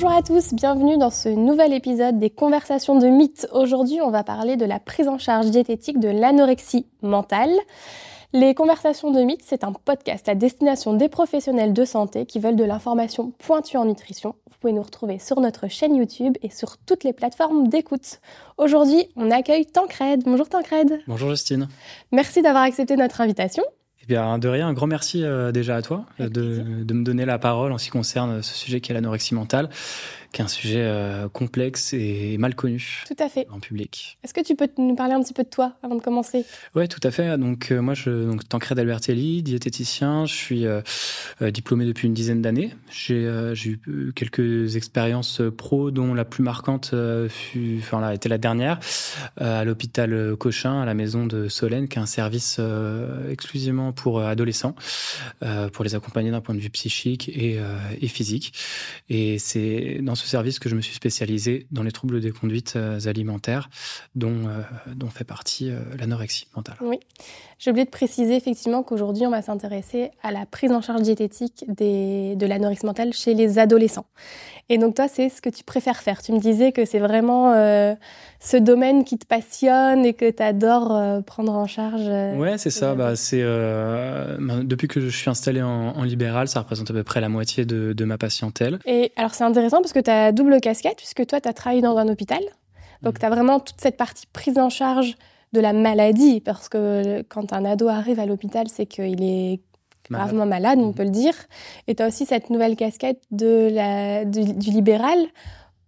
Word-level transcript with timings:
Bonjour 0.00 0.16
à 0.16 0.22
tous, 0.22 0.54
bienvenue 0.54 0.96
dans 0.96 1.10
ce 1.10 1.28
nouvel 1.28 1.72
épisode 1.72 2.20
des 2.20 2.30
Conversations 2.30 2.96
de 3.00 3.08
mythes. 3.08 3.48
Aujourd'hui, 3.50 4.00
on 4.00 4.12
va 4.12 4.22
parler 4.22 4.56
de 4.56 4.64
la 4.64 4.78
prise 4.78 5.08
en 5.08 5.18
charge 5.18 5.50
diététique 5.50 5.98
de 5.98 6.08
l'anorexie 6.08 6.86
mentale. 7.02 7.50
Les 8.32 8.54
Conversations 8.54 9.10
de 9.10 9.20
mythes, 9.22 9.42
c'est 9.44 9.64
un 9.64 9.72
podcast 9.72 10.28
à 10.28 10.36
destination 10.36 10.92
des 10.92 11.08
professionnels 11.08 11.72
de 11.72 11.84
santé 11.84 12.26
qui 12.26 12.38
veulent 12.38 12.54
de 12.54 12.62
l'information 12.62 13.32
pointue 13.38 13.76
en 13.76 13.86
nutrition. 13.86 14.36
Vous 14.48 14.56
pouvez 14.60 14.72
nous 14.72 14.82
retrouver 14.82 15.18
sur 15.18 15.40
notre 15.40 15.66
chaîne 15.66 15.96
YouTube 15.96 16.38
et 16.42 16.50
sur 16.50 16.78
toutes 16.78 17.02
les 17.02 17.12
plateformes 17.12 17.66
d'écoute. 17.66 18.20
Aujourd'hui, 18.56 19.08
on 19.16 19.32
accueille 19.32 19.66
Tancred. 19.66 20.22
Bonjour 20.24 20.48
Tancred. 20.48 21.00
Bonjour 21.08 21.30
Justine. 21.30 21.66
Merci 22.12 22.40
d'avoir 22.40 22.62
accepté 22.62 22.94
notre 22.94 23.20
invitation. 23.20 23.64
Bien, 24.08 24.38
de 24.38 24.48
rien, 24.48 24.66
un 24.66 24.72
grand 24.72 24.86
merci 24.86 25.22
euh, 25.22 25.52
déjà 25.52 25.76
à 25.76 25.82
toi 25.82 26.06
de, 26.18 26.26
de, 26.28 26.94
me 26.94 27.04
donner 27.04 27.26
la 27.26 27.38
parole 27.38 27.72
en 27.72 27.78
ce 27.78 27.84
qui 27.84 27.90
concerne 27.90 28.42
ce 28.42 28.54
sujet 28.54 28.80
qui 28.80 28.90
est 28.90 28.94
l'anorexie 28.94 29.34
mentale 29.34 29.68
qui 30.32 30.42
est 30.42 30.44
un 30.44 30.48
sujet 30.48 30.82
euh, 30.82 31.28
complexe 31.28 31.92
et 31.94 32.36
mal 32.38 32.54
connu. 32.54 33.04
Tout 33.06 33.16
à 33.18 33.28
fait. 33.28 33.46
En 33.50 33.60
public. 33.60 34.18
Est-ce 34.22 34.34
que 34.34 34.42
tu 34.42 34.54
peux 34.54 34.68
nous 34.76 34.94
parler 34.94 35.14
un 35.14 35.22
petit 35.22 35.32
peu 35.32 35.42
de 35.42 35.48
toi 35.48 35.74
avant 35.82 35.94
de 35.96 36.02
commencer? 36.02 36.44
Oui, 36.74 36.86
tout 36.88 37.00
à 37.02 37.10
fait. 37.10 37.38
Donc 37.38 37.70
euh, 37.70 37.80
moi, 37.80 37.94
je 37.94 38.26
donc 38.26 38.46
Tancred 38.48 38.78
Albertelli, 38.78 39.42
diététicien. 39.42 40.26
Je 40.26 40.34
suis 40.34 40.66
euh, 40.66 40.82
diplômé 41.50 41.86
depuis 41.86 42.08
une 42.08 42.14
dizaine 42.14 42.42
d'années. 42.42 42.74
J'ai 42.90 43.26
eu 43.86 44.12
quelques 44.14 44.76
expériences 44.76 45.40
pro, 45.56 45.90
dont 45.90 46.12
la 46.14 46.24
plus 46.24 46.42
marquante 46.42 46.94
fut, 47.28 47.78
enfin 47.80 48.00
là, 48.00 48.14
était 48.14 48.28
la 48.28 48.38
dernière 48.38 48.80
à 49.36 49.64
l'hôpital 49.64 50.36
Cochin, 50.36 50.82
à 50.82 50.84
la 50.84 50.94
maison 50.94 51.26
de 51.26 51.48
Solène, 51.48 51.88
qui 51.88 51.98
est 51.98 52.02
un 52.02 52.06
service 52.06 52.60
exclusivement 53.30 53.92
pour 53.92 54.20
adolescents, 54.20 54.74
pour 55.72 55.84
les 55.84 55.94
accompagner 55.94 56.30
d'un 56.30 56.40
point 56.40 56.54
de 56.54 56.60
vue 56.60 56.70
psychique 56.70 57.28
et, 57.28 57.58
et 58.00 58.08
physique. 58.08 58.52
Et 59.08 59.38
c'est 59.38 60.00
dans 60.02 60.14
ce 60.18 60.26
service 60.26 60.58
que 60.58 60.68
je 60.68 60.74
me 60.74 60.82
suis 60.82 60.94
spécialisé 60.94 61.66
dans 61.70 61.82
les 61.82 61.92
troubles 61.92 62.20
des 62.20 62.30
conduites 62.30 62.74
euh, 62.76 63.00
alimentaires, 63.06 63.70
dont, 64.14 64.46
euh, 64.46 64.62
dont 64.94 65.08
fait 65.08 65.24
partie 65.24 65.70
euh, 65.70 65.80
l'anorexie 65.98 66.48
mentale. 66.54 66.76
J'ai 67.58 67.70
oublié 67.70 67.84
de 67.84 67.90
préciser 67.90 68.36
effectivement 68.36 68.82
qu'aujourd'hui, 68.82 69.26
on 69.26 69.30
va 69.30 69.42
s'intéresser 69.42 70.10
à 70.22 70.30
la 70.30 70.46
prise 70.46 70.70
en 70.72 70.80
charge 70.80 71.02
diététique 71.02 71.64
des, 71.68 72.36
de 72.36 72.46
l'anorexie 72.46 72.86
mentale 72.86 73.12
chez 73.12 73.34
les 73.34 73.58
adolescents. 73.58 74.06
Et 74.68 74.78
donc 74.78 74.94
toi, 74.94 75.08
c'est 75.08 75.28
ce 75.28 75.40
que 75.40 75.48
tu 75.48 75.64
préfères 75.64 76.00
faire. 76.00 76.22
Tu 76.22 76.32
me 76.32 76.38
disais 76.38 76.72
que 76.72 76.84
c'est 76.84 76.98
vraiment 76.98 77.52
ce 78.38 78.56
domaine 78.58 79.04
qui 79.04 79.16
te 79.16 79.26
passionne 79.26 80.04
et 80.04 80.12
que 80.12 80.30
tu 80.30 80.42
adores 80.42 81.24
prendre 81.24 81.52
en 81.52 81.66
charge. 81.66 82.06
ouais, 82.38 82.58
c'est 82.58 82.70
ça. 82.70 82.94
Bah, 82.94 83.16
c'est 83.16 83.42
ben, 83.42 84.62
depuis 84.62 84.86
que 84.86 85.00
je 85.00 85.08
suis 85.08 85.30
installé 85.30 85.62
en, 85.62 86.02
libéral, 86.04 86.48
ça 86.48 86.60
représente 86.60 86.90
à 86.90 86.94
peu 86.94 87.02
près 87.02 87.20
la 87.20 87.30
moitié 87.30 87.64
de, 87.64 87.94
de 87.94 88.04
ma 88.04 88.18
patientèle. 88.18 88.78
Et 88.84 89.10
alors 89.16 89.34
c'est 89.34 89.44
intéressant 89.44 89.80
parce 89.80 89.92
que 89.92 90.00
tu 90.00 90.10
as 90.10 90.32
double 90.32 90.60
casquette, 90.60 90.96
puisque 90.96 91.26
toi, 91.26 91.40
tu 91.40 91.48
as 91.48 91.52
travaillé 91.52 91.82
dans 91.82 91.96
un 91.96 92.08
hôpital. 92.08 92.40
Donc, 93.02 93.14
mmh. 93.14 93.18
tu 93.18 93.26
as 93.26 93.30
vraiment 93.30 93.60
toute 93.60 93.80
cette 93.80 93.96
partie 93.96 94.26
prise 94.32 94.58
en 94.58 94.70
charge 94.70 95.16
de 95.52 95.60
la 95.60 95.72
maladie, 95.72 96.40
parce 96.40 96.68
que 96.68 97.22
quand 97.22 97.52
un 97.52 97.64
ado 97.64 97.88
arrive 97.88 98.20
à 98.20 98.26
l'hôpital, 98.26 98.68
c'est 98.68 98.86
qu'il 98.86 99.22
est 99.22 99.60
gravement 100.10 100.46
malade, 100.46 100.78
on 100.80 100.88
mmh. 100.88 100.94
peut 100.94 101.04
le 101.04 101.10
dire. 101.10 101.34
Et 101.86 101.94
tu 101.94 102.02
as 102.02 102.08
aussi 102.08 102.26
cette 102.26 102.50
nouvelle 102.50 102.76
casquette 102.76 103.22
de 103.30 103.68
la, 103.72 104.24
du 104.24 104.70
libéral, 104.70 105.18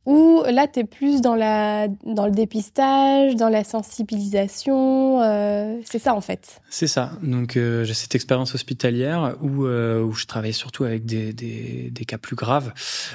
ou 0.07 0.43
là, 0.51 0.67
tu 0.67 0.81
es 0.81 0.85
plus 0.85 1.21
dans, 1.21 1.35
la, 1.35 1.89
dans 2.07 2.25
le 2.25 2.33
dépistage, 2.33 3.37
dans 3.37 3.51
la 3.51 3.65
sensibilisation. 3.65 5.21
Euh, 5.21 5.79
c'est 5.85 5.99
ça, 5.99 6.15
en 6.15 6.23
fait. 6.23 6.63
C'est 6.71 6.87
ça. 6.87 7.13
Donc, 7.23 7.57
euh, 7.57 7.85
j'ai 7.85 7.93
cette 7.93 8.15
expérience 8.15 8.55
hospitalière 8.55 9.37
où, 9.43 9.67
euh, 9.67 10.01
où 10.01 10.15
je 10.15 10.25
travaille 10.25 10.55
surtout 10.55 10.85
avec 10.85 11.05
des, 11.05 11.35
des, 11.35 11.91
des, 11.91 12.05
cas 12.07 12.17
plus 12.17 12.35
graves 12.35 12.73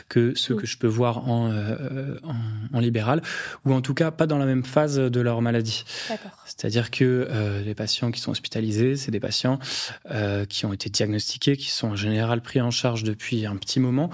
que 0.10 0.36
ceux 0.36 0.56
que 0.56 0.68
je 0.68 0.78
peux 0.78 0.88
voir 0.88 1.28
en, 1.28 1.50
en, 1.50 2.36
en, 2.74 2.80
libéral, 2.80 3.24
ou 3.66 3.74
en 3.74 3.82
tout 3.82 3.96
cas 3.96 4.12
pas 4.12 4.28
dans 4.28 4.38
la 4.38 4.46
même 4.46 4.64
phase 4.64 4.98
de 4.98 5.22
leur 5.22 5.42
maladie. 5.42 5.86
C'est-à-dire 6.46 6.92
que 6.92 7.28
les 7.66 7.74
patients 7.74 8.12
qui 8.12 8.22
sont 8.22 8.32
hospitalisés, 8.32 8.96
c'est 8.96 9.12
des 9.12 9.20
patients 9.20 9.60
qui 10.50 10.66
ont 10.66 10.74
été 10.74 10.90
diagnostiqués, 10.90 11.58
qui 11.58 11.72
sont 11.72 11.90
en 11.90 11.96
général 11.96 12.42
pris 12.42 12.62
en 12.62 12.72
charge 12.72 13.04
depuis 13.04 13.46
un 13.46 13.56
petit 13.56 13.80
moment 13.80 14.10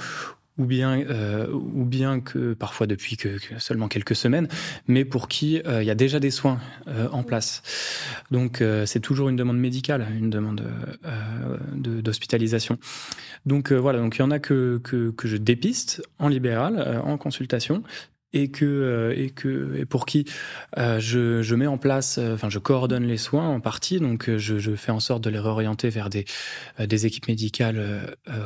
ou 0.62 0.66
bien, 0.66 1.00
euh, 1.00 1.48
ou 1.52 1.86
bien 1.86 2.20
que 2.20 2.54
parfois 2.54 2.86
depuis 2.86 3.18
que, 3.18 3.38
seulement 3.58 3.88
quelques 3.88 4.16
semaines, 4.16 4.48
mais 4.88 5.06
pour 5.06 5.28
qui 5.28 5.60
euh, 5.66 5.82
il 5.82 5.88
y 5.88 5.90
a 5.90 5.96
déjà 5.96 6.20
des 6.20 6.30
soins 6.30 6.60
euh, 6.88 7.08
en 7.12 7.24
place. 7.24 7.64
Donc 8.30 8.64
c'est 8.86 9.00
toujours 9.00 9.30
une 9.30 9.36
demande 9.36 9.58
médicale, 9.58 10.06
une 10.18 10.30
demande 10.30 10.64
d'hospitalisation. 11.74 12.78
Donc 13.46 13.72
voilà, 13.72 14.00
donc 14.00 14.18
il 14.18 14.20
y 14.20 14.22
en 14.22 14.32
a 14.32 14.40
que, 14.40 14.80
que, 14.84 15.10
que 15.12 15.28
je 15.28 15.38
dépiste 15.38 16.04
en 16.20 16.28
libéral, 16.28 17.02
en 17.04 17.18
consultation, 17.18 17.84
et 18.34 18.50
que 18.50 18.66
euh, 18.66 19.14
et 19.18 19.30
que 19.30 19.78
et 19.78 19.86
pour 19.86 20.06
qui 20.06 20.26
euh, 20.78 21.00
je, 21.00 21.42
je, 21.42 21.56
mets 21.56 21.68
en 21.68 21.78
place, 21.78 22.18
euh, 22.18 22.34
enfin 22.34 22.50
je 22.50 22.60
coordonne 22.60 23.04
les 23.04 23.18
soins 23.18 23.50
en 23.50 23.60
partie, 23.60 24.00
donc 24.00 24.30
je, 24.30 24.60
je, 24.60 24.76
fais 24.76 24.92
en 24.92 25.00
sorte 25.00 25.24
de 25.24 25.30
les 25.30 25.40
réorienter 25.40 25.90
vers 25.90 26.10
des 26.10 26.26
des 26.80 27.06
équipes 27.06 27.28
médicales 27.28 27.82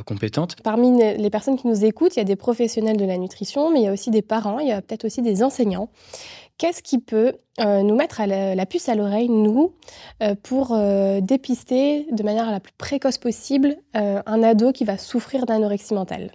compétentes. 0.06 0.56
Parmi 0.64 0.98
les 1.00 1.30
personnes 1.30 1.58
qui 1.58 1.68
nous 1.68 1.86
écoutent, 1.86 2.16
il 2.16 2.20
y 2.20 2.22
a 2.22 2.26
des 2.26 2.36
professionnels 2.36 2.98
de 2.98 3.06
la 3.06 3.18
nutrition, 3.18 3.72
mais 3.72 3.82
il 3.82 3.86
y 3.86 3.88
a 3.88 3.94
aussi 3.94 4.12
des 4.12 4.22
parents, 4.22 4.60
il 4.60 4.68
y 4.68 4.72
a 4.72 4.82
peut-être 4.82 5.06
aussi 5.06 5.22
des 5.22 5.44
enseignants. 5.44 5.90
Qu'est-ce 6.58 6.82
qui 6.82 7.00
peut 7.00 7.34
nous 7.60 7.96
mettre 7.96 8.22
à 8.22 8.28
la, 8.28 8.66
puce 8.66 8.90
à 8.90 8.96
l'oreille, 8.96 9.30
nous, 9.30 9.74
pour 10.44 10.78
dépister 11.22 12.08
de 12.12 12.24
manière 12.24 12.50
la 12.52 12.60
plus 12.60 12.74
précoce 12.78 13.18
possible 13.18 13.78
un 13.94 14.44
ado 14.44 14.72
qui 14.72 14.86
va 14.86 14.98
souffrir 14.98 15.46
d'anorexie 15.46 15.94
mentale? 15.94 16.32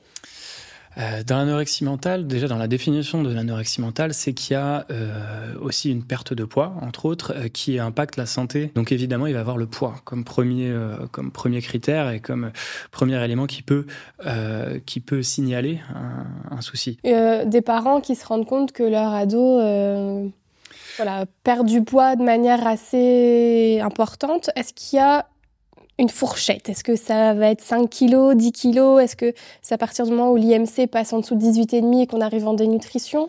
Euh, 0.98 1.22
dans 1.24 1.38
l'anorexie 1.38 1.84
mentale, 1.84 2.26
déjà 2.26 2.48
dans 2.48 2.56
la 2.56 2.66
définition 2.66 3.22
de 3.22 3.32
l'anorexie 3.32 3.80
mentale, 3.80 4.12
c'est 4.12 4.32
qu'il 4.32 4.54
y 4.54 4.56
a 4.56 4.86
euh, 4.90 5.54
aussi 5.60 5.90
une 5.90 6.02
perte 6.02 6.34
de 6.34 6.44
poids, 6.44 6.74
entre 6.82 7.06
autres, 7.06 7.32
euh, 7.36 7.48
qui 7.48 7.78
impacte 7.78 8.16
la 8.16 8.26
santé. 8.26 8.72
Donc 8.74 8.92
évidemment, 8.92 9.26
il 9.26 9.34
va 9.34 9.40
avoir 9.40 9.56
le 9.56 9.66
poids 9.66 9.94
comme 10.04 10.24
premier, 10.24 10.72
comme 11.12 11.30
premier 11.30 11.60
critère 11.62 12.10
et 12.10 12.20
comme 12.20 12.52
premier 12.90 13.22
élément 13.24 13.46
qui 13.46 13.62
peut, 13.62 13.86
qui 14.86 15.00
peut 15.00 15.22
signaler 15.22 15.80
un, 15.94 16.56
un 16.56 16.60
souci. 16.60 16.98
des 17.04 17.62
parents 17.62 18.00
qui 18.00 18.14
se 18.14 18.26
rendent 18.26 18.46
compte 18.46 18.72
que 18.72 18.82
leur 18.82 19.12
ado 19.12 19.60
voilà, 20.96 21.24
perd 21.44 21.66
du 21.66 21.82
poids 21.82 22.16
de 22.16 22.22
manière 22.22 22.66
assez 22.66 23.80
importante. 23.82 24.50
Est-ce 24.56 24.74
qu'il 24.74 24.98
y 24.98 25.02
a 25.02 25.26
une 26.00 26.08
fourchette. 26.08 26.68
Est-ce 26.68 26.82
que 26.82 26.96
ça 26.96 27.34
va 27.34 27.50
être 27.50 27.60
5 27.60 27.88
kilos, 27.88 28.34
10 28.34 28.52
kilos? 28.52 29.02
Est-ce 29.02 29.16
que 29.16 29.34
c'est 29.62 29.74
à 29.74 29.78
partir 29.78 30.06
du 30.06 30.12
moment 30.12 30.30
où 30.32 30.36
l'IMC 30.36 30.86
passe 30.90 31.12
en 31.12 31.20
dessous 31.20 31.34
de 31.34 31.42
18,5 31.42 32.02
et 32.02 32.06
qu'on 32.06 32.22
arrive 32.22 32.48
en 32.48 32.54
dénutrition? 32.54 33.28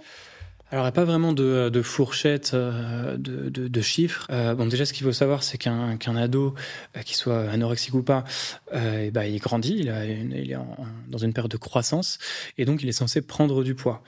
Alors, 0.72 0.86
il 0.86 0.88
n'y 0.88 0.90
a 0.90 0.94
pas 0.94 1.04
vraiment 1.04 1.34
de, 1.34 1.68
de 1.68 1.82
fourchette 1.82 2.52
euh, 2.54 3.18
de, 3.18 3.50
de, 3.50 3.68
de, 3.68 3.82
chiffres. 3.82 4.26
Euh, 4.32 4.56
bon, 4.56 4.68
déjà, 4.68 4.86
ce 4.86 4.94
qu'il 4.94 5.06
faut 5.06 5.12
savoir, 5.12 5.44
c'est 5.44 5.58
qu'un 5.58 5.98
qu'un 5.98 6.16
ado, 6.16 6.56
euh, 6.96 7.02
qu'il 7.02 7.18
soit 7.18 7.42
anorexique 7.50 7.94
ou 7.94 8.04
pas, 8.04 8.24
euh, 8.74 9.12
ben, 9.12 9.24
il 9.24 9.38
grandit, 9.40 9.76
il, 9.78 9.90
a 9.90 10.06
il 10.06 10.50
est 10.50 10.56
en, 10.56 10.78
dans 11.10 11.18
une 11.18 11.34
période 11.34 11.52
de 11.52 11.58
croissance, 11.58 12.20
et 12.58 12.64
donc 12.64 12.84
il 12.84 12.88
est 12.88 12.94
censé 12.94 13.22
prendre 13.22 13.66
du 13.66 13.76
poids, 13.76 14.02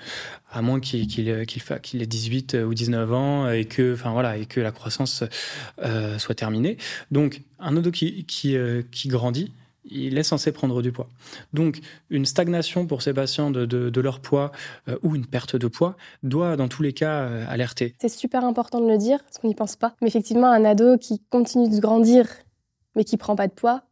à 0.53 0.61
moins 0.61 0.79
qu'il 0.79 1.05
qu'il 1.07 1.45
qu'il 1.45 1.61
qu'il 1.81 2.01
ait 2.01 2.05
18 2.05 2.55
ou 2.65 2.73
19 2.73 3.11
ans 3.11 3.51
et 3.51 3.65
que, 3.65 3.93
enfin 3.93 4.13
voilà, 4.13 4.37
et 4.37 4.45
que 4.45 4.61
la 4.61 4.71
croissance 4.71 5.25
euh, 5.79 6.17
soit 6.17 6.35
terminée. 6.35 6.77
Donc, 7.11 7.41
un 7.59 7.75
ado 7.75 7.91
qui 7.91 8.23
qui, 8.23 8.55
qui 8.89 9.09
grandit, 9.09 9.51
il 9.85 10.17
est 10.17 10.23
censé 10.23 10.51
prendre 10.51 10.81
du 10.81 10.91
poids. 10.91 11.07
Donc, 11.53 11.79
une 12.09 12.25
stagnation 12.25 12.85
pour 12.85 13.01
ces 13.01 13.13
patients 13.13 13.51
de, 13.51 13.65
de, 13.65 14.01
leur 14.01 14.19
poids 14.19 14.51
euh, 14.87 14.97
ou 15.03 15.15
une 15.15 15.25
perte 15.25 15.55
de 15.55 15.67
poids 15.67 15.95
doit, 16.23 16.55
dans 16.55 16.67
tous 16.67 16.83
les 16.83 16.93
cas, 16.93 17.23
euh, 17.23 17.45
alerter. 17.49 17.95
C'est 17.99 18.09
super 18.09 18.43
important 18.45 18.81
de 18.81 18.87
le 18.87 18.97
dire, 18.97 19.23
parce 19.23 19.37
qu'on 19.37 19.47
n'y 19.47 19.55
pense 19.55 19.75
pas. 19.75 19.95
Mais 20.01 20.07
effectivement, 20.07 20.47
un 20.47 20.65
ado 20.65 20.97
qui 20.97 21.21
continue 21.29 21.69
de 21.69 21.79
grandir, 21.79 22.27
mais 22.95 23.03
qui 23.03 23.17
prend 23.17 23.35
pas 23.35 23.47
de 23.47 23.53
poids, 23.53 23.83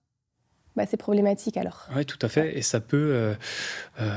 bah, 0.76 0.86
c'est 0.90 0.98
problématique 0.98 1.58
alors. 1.58 1.88
Oui, 1.96 2.06
tout 2.06 2.20
à 2.22 2.30
fait. 2.30 2.58
Et 2.58 2.62
ça 2.62 2.80
peut 2.80 3.36
euh, 4.00 4.14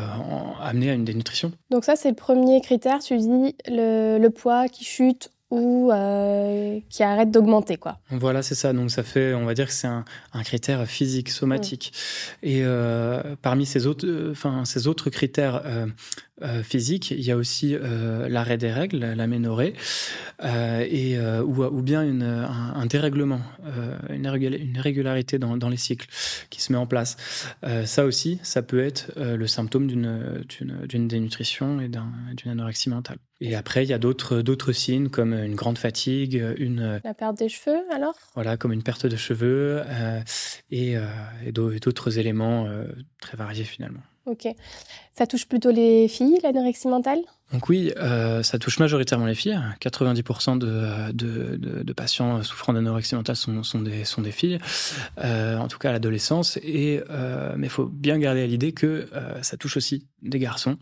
amener 0.60 0.90
à 0.90 0.94
une 0.94 1.04
dénutrition. 1.04 1.52
Donc 1.70 1.84
ça, 1.84 1.96
c'est 1.96 2.10
le 2.10 2.14
premier 2.14 2.60
critère. 2.60 3.00
Tu 3.00 3.16
dis 3.16 3.56
le, 3.66 4.18
le 4.18 4.30
poids 4.30 4.68
qui 4.68 4.84
chute 4.84 5.30
ou 5.54 5.92
euh, 5.92 6.80
qui 6.90 7.02
arrête 7.04 7.30
d'augmenter 7.30 7.76
quoi. 7.76 7.98
Voilà, 8.10 8.42
c'est 8.42 8.56
ça. 8.56 8.72
Donc 8.72 8.90
ça 8.90 9.04
fait, 9.04 9.34
on 9.34 9.44
va 9.44 9.54
dire 9.54 9.68
que 9.68 9.72
c'est 9.72 9.86
un, 9.86 10.04
un, 10.32 10.42
critère 10.42 10.84
physique, 10.86 11.30
somatique. 11.30 11.92
Et 12.42 12.62
euh, 12.64 13.36
parmi 13.40 13.64
ces 13.64 13.86
autres, 13.86 14.06
euh, 14.06 14.32
enfin 14.32 14.64
ces 14.64 14.88
autres 14.88 15.10
critères 15.10 15.62
euh, 15.64 16.62
physiques, 16.64 17.12
il 17.12 17.22
y 17.22 17.30
a 17.30 17.36
aussi 17.36 17.76
l'arrêt 18.28 18.58
des 18.58 18.72
règles, 18.72 18.98
l'aménorrhée, 18.98 19.74
et 20.42 21.16
ou, 21.18 21.64
ou, 21.64 21.82
bien 21.82 22.02
une, 22.02 22.24
un, 22.24 22.74
un 22.74 22.86
dérèglement, 22.86 23.40
une, 24.10 24.24
irrégularité 24.74 25.38
dans, 25.38 25.56
dans, 25.56 25.68
les 25.68 25.76
cycles 25.76 26.08
qui 26.50 26.60
se 26.60 26.72
met 26.72 26.78
en 26.78 26.88
place. 26.88 27.16
ça 27.84 28.04
aussi, 28.04 28.40
ça 28.42 28.62
peut 28.62 28.84
être 28.84 29.12
le 29.16 29.46
symptôme 29.46 29.86
d'une 29.86 30.44
d'une 30.88 31.06
dénutrition 31.06 31.80
et 31.80 31.88
d'une 31.88 32.50
anorexie 32.50 32.90
mentale. 32.90 33.18
Et 33.40 33.54
après, 33.56 33.84
il 33.84 33.90
y 33.90 33.92
a 33.92 33.98
d'autres 33.98 34.42
d'autres 34.42 34.72
signes 34.72 35.08
comme 35.08 35.34
une 35.34 35.54
grande 35.54 35.78
fatigue, 35.78 36.42
une 36.56 37.00
la 37.04 37.14
perte 37.14 37.38
des 37.38 37.48
cheveux 37.48 37.82
alors? 37.92 38.14
Voilà, 38.34 38.56
comme 38.56 38.72
une 38.72 38.82
perte 38.82 39.06
de 39.06 39.16
cheveux 39.16 39.82
et, 40.70 40.94
et 41.44 41.52
d'autres 41.52 42.18
éléments 42.18 42.68
très 43.20 43.36
variés 43.36 43.64
finalement. 43.64 44.00
Ok. 44.26 44.48
Ça 45.12 45.26
touche 45.26 45.46
plutôt 45.46 45.70
les 45.70 46.08
filles, 46.08 46.38
l'anorexie 46.42 46.88
mentale? 46.88 47.20
Donc 47.54 47.68
oui, 47.68 47.92
euh, 47.98 48.42
ça 48.42 48.58
touche 48.58 48.80
majoritairement 48.80 49.26
les 49.26 49.36
filles. 49.36 49.56
90% 49.80 50.58
de, 50.58 51.12
de, 51.12 51.56
de, 51.56 51.84
de, 51.84 51.92
patients 51.92 52.42
souffrant 52.42 52.72
d'anorexie 52.72 53.14
mentale 53.14 53.36
sont, 53.36 53.62
sont, 53.62 53.80
des, 53.80 54.04
sont 54.04 54.22
des 54.22 54.32
filles, 54.32 54.58
euh, 55.22 55.56
en 55.58 55.68
tout 55.68 55.78
cas 55.78 55.92
l'adolescence. 55.92 56.58
Euh, 56.64 57.54
mais 57.56 57.68
il 57.68 57.70
faut 57.70 57.86
bien 57.86 58.18
garder 58.18 58.42
à 58.42 58.46
l'idée 58.48 58.72
que 58.72 59.06
euh, 59.14 59.40
ça 59.42 59.56
touche 59.56 59.76
aussi 59.76 60.04
des 60.20 60.40
garçons 60.40 60.78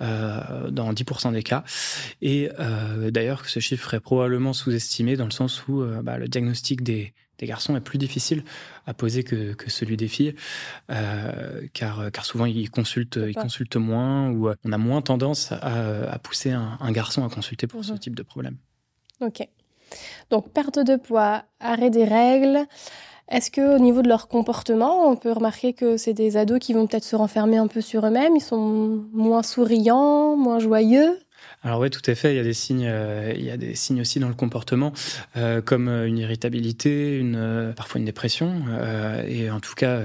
euh, 0.00 0.70
dans 0.70 0.94
10% 0.94 1.32
des 1.32 1.42
cas. 1.42 1.62
Et 2.22 2.48
euh, 2.58 3.10
d'ailleurs, 3.10 3.46
ce 3.46 3.60
chiffre 3.60 3.92
est 3.92 4.00
probablement 4.00 4.54
sous-estimé 4.54 5.16
dans 5.16 5.26
le 5.26 5.30
sens 5.30 5.68
où 5.68 5.84
bah, 6.02 6.16
le 6.16 6.28
diagnostic 6.28 6.82
des 6.82 7.12
des 7.38 7.46
garçons 7.46 7.76
est 7.76 7.80
plus 7.80 7.98
difficile 7.98 8.44
à 8.86 8.94
poser 8.94 9.24
que, 9.24 9.54
que 9.54 9.70
celui 9.70 9.96
des 9.96 10.08
filles, 10.08 10.34
euh, 10.90 11.66
car, 11.72 12.10
car 12.12 12.24
souvent 12.24 12.46
ils 12.46 12.70
consultent, 12.70 13.18
ils 13.26 13.34
consultent 13.34 13.76
moins 13.76 14.30
ou 14.30 14.50
on 14.64 14.72
a 14.72 14.78
moins 14.78 15.02
tendance 15.02 15.52
à, 15.52 16.10
à 16.10 16.18
pousser 16.18 16.52
un, 16.52 16.78
un, 16.80 16.92
garçon 16.92 17.24
à 17.24 17.28
consulter 17.28 17.66
pour 17.66 17.84
ce 17.84 17.92
mhm. 17.92 17.98
type 17.98 18.14
de 18.14 18.22
problème. 18.22 18.56
Ok. 19.20 19.46
Donc 20.30 20.50
perte 20.50 20.78
de 20.78 20.96
poids, 20.96 21.44
arrêt 21.60 21.90
des 21.90 22.04
règles. 22.04 22.66
Est-ce 23.28 23.50
que 23.50 23.76
au 23.76 23.78
niveau 23.78 24.02
de 24.02 24.08
leur 24.08 24.28
comportement, 24.28 25.08
on 25.08 25.16
peut 25.16 25.32
remarquer 25.32 25.72
que 25.72 25.96
c'est 25.96 26.12
des 26.12 26.36
ados 26.36 26.58
qui 26.58 26.74
vont 26.74 26.86
peut-être 26.86 27.04
se 27.04 27.16
renfermer 27.16 27.56
un 27.56 27.68
peu 27.68 27.80
sur 27.80 28.04
eux-mêmes, 28.04 28.36
ils 28.36 28.42
sont 28.42 29.06
moins 29.12 29.42
souriants, 29.42 30.36
moins 30.36 30.58
joyeux? 30.58 31.18
Alors 31.64 31.80
oui, 31.80 31.88
tout 31.88 32.02
à 32.06 32.14
fait. 32.14 32.34
Il 32.34 32.36
y 32.36 32.40
a 32.40 32.44
des 32.44 32.52
signes, 32.52 32.86
euh, 32.86 33.32
il 33.34 33.42
y 33.42 33.50
a 33.50 33.56
des 33.56 33.74
signes 33.74 34.02
aussi 34.02 34.20
dans 34.20 34.28
le 34.28 34.34
comportement, 34.34 34.92
euh, 35.36 35.62
comme 35.62 35.88
euh, 35.88 36.06
une 36.06 36.18
irritabilité, 36.18 37.16
une 37.16 37.72
parfois 37.74 37.98
une 37.98 38.04
dépression. 38.04 38.64
et 39.26 39.50
en 39.50 39.60
tout 39.60 39.74
cas, 39.74 40.02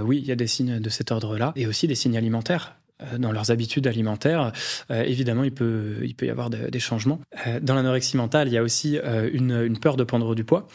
oui, 0.00 0.18
il 0.18 0.26
y 0.26 0.32
a 0.32 0.36
des 0.36 0.46
signes 0.46 0.80
de 0.80 0.88
cet 0.88 1.12
ordre-là, 1.12 1.52
et 1.56 1.66
aussi 1.66 1.86
des 1.86 1.94
signes 1.94 2.16
alimentaires 2.16 2.76
dans 3.18 3.32
leurs 3.32 3.50
habitudes 3.50 3.86
alimentaires, 3.86 4.52
évidemment, 4.88 5.44
il 5.44 5.52
peut, 5.52 5.96
il 6.02 6.14
peut 6.14 6.26
y 6.26 6.30
avoir 6.30 6.48
des 6.48 6.78
changements. 6.78 7.20
dans 7.60 7.74
l'anorexie 7.74 8.16
mentale, 8.16 8.48
il 8.48 8.54
y 8.54 8.58
a 8.58 8.62
aussi 8.62 8.98
une, 9.32 9.78
peur 9.78 9.96
de 9.96 10.04
prendre 10.04 10.34
du 10.34 10.44
poids 10.44 10.66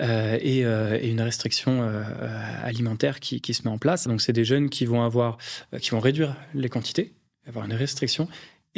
et, 0.00 0.60
et, 0.60 1.10
une 1.10 1.20
restriction 1.20 1.88
alimentaire 2.62 3.20
qui, 3.20 3.40
qui, 3.40 3.54
se 3.54 3.62
met 3.62 3.70
en 3.70 3.78
place. 3.78 4.08
Donc, 4.08 4.20
c'est 4.20 4.32
des 4.32 4.44
jeunes 4.44 4.70
qui 4.70 4.86
vont 4.86 5.02
avoir, 5.02 5.38
qui 5.80 5.90
vont 5.90 6.00
réduire 6.00 6.34
les 6.54 6.68
quantités, 6.68 7.12
avoir 7.46 7.64
une 7.66 7.74
restriction 7.74 8.28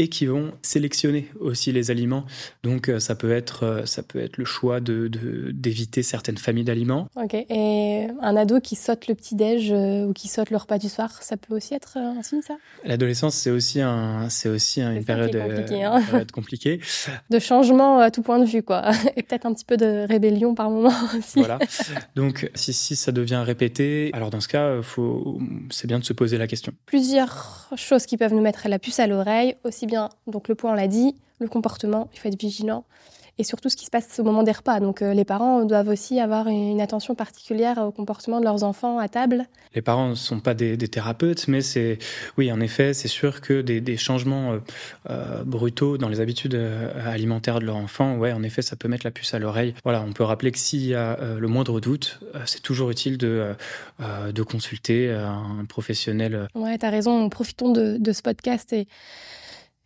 et 0.01 0.09
qui 0.09 0.25
vont 0.25 0.53
sélectionner 0.63 1.29
aussi 1.41 1.73
les 1.73 1.91
aliments. 1.91 2.25
Donc 2.63 2.89
euh, 2.89 3.01
ça 3.01 3.15
peut 3.15 3.33
être 3.33 3.65
euh, 3.65 3.85
ça 3.85 4.03
peut 4.03 4.19
être 4.19 4.39
le 4.39 4.47
choix 4.47 4.81
de 4.81 5.11
d'éviter 5.53 6.03
certaines 6.03 6.39
familles 6.39 6.65
d'aliments. 6.65 7.07
Ok. 7.17 7.35
Et 7.35 8.07
un 8.23 8.37
ado 8.37 8.61
qui 8.61 8.77
saute 8.77 9.09
le 9.09 9.15
petit 9.15 9.35
déj 9.35 9.71
euh, 9.71 10.07
ou 10.07 10.15
qui 10.15 10.29
saute 10.29 10.49
le 10.49 10.57
repas 10.57 10.79
du 10.79 10.89
soir, 10.89 11.23
ça 11.23 11.37
peut 11.37 11.55
aussi 11.55 11.75
être 11.75 11.99
un 11.99 12.23
signe 12.23 12.41
ça? 12.41 12.57
L'adolescence 12.83 13.35
c'est 13.35 13.51
aussi 13.51 13.83
un 13.83 14.31
c'est 14.31 14.49
aussi 14.49 14.81
une 14.81 15.05
période, 15.05 15.37
compliquée, 15.37 15.85
hein. 15.85 16.01
période 16.01 16.33
compliquée. 16.33 16.81
De 17.29 17.39
changement 17.39 17.99
à 17.99 18.11
tout 18.11 18.23
point 18.23 18.39
de 18.39 18.47
vue 18.47 18.63
quoi, 18.63 18.93
et 19.17 19.23
peut-être 19.23 19.45
un 19.45 19.53
petit 19.53 19.67
peu 19.67 19.77
de 19.77 20.07
rébellion 20.09 20.55
par 20.55 20.71
moment 20.71 20.95
aussi. 21.19 21.41
Voilà. 21.41 21.59
Donc 22.17 22.51
si 22.55 22.73
si 22.73 22.97
ça 22.97 23.13
devient 23.13 23.43
répété, 23.45 24.09
alors 24.15 24.31
dans 24.31 24.41
ce 24.41 24.49
cas 24.49 24.81
faut 24.81 25.39
c'est 25.69 25.87
bien 25.87 25.99
de 25.99 26.05
se 26.05 26.15
poser 26.15 26.39
la 26.39 26.47
question. 26.47 26.73
Plusieurs 26.87 27.69
choses 27.77 28.07
qui 28.07 28.17
peuvent 28.17 28.33
nous 28.33 28.41
mettre 28.41 28.67
la 28.67 28.79
puce 28.79 28.99
à 28.99 29.07
l'oreille 29.07 29.57
aussi 29.63 29.90
bien 29.91 30.09
donc 30.27 30.49
le 30.49 30.55
poids, 30.55 30.71
on 30.71 30.75
l'a 30.75 30.89
dit, 30.89 31.15
le 31.39 31.49
comportement, 31.49 32.09
il 32.15 32.19
faut 32.19 32.29
être 32.29 32.41
vigilant, 32.41 32.85
et 33.41 33.45
surtout 33.45 33.71
ce 33.71 33.77
qui 33.77 33.87
se 33.87 33.91
passe 33.91 34.19
au 34.21 34.23
moment 34.23 34.43
des 34.43 34.53
repas. 34.53 34.81
Donc 34.81 35.01
euh, 35.01 35.15
les 35.15 35.25
parents 35.25 35.65
doivent 35.65 35.89
aussi 35.89 36.21
avoir 36.21 36.47
une 36.49 36.81
attention 36.81 37.15
particulière 37.15 37.79
au 37.79 37.91
comportement 37.91 38.39
de 38.39 38.45
leurs 38.45 38.65
enfants 38.65 38.99
à 38.99 39.09
table. 39.09 39.47
Les 39.75 39.81
parents 39.81 40.11
ne 40.11 40.15
sont 40.15 40.41
pas 40.41 40.53
des, 40.53 40.77
thérapeutes, 40.77 41.49
mais 41.49 41.63
c'est 41.63 41.99
oui, 42.37 42.53
en 42.53 42.61
effet, 42.61 42.93
c'est 42.93 43.09
sûr 43.09 43.41
que 43.41 43.63
des, 43.63 43.97
changements 43.97 44.53
euh, 44.53 44.59
euh, 45.09 45.45
brutaux 45.45 45.97
dans 45.97 46.09
les 46.09 46.21
habitudes 46.21 46.61
alimentaires 47.07 47.61
de 47.61 47.65
leur 47.65 47.77
enfant, 47.77 48.17
ouais, 48.17 48.33
en 48.33 48.43
effet, 48.43 48.61
ça 48.61 48.77
peut 48.77 48.89
mettre 48.89 49.07
la 49.07 49.11
puce 49.11 49.33
à 49.33 49.39
l'oreille. 49.39 49.75
Voilà, 49.85 50.03
on 50.07 50.13
peut 50.13 50.25
rappeler 50.25 50.53
que 50.53 50.59
s'il 50.59 50.85
y 50.85 50.95
a 50.95 51.17
le 51.39 51.49
moindre 51.49 51.81
doute, 51.81 52.21
c'est 52.45 52.63
toujours 52.63 52.91
utile 52.91 53.17
de, 53.17 53.55
de 54.33 54.43
consulter 54.43 55.11
un 55.11 55.65
professionnel. 55.67 56.49
Ouais, 56.55 56.77
tu 56.79 56.87
as 56.87 56.91
raison. 56.91 57.29
Profitons 57.29 57.73
de, 57.73 57.97
de 57.99 58.13
ce 58.13 58.23
podcast 58.23 58.73
et 58.73 58.87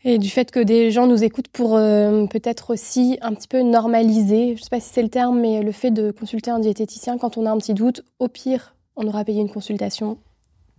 et 0.05 0.19
du 0.19 0.29
fait 0.29 0.51
que 0.51 0.61
des 0.61 0.91
gens 0.91 1.07
nous 1.07 1.25
écoutent 1.25 1.49
pour 1.49 1.77
euh, 1.77 2.27
peut-être 2.27 2.71
aussi 2.71 3.19
un 3.23 3.33
petit 3.33 3.49
peu 3.49 3.63
normaliser, 3.63 4.49
je 4.49 4.61
ne 4.61 4.65
sais 4.65 4.71
pas 4.71 4.81
si 4.81 4.91
c'est 4.93 5.03
le 5.03 5.09
terme, 5.09 5.41
mais 5.41 5.63
le 5.63 5.73
fait 5.73 5.91
de 5.91 6.11
consulter 6.11 6.51
un 6.51 6.59
diététicien 6.59 7.17
quand 7.17 7.39
on 7.39 7.47
a 7.47 7.51
un 7.51 7.57
petit 7.57 7.73
doute, 7.73 8.03
au 8.19 8.29
pire, 8.29 8.75
on 8.97 9.07
aura 9.07 9.25
payé 9.25 9.41
une 9.41 9.51
consultation, 9.51 10.19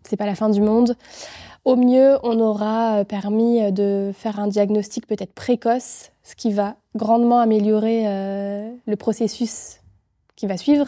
c'est 0.04 0.16
pas 0.16 0.27
la 0.27 0.36
fin 0.36 0.50
du 0.50 0.62
monde. 0.62 0.95
Au 1.66 1.75
mieux, 1.75 2.19
on 2.22 2.39
aura 2.39 3.00
euh, 3.00 3.04
permis 3.04 3.63
euh, 3.63 3.72
de 3.72 4.12
faire 4.13 4.39
un 4.39 4.48
diagnostic 4.48 5.07
peut-être 5.07 5.33
précoce, 5.33 6.12
ce 6.24 6.36
qui 6.36 6.51
va 6.51 6.75
grandement 6.95 7.39
améliorer 7.39 8.06
le 8.88 8.95
processus 8.95 9.80
qui 10.36 10.48
va 10.48 10.57
suivre. 10.57 10.88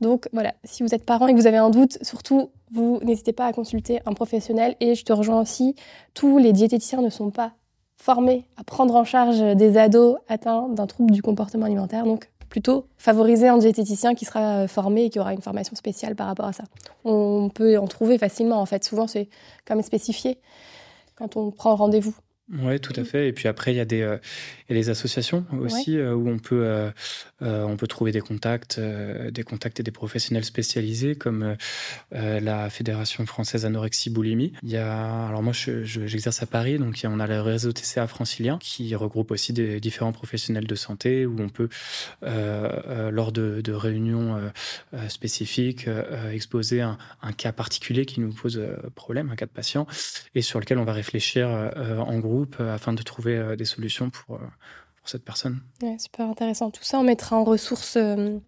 Donc 0.00 0.28
voilà, 0.32 0.54
si 0.64 0.82
vous 0.82 0.94
êtes 0.94 1.04
parent 1.04 1.26
et 1.26 1.34
que 1.34 1.38
vous 1.38 1.46
avez 1.46 1.56
un 1.56 1.70
doute, 1.70 1.98
surtout, 2.02 2.50
vous 2.70 3.00
n'hésitez 3.02 3.32
pas 3.32 3.46
à 3.46 3.52
consulter 3.52 4.00
un 4.06 4.12
professionnel. 4.12 4.76
Et 4.80 4.94
je 4.94 5.04
te 5.04 5.12
rejoins 5.12 5.40
aussi, 5.40 5.74
tous 6.14 6.38
les 6.38 6.52
diététiciens 6.52 7.00
ne 7.00 7.10
sont 7.10 7.30
pas 7.30 7.52
formés 7.96 8.46
à 8.56 8.64
prendre 8.64 8.94
en 8.94 9.04
charge 9.04 9.40
des 9.56 9.78
ados 9.78 10.16
atteints 10.28 10.68
d'un 10.68 10.86
trouble 10.86 11.12
du 11.12 11.22
comportement 11.22 11.66
alimentaire. 11.66 12.04
Donc 12.04 12.30
plutôt 12.48 12.86
favoriser 12.96 13.48
un 13.48 13.58
diététicien 13.58 14.14
qui 14.14 14.24
sera 14.24 14.68
formé 14.68 15.04
et 15.04 15.10
qui 15.10 15.18
aura 15.18 15.32
une 15.32 15.42
formation 15.42 15.74
spéciale 15.74 16.14
par 16.14 16.26
rapport 16.26 16.46
à 16.46 16.52
ça. 16.52 16.64
On 17.04 17.48
peut 17.52 17.78
en 17.78 17.86
trouver 17.86 18.18
facilement 18.18 18.60
en 18.60 18.66
fait. 18.66 18.84
Souvent 18.84 19.06
c'est 19.06 19.28
quand 19.64 19.74
même 19.74 19.82
spécifié 19.82 20.38
quand 21.16 21.36
on 21.36 21.50
prend 21.50 21.74
rendez-vous. 21.74 22.14
Oui, 22.48 22.78
tout 22.78 22.92
à 22.94 23.02
fait. 23.02 23.26
Et 23.28 23.32
puis 23.32 23.48
après, 23.48 23.72
il 23.72 23.76
y 23.76 23.80
a 23.80 23.84
des, 23.84 24.02
euh, 24.02 24.18
les 24.68 24.88
associations 24.88 25.44
aussi 25.60 25.98
euh, 25.98 26.14
où 26.14 26.28
on 26.28 26.38
peut, 26.38 26.62
euh, 26.64 26.92
on 27.40 27.76
peut 27.76 27.88
trouver 27.88 28.12
des 28.12 28.20
contacts, 28.20 28.78
des 28.78 29.42
contacts 29.42 29.80
et 29.80 29.82
des 29.82 29.90
professionnels 29.90 30.44
spécialisés 30.44 31.16
comme 31.16 31.56
la 32.12 32.70
Fédération 32.70 33.26
française 33.26 33.64
anorexie 33.66 34.10
boulimie. 34.10 34.52
Il 34.62 34.70
y 34.70 34.76
a, 34.76 35.26
alors 35.26 35.42
moi, 35.42 35.52
j'exerce 35.52 36.42
à 36.42 36.46
Paris, 36.46 36.78
donc 36.78 37.00
on 37.04 37.20
a 37.20 37.26
le 37.26 37.40
réseau 37.40 37.72
TCA 37.72 38.06
francilien 38.06 38.58
qui 38.60 38.94
regroupe 38.94 39.32
aussi 39.32 39.52
des 39.52 39.80
différents 39.80 40.12
professionnels 40.12 40.66
de 40.66 40.74
santé 40.74 41.26
où 41.26 41.36
on 41.40 41.48
peut, 41.48 41.68
lors 42.22 43.32
de, 43.32 43.60
de 43.60 43.72
réunions 43.72 44.40
spécifiques, 45.08 45.88
exposer 46.32 46.80
un, 46.80 46.96
un, 47.22 47.32
cas 47.32 47.52
particulier 47.52 48.06
qui 48.06 48.20
nous 48.20 48.32
pose 48.32 48.60
problème, 48.94 49.30
un 49.30 49.36
cas 49.36 49.46
de 49.46 49.50
patient, 49.50 49.86
et 50.34 50.42
sur 50.42 50.60
lequel 50.60 50.78
on 50.78 50.84
va 50.84 50.92
réfléchir 50.92 51.48
en 51.48 52.18
groupe 52.18 52.35
euh, 52.60 52.74
afin 52.74 52.92
de 52.92 53.02
trouver 53.02 53.36
euh, 53.36 53.56
des 53.56 53.64
solutions 53.64 54.10
pour, 54.10 54.36
euh, 54.36 54.40
cette 55.04 55.24
personne. 55.24 55.60
super 56.00 56.26
intéressant. 56.26 56.72
Tout 56.72 56.82
ça, 56.82 56.98
on 56.98 57.04
mettra 57.04 57.36
en 57.36 57.44
ressources. 57.44 57.96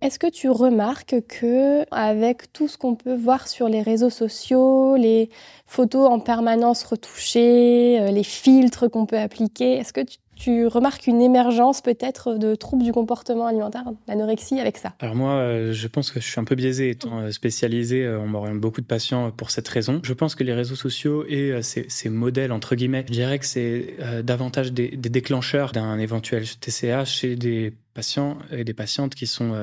Est-ce 0.00 0.18
que 0.18 0.28
tu 0.28 0.50
remarques 0.50 1.14
que, 1.28 1.85
avec 1.95 2.52
tout 2.52 2.66
ce 2.66 2.76
qu'on 2.76 2.97
peut 2.97 3.14
voir 3.14 3.47
sur 3.47 3.68
les 3.68 3.80
réseaux 3.80 4.11
sociaux, 4.11 4.97
les 4.97 5.30
photos 5.66 6.11
en 6.11 6.18
permanence 6.18 6.83
retouchées, 6.83 8.11
les 8.11 8.25
filtres 8.25 8.90
qu'on 8.90 9.07
peut 9.07 9.21
appliquer, 9.21 9.75
est-ce 9.75 9.92
que 9.92 10.00
tu 10.00 10.18
tu 10.38 10.66
remarques 10.66 11.07
une 11.07 11.21
émergence 11.21 11.80
peut-être 11.80 12.35
de 12.35 12.54
troubles 12.54 12.85
du 12.85 12.92
comportement 12.92 13.47
alimentaire, 13.47 13.85
l'anorexie 14.07 14.61
avec 14.61 14.78
ça? 14.78 14.95
Alors 15.00 15.16
moi, 15.16 15.33
euh, 15.33 15.73
je 15.73 15.88
pense 15.88 16.11
que 16.11 16.21
je 16.21 16.26
suis 16.26 16.40
un 16.40 16.45
peu 16.45 16.54
biaisé 16.54 16.90
étant 16.90 17.21
euh, 17.21 17.30
spécialisé, 17.33 18.04
euh, 18.04 18.21
on 18.21 18.28
m'oriente 18.28 18.61
beaucoup 18.61 18.80
de 18.80 18.87
patients 18.87 19.30
pour 19.30 19.50
cette 19.50 19.68
raison. 19.68 20.00
Je 20.04 20.12
pense 20.12 20.35
que 20.35 20.45
les 20.45 20.54
réseaux 20.54 20.76
sociaux 20.76 21.25
et 21.28 21.61
ces, 21.62 22.09
modèles, 22.09 22.52
entre 22.52 22.75
guillemets, 22.75 23.04
je 23.09 23.12
dirais 23.12 23.38
que 23.38 23.47
c'est 23.47 23.97
davantage 24.23 24.73
des, 24.73 24.88
déclencheurs 24.88 25.73
d'un 25.73 25.99
éventuel 25.99 26.45
TCA 26.49 27.04
chez 27.04 27.37
des 27.37 27.75
patients 27.95 28.38
et 28.52 28.64
des 28.64 28.75
patientes 28.75 29.14
qui 29.14 29.26
sont 29.26 29.54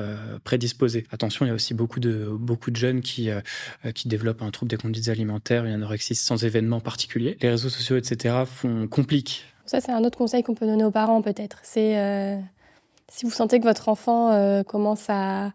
prédisposés. 0.44 1.04
Attention, 1.10 1.44
il 1.44 1.48
y 1.48 1.52
a 1.52 1.54
aussi 1.54 1.74
beaucoup 1.74 2.00
de 2.00 2.28
beaucoup 2.30 2.70
de 2.70 2.76
jeunes 2.76 3.00
qui 3.00 3.30
qui 3.94 4.08
développent 4.08 4.42
un 4.42 4.50
trouble 4.50 4.70
des 4.70 4.76
conduites 4.76 5.08
alimentaires, 5.08 5.64
une 5.64 5.72
anorexie 5.72 6.14
sans 6.14 6.44
événement 6.44 6.80
particulier. 6.80 7.36
Les 7.40 7.50
réseaux 7.50 7.70
sociaux, 7.70 7.96
etc., 7.96 8.34
font 8.46 8.86
compliquent 8.86 9.44
ça, 9.66 9.80
c'est 9.80 9.92
un 9.92 10.04
autre 10.04 10.18
conseil 10.18 10.42
qu'on 10.42 10.54
peut 10.54 10.66
donner 10.66 10.84
aux 10.84 10.90
parents, 10.90 11.22
peut-être. 11.22 11.58
C'est 11.62 11.98
euh, 11.98 12.36
si 13.08 13.24
vous 13.24 13.30
sentez 13.30 13.58
que 13.58 13.64
votre 13.64 13.88
enfant 13.88 14.30
euh, 14.30 14.62
commence 14.62 15.06
à, 15.08 15.52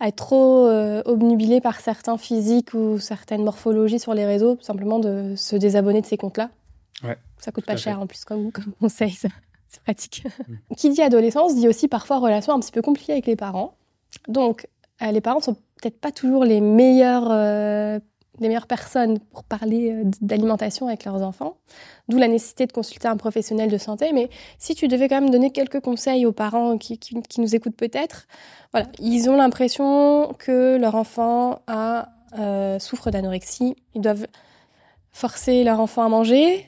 être 0.00 0.16
trop 0.16 0.66
euh, 0.66 1.02
obnubilé 1.06 1.62
par 1.62 1.80
certains 1.80 2.18
physiques 2.18 2.74
ou 2.74 2.98
certaines 2.98 3.42
morphologies 3.42 3.98
sur 3.98 4.12
les 4.12 4.26
réseaux, 4.26 4.58
simplement 4.60 4.98
de 4.98 5.34
se 5.36 5.56
désabonner 5.56 6.02
de 6.02 6.06
ces 6.06 6.18
comptes-là. 6.18 6.50
Ouais, 7.02 7.16
ça 7.38 7.50
coûte 7.50 7.64
pas 7.64 7.76
cher 7.76 8.00
en 8.00 8.06
plus 8.06 8.24
comme, 8.24 8.52
comme 8.52 8.72
conseil, 8.80 9.12
c'est 9.12 9.30
pratique. 9.84 10.24
Mm. 10.48 10.74
Qui 10.76 10.90
dit 10.90 11.02
adolescence 11.02 11.54
dit 11.54 11.66
aussi 11.66 11.88
parfois 11.88 12.18
relation 12.18 12.52
un 12.52 12.60
petit 12.60 12.72
peu 12.72 12.82
compliquée 12.82 13.12
avec 13.12 13.26
les 13.26 13.36
parents. 13.36 13.74
Donc, 14.28 14.66
les 15.00 15.20
parents 15.20 15.40
sont 15.40 15.54
peut-être 15.54 15.98
pas 15.98 16.12
toujours 16.12 16.44
les 16.44 16.60
meilleurs 16.60 18.00
les 18.40 18.48
meilleures 18.48 18.66
personnes 18.66 19.18
pour 19.18 19.44
parler 19.44 19.92
euh, 19.92 20.04
d'alimentation 20.20 20.88
avec 20.88 21.04
leurs 21.04 21.22
enfants, 21.22 21.56
d'où 22.08 22.18
la 22.18 22.28
nécessité 22.28 22.66
de 22.66 22.72
consulter 22.72 23.08
un 23.08 23.16
professionnel 23.16 23.70
de 23.70 23.78
santé. 23.78 24.12
Mais 24.12 24.28
si 24.58 24.74
tu 24.74 24.88
devais 24.88 25.08
quand 25.08 25.20
même 25.20 25.30
donner 25.30 25.50
quelques 25.50 25.80
conseils 25.80 26.26
aux 26.26 26.32
parents 26.32 26.78
qui, 26.78 26.98
nous 27.38 27.54
écoutent 27.54 27.76
peut-être, 27.76 28.26
voilà, 28.72 28.88
ils 28.98 29.28
ont 29.30 29.36
l'impression 29.36 30.34
que 30.38 30.76
leur 30.76 30.94
enfant 30.94 31.60
euh, 32.38 32.78
souffre 32.78 33.10
d'anorexie, 33.10 33.76
ils 33.94 34.00
doivent 34.00 34.26
forcer 35.12 35.64
leur 35.64 35.80
enfant 35.80 36.02
à 36.02 36.08
manger, 36.08 36.66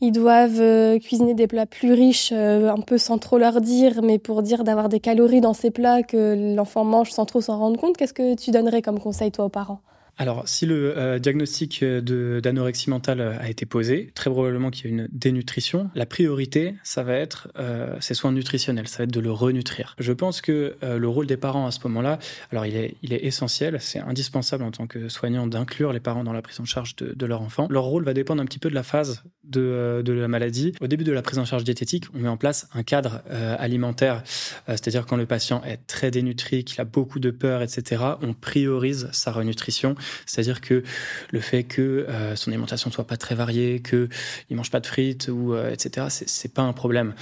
ils 0.00 0.12
doivent 0.12 0.60
euh, 0.60 0.98
cuisiner 0.98 1.34
des 1.34 1.46
plats 1.46 1.66
plus 1.66 1.92
riches, 1.92 2.32
un 2.32 2.80
peu 2.80 2.98
sans 2.98 3.18
trop 3.18 3.38
leur 3.38 3.60
dire, 3.60 4.02
mais 4.02 4.18
pour 4.18 4.42
dire 4.42 4.64
d'avoir 4.64 4.88
des 4.88 5.00
calories 5.00 5.40
dans 5.40 5.54
ces 5.54 5.70
plats 5.70 6.02
que 6.02 6.54
l'enfant 6.54 6.84
mange 6.84 7.12
sans 7.12 7.26
trop 7.26 7.40
s'en 7.40 7.58
rendre 7.58 7.80
compte. 7.80 7.96
Qu'est-ce 7.96 8.12
que 8.12 8.34
tu 8.34 8.50
donnerais 8.50 8.82
comme 8.82 8.98
conseil, 8.98 9.30
toi, 9.30 9.44
aux 9.46 9.50
parents? 9.50 9.80
Alors, 10.18 10.48
si 10.48 10.64
le 10.64 10.96
euh, 10.96 11.18
diagnostic 11.18 11.84
d'anorexie 11.84 12.88
mentale 12.88 13.20
a 13.20 13.50
été 13.50 13.66
posé, 13.66 14.12
très 14.14 14.30
probablement 14.30 14.70
qu'il 14.70 14.86
y 14.86 14.88
a 14.88 14.90
une 14.90 15.08
dénutrition. 15.12 15.90
La 15.94 16.06
priorité, 16.06 16.74
ça 16.84 17.02
va 17.02 17.14
être 17.14 17.48
euh, 17.58 17.96
ses 18.00 18.14
soins 18.14 18.32
nutritionnels, 18.32 18.88
ça 18.88 18.98
va 18.98 19.04
être 19.04 19.12
de 19.12 19.20
le 19.20 19.30
renutrir. 19.30 19.94
Je 19.98 20.12
pense 20.12 20.40
que 20.40 20.76
euh, 20.82 20.98
le 20.98 21.08
rôle 21.08 21.26
des 21.26 21.36
parents 21.36 21.66
à 21.66 21.70
ce 21.70 21.80
moment-là, 21.84 22.18
alors 22.50 22.64
il 22.64 22.76
est, 22.76 22.96
essentiel, 23.02 23.78
c'est 23.80 23.98
indispensable 23.98 24.64
en 24.64 24.70
tant 24.70 24.86
que 24.86 25.08
soignant 25.08 25.46
d'inclure 25.46 25.92
les 25.92 26.00
parents 26.00 26.24
dans 26.24 26.32
la 26.32 26.42
prise 26.42 26.60
en 26.60 26.64
charge 26.64 26.96
de, 26.96 27.26
leur 27.26 27.42
enfant. 27.42 27.66
Leur 27.70 27.84
rôle 27.84 28.04
va 28.04 28.14
dépendre 28.14 28.40
un 28.40 28.46
petit 28.46 28.58
peu 28.58 28.70
de 28.70 28.74
la 28.74 28.82
phase 28.82 29.22
euh, 29.56 30.02
de 30.02 30.12
la 30.12 30.28
maladie. 30.28 30.72
Au 30.80 30.86
début 30.86 31.04
de 31.04 31.12
la 31.12 31.22
prise 31.22 31.38
en 31.38 31.44
charge 31.44 31.64
diététique, 31.64 32.04
on 32.14 32.18
met 32.18 32.28
en 32.28 32.36
place 32.36 32.68
un 32.74 32.82
cadre 32.82 33.22
alimentaire, 33.58 34.22
c'est-à-dire 34.66 35.06
quand 35.06 35.16
le 35.16 35.26
patient 35.26 35.62
est 35.64 35.78
très 35.86 36.10
dénutri, 36.10 36.64
qu'il 36.64 36.80
a 36.80 36.84
beaucoup 36.84 37.18
de 37.18 37.30
peur, 37.30 37.62
etc., 37.62 38.02
on 38.22 38.32
priorise 38.34 39.08
sa 39.12 39.32
renutrition 39.32 39.94
c'est-à-dire 40.26 40.60
que 40.60 40.82
le 41.30 41.40
fait 41.40 41.64
que 41.64 42.06
euh, 42.08 42.36
son 42.36 42.50
alimentation 42.50 42.90
soit 42.90 43.06
pas 43.06 43.16
très 43.16 43.34
variée, 43.34 43.80
que 43.80 44.08
il 44.50 44.56
mange 44.56 44.70
pas 44.70 44.80
de 44.80 44.86
frites 44.86 45.28
ou 45.28 45.54
euh, 45.54 45.70
etc. 45.70 46.06
C'est 46.10 46.52
pas 46.52 46.62
un 46.62 46.72
problème 46.72 47.14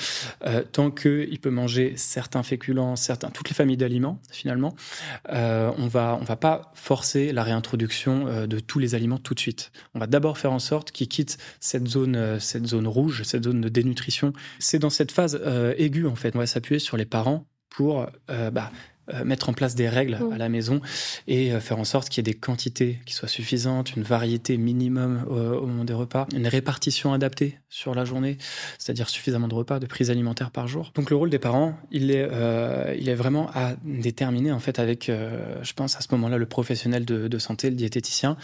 euh, 0.46 0.62
tant 0.70 0.90
que 0.90 1.26
il 1.30 1.38
peut 1.38 1.50
manger 1.50 1.94
certains 1.96 2.42
féculents, 2.42 2.96
certains 2.96 3.30
toutes 3.30 3.48
les 3.48 3.54
familles 3.54 3.76
d'aliments 3.76 4.20
finalement. 4.30 4.74
on 5.28 5.86
va 5.88 6.18
on 6.20 6.24
va 6.24 6.36
pas 6.36 6.72
forcer 6.74 7.32
la 7.32 7.42
réintroduction 7.42 8.46
de 8.46 8.60
tous 8.60 8.78
les 8.78 8.94
aliments 8.94 9.18
tout 9.18 9.34
de 9.34 9.40
suite. 9.40 9.72
On 9.94 9.98
va 9.98 10.06
d'abord 10.06 10.38
faire 10.38 10.52
en 10.52 10.58
sorte 10.58 10.92
qu'il 10.92 11.08
quitte 11.08 11.38
cette 11.60 11.88
zone 11.88 12.38
cette 12.40 12.66
zone 12.66 12.86
rouge, 12.86 13.22
cette 13.24 13.44
zone 13.44 13.60
de 13.60 13.68
dénutrition. 13.68 14.32
C'est 14.58 14.78
dans 14.78 14.90
cette 14.90 15.12
phase 15.12 15.40
aiguë 15.76 16.06
en 16.06 16.14
fait. 16.16 16.34
On 16.34 16.38
va 16.38 16.46
s'appuyer 16.46 16.78
sur 16.78 16.96
les 16.96 17.04
parents 17.06 17.46
pour 17.70 18.06
bah, 18.28 18.70
euh, 19.12 19.24
mettre 19.24 19.48
en 19.48 19.52
place 19.52 19.74
des 19.74 19.88
règles 19.88 20.18
à 20.32 20.38
la 20.38 20.48
maison 20.48 20.80
et 21.26 21.52
euh, 21.52 21.60
faire 21.60 21.78
en 21.78 21.84
sorte 21.84 22.08
qu'il 22.08 22.26
y 22.26 22.30
ait 22.30 22.32
des 22.32 22.38
quantités 22.38 23.00
qui 23.04 23.14
soient 23.14 23.28
suffisantes, 23.28 23.96
une 23.96 24.02
variété 24.02 24.56
minimum 24.56 25.24
au, 25.28 25.66
moment 25.66 25.84
des 25.84 25.92
repas, 25.92 26.26
une 26.34 26.46
répartition 26.46 27.12
adaptée 27.12 27.58
sur 27.74 27.92
la 27.92 28.04
journée, 28.04 28.38
c'est-à-dire 28.78 29.08
suffisamment 29.08 29.48
de 29.48 29.54
repas, 29.54 29.80
de 29.80 29.86
prises 29.86 30.08
alimentaires 30.08 30.52
par 30.52 30.68
jour. 30.68 30.92
Donc 30.94 31.10
le 31.10 31.16
rôle 31.16 31.28
des 31.28 31.40
parents, 31.40 31.76
il 31.90 32.12
est, 32.12 32.24
euh, 32.30 32.94
il 32.96 33.08
est 33.08 33.16
vraiment 33.16 33.50
à 33.52 33.74
déterminer 33.82 34.52
en 34.52 34.60
fait 34.60 34.78
avec, 34.78 35.06
je 35.06 35.72
pense 35.72 35.96
à 35.96 36.00
ce 36.00 36.06
moment-là, 36.12 36.38
le 36.38 36.46
professionnel 36.46 37.04
de, 37.04 37.38
santé, 37.38 37.70
le 37.70 37.76
diététicien, 37.76 38.36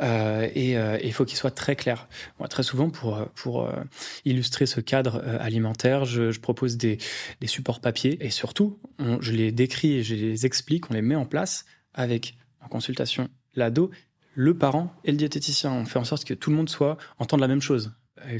et, 0.00 0.76
il 1.02 1.12
faut 1.12 1.24
qu'il 1.24 1.36
soit 1.36 1.50
très 1.50 1.74
clair. 1.74 2.08
Moi, 2.38 2.46
très 2.46 2.62
souvent, 2.62 2.90
pour, 2.90 3.18
pour 3.34 3.68
illustrer 4.24 4.66
ce 4.66 4.80
cadre 4.80 5.20
alimentaire, 5.40 6.04
je, 6.04 6.30
je 6.30 6.40
propose 6.40 6.76
des, 6.76 6.98
des 7.40 7.46
supports 7.48 7.80
papier 7.80 8.24
et 8.24 8.30
surtout, 8.30 8.78
je 9.20 9.32
les 9.32 9.50
décris 9.50 9.94
et 9.94 10.02
je 10.04 10.14
les 10.14 10.46
explique, 10.46 10.90
on 10.90 10.94
les 10.94 11.02
met 11.02 11.16
en 11.16 11.26
place 11.26 11.64
avec, 11.92 12.36
en 12.60 12.68
consultation, 12.68 13.28
l'ado, 13.56 13.90
le 14.34 14.56
parent 14.56 14.94
et 15.04 15.10
le 15.10 15.16
diététicien. 15.16 15.72
On 15.72 15.84
fait 15.84 15.98
en 15.98 16.04
sorte 16.04 16.24
que 16.24 16.34
tout 16.34 16.50
le 16.50 16.56
monde 16.56 16.68
soit 16.68 16.96
entende 17.18 17.40
la 17.40 17.48
même 17.48 17.60
chose 17.60 17.92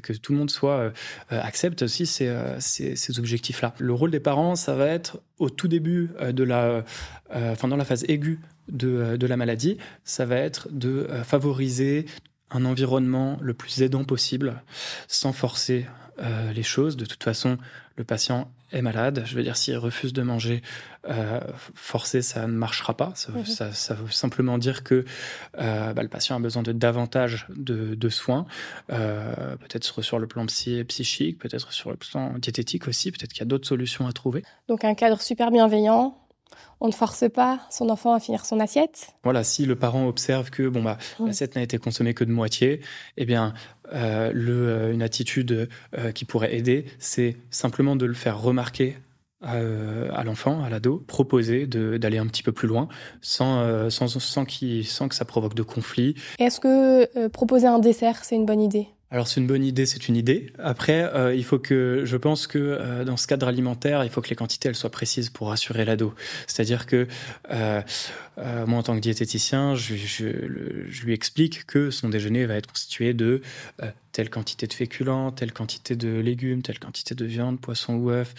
que 0.02 0.12
tout 0.12 0.32
le 0.32 0.38
monde 0.38 0.50
soit 0.50 0.78
euh, 0.78 0.90
accepte 1.30 1.82
aussi 1.82 2.06
ces, 2.06 2.28
euh, 2.28 2.58
ces, 2.60 2.96
ces 2.96 3.18
objectifs-là. 3.18 3.74
Le 3.78 3.92
rôle 3.92 4.10
des 4.10 4.20
parents, 4.20 4.56
ça 4.56 4.74
va 4.74 4.86
être 4.86 5.20
au 5.38 5.50
tout 5.50 5.68
début 5.68 6.10
euh, 6.20 6.32
de 6.32 6.44
la, 6.44 6.84
enfin 7.32 7.68
dans 7.68 7.76
la 7.76 7.84
phase 7.84 8.04
aiguë 8.08 8.40
de, 8.68 9.16
de 9.16 9.26
la 9.26 9.36
maladie, 9.36 9.78
ça 10.04 10.26
va 10.26 10.36
être 10.36 10.68
de 10.70 11.08
favoriser 11.24 12.06
un 12.50 12.64
environnement 12.64 13.38
le 13.40 13.54
plus 13.54 13.82
aidant 13.82 14.04
possible, 14.04 14.62
sans 15.08 15.32
forcer 15.32 15.86
les 16.54 16.62
choses. 16.62 16.98
De 16.98 17.06
toute 17.06 17.24
façon, 17.24 17.56
le 17.96 18.04
patient 18.04 18.50
est 18.72 18.82
malade. 18.82 19.22
Je 19.26 19.34
veux 19.34 19.42
dire, 19.42 19.56
s'il 19.56 19.76
refuse 19.76 20.12
de 20.12 20.22
manger, 20.22 20.62
euh, 21.08 21.40
forcer, 21.74 22.22
ça 22.22 22.46
ne 22.46 22.52
marchera 22.52 22.96
pas. 22.96 23.12
Ça, 23.14 23.32
mhm. 23.32 23.44
ça, 23.44 23.94
veut 23.94 24.10
simplement 24.10 24.58
dire 24.58 24.84
que 24.84 25.04
euh, 25.58 25.92
bah, 25.92 26.02
le 26.02 26.08
patient 26.08 26.36
a 26.36 26.40
besoin 26.40 26.62
de 26.62 26.72
davantage 26.72 27.46
de, 27.54 27.94
de 27.94 28.08
soins, 28.08 28.46
euh, 28.92 29.56
peut-être 29.56 30.02
sur 30.02 30.18
le 30.18 30.26
plan 30.26 30.46
psy 30.46 30.84
psychique, 30.84 31.38
peut-être 31.38 31.72
sur 31.72 31.90
le 31.90 31.96
plan 31.96 32.34
diététique 32.38 32.88
aussi, 32.88 33.10
peut-être 33.12 33.32
qu'il 33.32 33.40
y 33.40 33.42
a 33.42 33.46
d'autres 33.46 33.68
solutions 33.68 34.06
à 34.06 34.12
trouver. 34.12 34.44
Donc 34.68 34.84
un 34.84 34.94
cadre 34.94 35.20
super 35.20 35.50
bienveillant, 35.50 36.16
on 36.80 36.86
ne 36.86 36.92
force 36.92 37.24
pas 37.32 37.60
son 37.70 37.88
enfant 37.90 38.14
à 38.14 38.20
finir 38.20 38.44
son 38.44 38.60
assiette. 38.60 39.08
Voilà, 39.22 39.44
si 39.44 39.66
le 39.66 39.76
parent 39.76 40.06
observe 40.06 40.50
que 40.50 40.68
bon 40.68 40.82
bah 40.82 40.98
l'assiette 41.24 41.56
n'a 41.56 41.62
été 41.62 41.78
consommée 41.78 42.14
que 42.14 42.24
de 42.24 42.32
moitié, 42.32 42.80
eh 43.16 43.26
bien 43.26 43.54
euh, 43.92 44.30
le, 44.32 44.68
euh, 44.68 44.92
une 44.92 45.02
attitude 45.02 45.68
euh, 45.98 46.12
qui 46.12 46.24
pourrait 46.24 46.54
aider, 46.54 46.86
c'est 46.98 47.36
simplement 47.50 47.96
de 47.96 48.06
le 48.06 48.14
faire 48.14 48.40
remarquer 48.40 48.96
à 49.42 50.22
l'enfant, 50.22 50.62
à 50.62 50.68
l'ado, 50.68 51.02
proposer 51.06 51.66
d'aller 51.66 52.18
un 52.18 52.26
petit 52.26 52.42
peu 52.42 52.52
plus 52.52 52.68
loin 52.68 52.88
sans, 53.22 53.88
sans, 53.88 54.06
sans, 54.06 54.20
sans 54.20 54.44
que 54.44 55.14
ça 55.14 55.24
provoque 55.24 55.54
de 55.54 55.62
conflits. 55.62 56.14
Est-ce 56.38 56.60
que 56.60 57.26
proposer 57.28 57.66
un 57.66 57.78
dessert, 57.78 58.22
c'est 58.22 58.36
une 58.36 58.44
bonne 58.44 58.60
idée? 58.60 58.88
Alors 59.12 59.26
c'est 59.26 59.40
une 59.40 59.48
bonne 59.48 59.64
idée, 59.64 59.86
c'est 59.86 60.06
une 60.06 60.14
idée. 60.14 60.52
Après, 60.60 61.02
euh, 61.02 61.34
il 61.34 61.44
faut 61.44 61.58
que, 61.58 62.02
je 62.04 62.16
pense 62.16 62.46
que 62.46 62.58
euh, 62.58 63.04
dans 63.04 63.16
ce 63.16 63.26
cadre 63.26 63.48
alimentaire, 63.48 64.04
il 64.04 64.10
faut 64.10 64.20
que 64.20 64.28
les 64.28 64.36
quantités 64.36 64.68
elles 64.68 64.76
soient 64.76 64.90
précises 64.90 65.30
pour 65.30 65.48
rassurer 65.48 65.84
l'ado. 65.84 66.14
C'est-à-dire 66.46 66.86
que 66.86 67.08
euh, 67.50 67.82
moi, 68.66 68.78
en 68.78 68.82
tant 68.84 68.94
que 68.94 69.00
diététicien, 69.00 69.74
je, 69.74 70.24
lui 71.04 71.12
explique 71.12 71.66
que 71.66 71.90
son 71.90 72.08
déjeuner 72.08 72.46
va 72.46 72.54
être 72.54 72.68
constitué 72.68 73.12
de 73.12 73.42
telle 74.12 74.30
quantité 74.30 74.66
de 74.66 74.72
féculents, 74.72 75.32
telle 75.32 75.52
quantité 75.52 75.96
de 75.96 76.20
légumes, 76.20 76.62
telle 76.62 76.78
quantité 76.78 77.14
de 77.14 77.24
viande, 77.24 77.60
poisson 77.60 77.94
ou 77.94 78.10
œuf, 78.10 78.34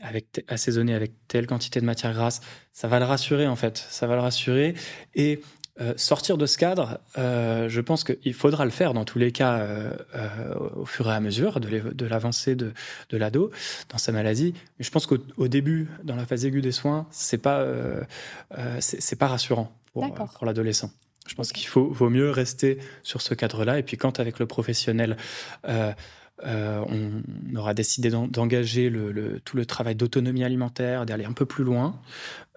avec 0.00 0.44
assaisonné 0.48 0.94
avec 0.94 1.12
telle 1.28 1.46
quantité 1.46 1.80
de 1.80 1.84
matière 1.84 2.14
grasse. 2.14 2.40
Ça 2.72 2.88
va 2.88 2.98
le 2.98 3.04
rassurer 3.04 3.46
en 3.46 3.56
fait. 3.56 3.76
Ça 3.90 4.06
va 4.06 4.14
le 4.14 4.20
rassurer 4.20 4.74
et 5.14 5.40
euh, 5.80 5.94
sortir 5.96 6.38
de 6.38 6.46
ce 6.46 6.58
cadre, 6.58 6.98
euh, 7.18 7.68
je 7.68 7.80
pense 7.80 8.04
qu'il 8.04 8.34
faudra 8.34 8.64
le 8.64 8.70
faire 8.70 8.94
dans 8.94 9.04
tous 9.04 9.18
les 9.18 9.32
cas 9.32 9.58
euh, 9.58 9.90
au 10.74 10.86
fur 10.86 11.08
et 11.08 11.14
à 11.14 11.20
mesure 11.20 11.60
de 11.60 12.06
l'avancée 12.06 12.54
de, 12.54 12.72
de 13.10 13.16
l'ado 13.16 13.50
dans 13.88 13.98
sa 13.98 14.12
maladie. 14.12 14.54
Mais 14.78 14.84
je 14.84 14.90
pense 14.90 15.06
qu'au 15.06 15.48
début, 15.48 15.88
dans 16.04 16.16
la 16.16 16.26
phase 16.26 16.44
aiguë 16.44 16.62
des 16.62 16.72
soins, 16.72 17.06
c'est 17.10 17.38
pas 17.38 17.64
c'est 18.80 19.16
pas 19.16 19.28
rassurant 19.28 19.72
pour, 19.92 20.12
pour 20.14 20.46
l'adolescent. 20.46 20.90
Je 21.26 21.34
pense 21.34 21.52
qu'il 21.52 21.66
faut 21.66 21.88
vaut 21.88 22.10
mieux 22.10 22.30
rester 22.30 22.78
sur 23.02 23.20
ce 23.20 23.34
cadre-là. 23.34 23.78
Et 23.78 23.82
puis 23.82 23.96
quand 23.96 24.20
avec 24.20 24.38
le 24.38 24.46
professionnel 24.46 25.16
euh, 26.44 26.84
on 26.86 27.56
aura 27.56 27.72
décidé 27.72 28.10
d'engager 28.10 28.90
le, 28.90 29.10
le, 29.10 29.40
tout 29.40 29.56
le 29.56 29.64
travail 29.64 29.94
d'autonomie 29.94 30.44
alimentaire, 30.44 31.06
d'aller 31.06 31.24
un 31.24 31.32
peu 31.32 31.46
plus 31.46 31.64
loin. 31.64 31.98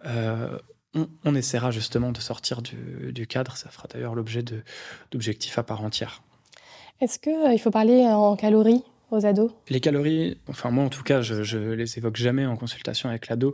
Euh, 0.06 0.58
on, 0.96 1.36
essaiera 1.36 1.72
justement 1.72 2.12
de 2.12 2.20
sortir 2.20 2.62
du, 2.62 3.28
cadre. 3.28 3.58
Ça 3.58 3.70
fera 3.70 3.88
d'ailleurs 3.92 4.16
l'objet 4.16 4.44
d'objectifs 5.12 5.58
à 5.58 5.64
part 5.64 5.84
entière. 5.84 6.24
Est-ce 7.02 7.20
qu'il 7.20 7.34
euh, 7.34 7.58
faut 7.58 7.72
parler 7.72 8.06
en 8.08 8.36
calories 8.36 8.84
aux 9.12 9.26
ados? 9.26 9.52
Les 9.70 9.80
calories, 9.80 10.38
enfin 10.50 10.70
moi 10.70 10.84
en 10.84 10.90
tout 10.90 11.04
cas, 11.04 11.22
je, 11.22 11.44
je 11.44 11.58
les 11.58 11.98
évoque 11.98 12.18
jamais 12.18 12.46
en 12.46 12.58
consultation 12.58 13.10
avec 13.10 13.28
l'ado. 13.28 13.54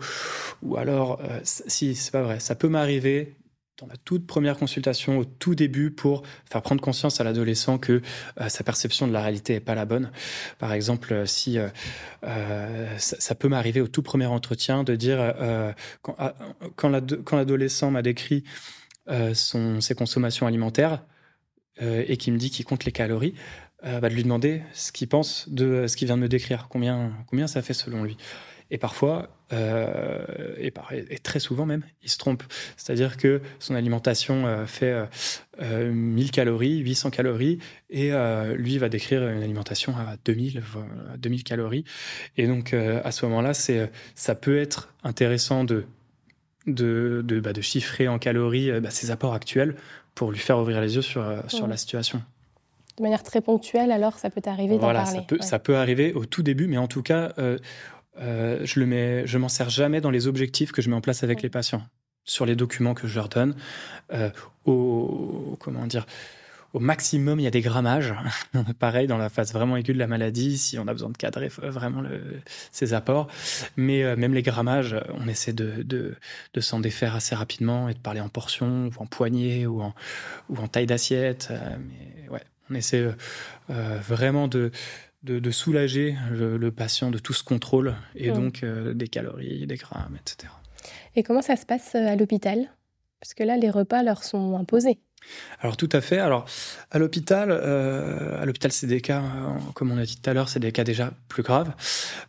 Ou 0.63 0.77
alors, 0.77 1.19
euh, 1.21 1.39
si 1.43 1.95
c'est 1.95 2.11
pas 2.11 2.23
vrai, 2.23 2.39
ça 2.39 2.55
peut 2.55 2.69
m'arriver 2.69 3.35
dans 3.79 3.87
la 3.87 3.97
toute 3.97 4.25
première 4.25 4.57
consultation, 4.57 5.17
au 5.17 5.25
tout 5.25 5.53
début, 5.53 5.91
pour 5.91 6.23
faire 6.49 6.61
prendre 6.61 6.81
conscience 6.81 7.19
à 7.19 7.25
l'adolescent 7.25 7.77
que 7.77 8.01
euh, 8.39 8.47
sa 8.47 8.63
perception 8.63 9.05
de 9.05 9.11
la 9.11 9.21
réalité 9.21 9.55
est 9.55 9.59
pas 9.59 9.75
la 9.75 9.85
bonne. 9.85 10.11
Par 10.59 10.71
exemple, 10.71 11.11
euh, 11.11 11.25
si 11.25 11.57
euh, 11.59 12.97
ça, 12.97 13.35
peut 13.35 13.49
m'arriver 13.49 13.81
au 13.81 13.87
tout 13.87 14.01
premier 14.01 14.27
entretien 14.27 14.83
de 14.83 14.95
dire 14.95 15.33
quand, 16.01 16.15
ah, 16.17 16.35
quand 16.75 16.89
l'adolescent 17.37 17.91
m'a 17.91 18.01
décrit 18.01 18.43
ses 19.33 19.95
consommations 19.95 20.47
alimentaires 20.47 21.03
et 21.79 22.17
qui 22.17 22.31
me 22.31 22.37
dit 22.37 22.49
qu'il 22.49 22.65
compte 22.65 22.85
les 22.85 22.91
calories, 22.91 23.35
bah, 23.83 24.09
de 24.09 24.15
lui 24.15 24.23
demander 24.23 24.63
ce 24.73 24.91
qu'il 24.91 25.07
pense 25.07 25.49
de 25.49 25.87
ce 25.87 25.95
qu'il 25.97 26.07
vient 26.07 26.17
de 26.17 26.21
me 26.21 26.29
décrire, 26.29 26.67
combien 26.69 27.47
ça 27.47 27.61
fait 27.61 27.73
selon 27.73 28.03
lui? 28.03 28.17
Et 28.71 28.77
parfois, 28.77 29.29
euh, 29.53 30.25
et, 30.57 30.73
et, 31.09 31.19
très 31.19 31.39
souvent 31.39 31.65
même, 31.65 31.83
il 32.03 32.09
se 32.09 32.17
trompe. 32.17 32.43
C'est-à-dire 32.77 33.17
que 33.17 33.41
son 33.59 33.75
alimentation 33.75 34.47
euh, 34.47 34.65
fait 34.65 35.07
euh, 35.61 35.91
1000 35.91 36.31
calories, 36.31 36.79
800 36.79 37.11
calories, 37.11 37.59
et 37.89 38.11
euh, 38.11 38.55
lui 38.55 38.77
va 38.77 38.89
décrire 38.89 39.27
une 39.27 39.43
alimentation 39.43 39.95
à 39.95 40.15
2000, 40.25 40.63
2000 41.17 41.43
calories. 41.43 41.85
Et 42.37 42.47
donc, 42.47 42.73
euh, 42.73 43.01
à 43.03 43.11
ce 43.11 43.25
moment-là, 43.25 43.53
c'est, 43.53 43.91
ça 44.15 44.35
peut 44.35 44.57
être 44.57 44.93
intéressant 45.03 45.63
de, 45.63 45.85
de, 46.67 47.21
de, 47.23 47.39
bah, 47.39 47.53
de 47.53 47.61
chiffrer 47.61 48.07
en 48.07 48.19
calories 48.19 48.79
bah, 48.81 48.89
ses 48.89 49.11
apports 49.11 49.33
actuels 49.33 49.75
pour 50.13 50.31
lui 50.31 50.39
faire 50.39 50.57
ouvrir 50.57 50.81
les 50.81 50.95
yeux 50.95 51.01
sur, 51.01 51.23
sur 51.47 51.67
la 51.67 51.77
situation. 51.77 52.21
De 52.97 53.03
manière 53.03 53.23
très 53.23 53.41
ponctuelle, 53.41 53.91
alors 53.91 54.17
ça 54.17 54.29
peut 54.29 54.39
t'arriver 54.39 54.77
d'en 54.77 54.93
parler. 54.93 55.19
Ça 55.19 55.21
peut, 55.21 55.37
ça 55.41 55.59
peut 55.59 55.75
arriver 55.75 56.13
au 56.13 56.25
tout 56.25 56.43
début, 56.43 56.67
mais 56.67 56.77
en 56.77 56.87
tout 56.87 57.03
cas, 57.03 57.33
je 58.17 58.79
le 58.79 58.85
mets, 58.85 59.27
je 59.27 59.37
m'en 59.37 59.49
sers 59.49 59.69
jamais 59.69 60.01
dans 60.01 60.11
les 60.11 60.27
objectifs 60.27 60.71
que 60.71 60.81
je 60.81 60.89
mets 60.89 60.95
en 60.95 61.01
place 61.01 61.23
avec 61.23 61.41
les 61.41 61.49
patients, 61.49 61.83
sur 62.23 62.45
les 62.45 62.55
documents 62.55 62.93
que 62.93 63.07
je 63.07 63.15
leur 63.15 63.29
donne, 63.29 63.55
au 64.65 65.57
comment 65.59 65.85
dire 65.85 66.05
au 66.75 66.79
maximum, 66.79 67.39
il 67.39 67.43
y 67.43 67.47
a 67.47 67.51
des 67.51 67.61
grammages. 67.61 68.13
Pareil, 68.79 69.07
dans 69.07 69.17
la 69.17 69.29
phase 69.29 69.53
vraiment 69.53 69.77
aiguë 69.77 69.93
de 69.93 69.97
la 69.97 70.07
maladie, 70.07 70.57
si 70.57 70.77
on 70.77 70.85
a 70.87 70.91
besoin 70.91 71.09
de 71.09 71.15
cadrer 71.15 71.47
vraiment 71.47 72.01
le, 72.01 72.41
ces 72.73 72.93
apports. 72.93 73.29
Mais 73.77 74.03
euh, 74.03 74.17
même 74.17 74.33
les 74.33 74.41
grammages, 74.41 74.93
on 75.13 75.29
essaie 75.29 75.53
de, 75.53 75.83
de, 75.83 76.15
de 76.53 76.61
s'en 76.61 76.81
défaire 76.81 77.15
assez 77.15 77.33
rapidement 77.33 77.87
et 77.87 77.93
de 77.93 77.99
parler 77.99 78.19
en 78.19 78.27
portions, 78.27 78.89
ou 78.89 79.01
en 79.01 79.05
poignées, 79.05 79.65
ou 79.65 79.81
en, 79.81 79.95
ou 80.49 80.57
en 80.57 80.67
taille 80.67 80.85
d'assiette. 80.85 81.47
Euh, 81.49 81.77
mais 81.79 82.27
ouais, 82.27 82.43
on 82.69 82.75
essaie 82.75 83.07
euh, 83.69 83.99
vraiment 84.05 84.49
de, 84.49 84.71
de, 85.25 85.39
de 85.39 85.51
soulager 85.51 86.15
le, 86.31 86.71
patient 86.71 87.11
de 87.11 87.17
tout 87.17 87.33
ce 87.33 87.43
contrôle, 87.43 87.95
et 88.15 88.31
mmh. 88.31 88.33
donc 88.33 88.65
des 88.65 89.07
calories, 89.07 89.67
des 89.67 89.75
grammes, 89.75 90.17
etc. 90.19 90.51
Et 91.15 91.23
comment 91.23 91.41
ça 91.41 91.55
se 91.55 91.65
passe 91.65 91.95
à 91.95 92.15
l'hôpital? 92.15 92.69
Parce 93.19 93.33
que 93.33 93.43
là, 93.43 93.57
les 93.57 93.69
repas 93.69 94.03
leur 94.03 94.23
sont 94.23 94.55
imposés. 94.57 94.99
Alors 95.59 95.77
tout 95.77 95.89
à 95.91 96.01
fait. 96.01 96.19
Alors 96.19 96.45
à 96.91 96.99
l'hôpital, 96.99 97.49
euh, 97.51 98.39
à 98.41 98.45
l'hôpital 98.45 98.71
c'est 98.71 98.87
des 98.87 99.01
cas, 99.01 99.21
euh, 99.21 99.57
comme 99.73 99.91
on 99.91 99.97
a 99.97 100.05
dit 100.05 100.17
tout 100.21 100.29
à 100.29 100.33
l'heure, 100.33 100.49
c'est 100.49 100.59
des 100.59 100.71
cas 100.71 100.83
déjà 100.83 101.11
plus 101.27 101.43
graves. 101.43 101.73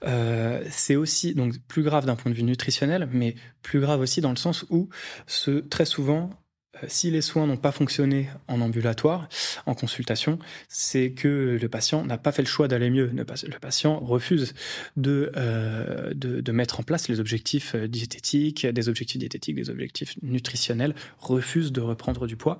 Euh, 0.06 0.62
c'est 0.70 0.96
aussi 0.96 1.34
donc 1.34 1.58
plus 1.68 1.82
grave 1.82 2.06
d'un 2.06 2.16
point 2.16 2.30
de 2.30 2.36
vue 2.36 2.42
nutritionnel, 2.42 3.08
mais 3.12 3.34
plus 3.62 3.80
grave 3.80 4.00
aussi 4.00 4.20
dans 4.20 4.30
le 4.30 4.36
sens 4.36 4.64
où 4.70 4.88
ce, 5.26 5.50
très 5.60 5.84
souvent 5.84 6.30
euh, 6.30 6.45
si 6.88 7.10
les 7.10 7.20
soins 7.20 7.46
n'ont 7.46 7.56
pas 7.56 7.72
fonctionné 7.72 8.28
en 8.48 8.60
ambulatoire, 8.60 9.28
en 9.66 9.74
consultation, 9.74 10.38
c'est 10.68 11.10
que 11.10 11.58
le 11.60 11.68
patient 11.68 12.04
n'a 12.04 12.18
pas 12.18 12.32
fait 12.32 12.42
le 12.42 12.48
choix 12.48 12.68
d'aller 12.68 12.90
mieux. 12.90 13.10
Le 13.14 13.58
patient 13.58 13.98
refuse 14.00 14.54
de, 14.96 15.32
euh, 15.36 16.12
de, 16.14 16.40
de, 16.40 16.52
mettre 16.52 16.80
en 16.80 16.82
place 16.82 17.08
les 17.08 17.20
objectifs 17.20 17.74
euh, 17.74 17.86
diététiques, 17.86 18.66
des 18.66 18.88
objectifs 18.88 19.18
diététiques, 19.18 19.56
des 19.56 19.70
objectifs 19.70 20.16
nutritionnels, 20.22 20.94
refuse 21.18 21.72
de 21.72 21.80
reprendre 21.80 22.26
du 22.26 22.36
poids. 22.36 22.58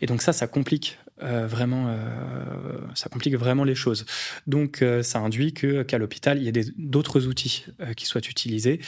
Et 0.00 0.06
donc 0.06 0.22
ça, 0.22 0.32
ça 0.32 0.46
complique 0.46 0.98
euh, 1.22 1.46
vraiment, 1.46 1.86
euh, 1.88 2.78
ça 2.94 3.08
complique 3.08 3.36
vraiment 3.36 3.64
les 3.64 3.74
choses. 3.74 4.06
Donc, 4.46 4.82
euh, 4.82 5.02
ça 5.02 5.20
induit 5.20 5.52
qu'à 5.52 5.98
l'hôpital, 5.98 6.38
il 6.38 6.44
y 6.44 6.48
ait 6.48 6.64
d'autres 6.76 7.26
outils 7.26 7.66
qui 7.96 8.06
soient 8.06 8.20
utilisés. 8.28 8.80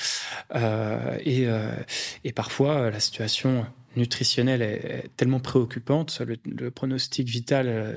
et 0.55 2.33
parfois, 2.35 2.91
la 2.91 3.01
situation 3.01 3.67
nutritionnelle 3.97 4.63
est, 4.63 5.11
tellement 5.17 5.41
préoccupante, 5.41 6.21
le, 6.21 6.71
pronostic 6.71 7.29
vital 7.29 7.67
euh, 7.69 7.95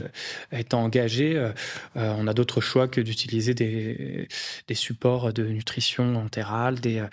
étant 0.51 0.83
engagé, 0.83 1.35
euh, 1.35 1.51
euh, 1.95 2.13
on 2.17 2.27
a 2.27 2.33
d'autres 2.33 2.61
choix 2.61 2.87
que 2.87 3.01
d'utiliser 3.01 3.53
des, 3.53 4.27
des, 4.67 4.73
supports 4.73 5.33
de 5.33 5.45
nutrition 5.45 6.15
entérale, 6.15 6.79
des, 6.79 7.05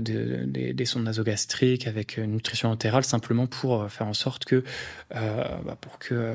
des, 0.00 0.72
des, 0.72 0.84
sondes 0.84 1.04
nasogastriques 1.04 1.86
avec 1.86 2.18
nutrition 2.18 2.70
entérale, 2.70 3.04
simplement 3.04 3.46
pour 3.46 3.90
faire 3.90 4.06
en 4.06 4.14
sorte 4.14 4.44
que, 4.44 4.64
bah, 5.10 5.76
pour 5.80 5.98
que 5.98 6.34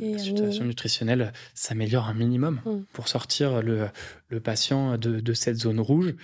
la 0.00 0.18
situation 0.18 0.64
nutritionnelle 0.64 1.32
s'améliore 1.54 2.08
un 2.08 2.14
minimum, 2.14 2.60
mm. 2.64 2.84
pour 2.92 3.08
sortir 3.08 3.62
le, 3.62 3.88
le 4.28 4.40
patient 4.40 4.98
de, 4.98 5.20
de 5.20 5.32
cette 5.32 5.56
zone 5.56 5.80
rouge, 5.80 6.14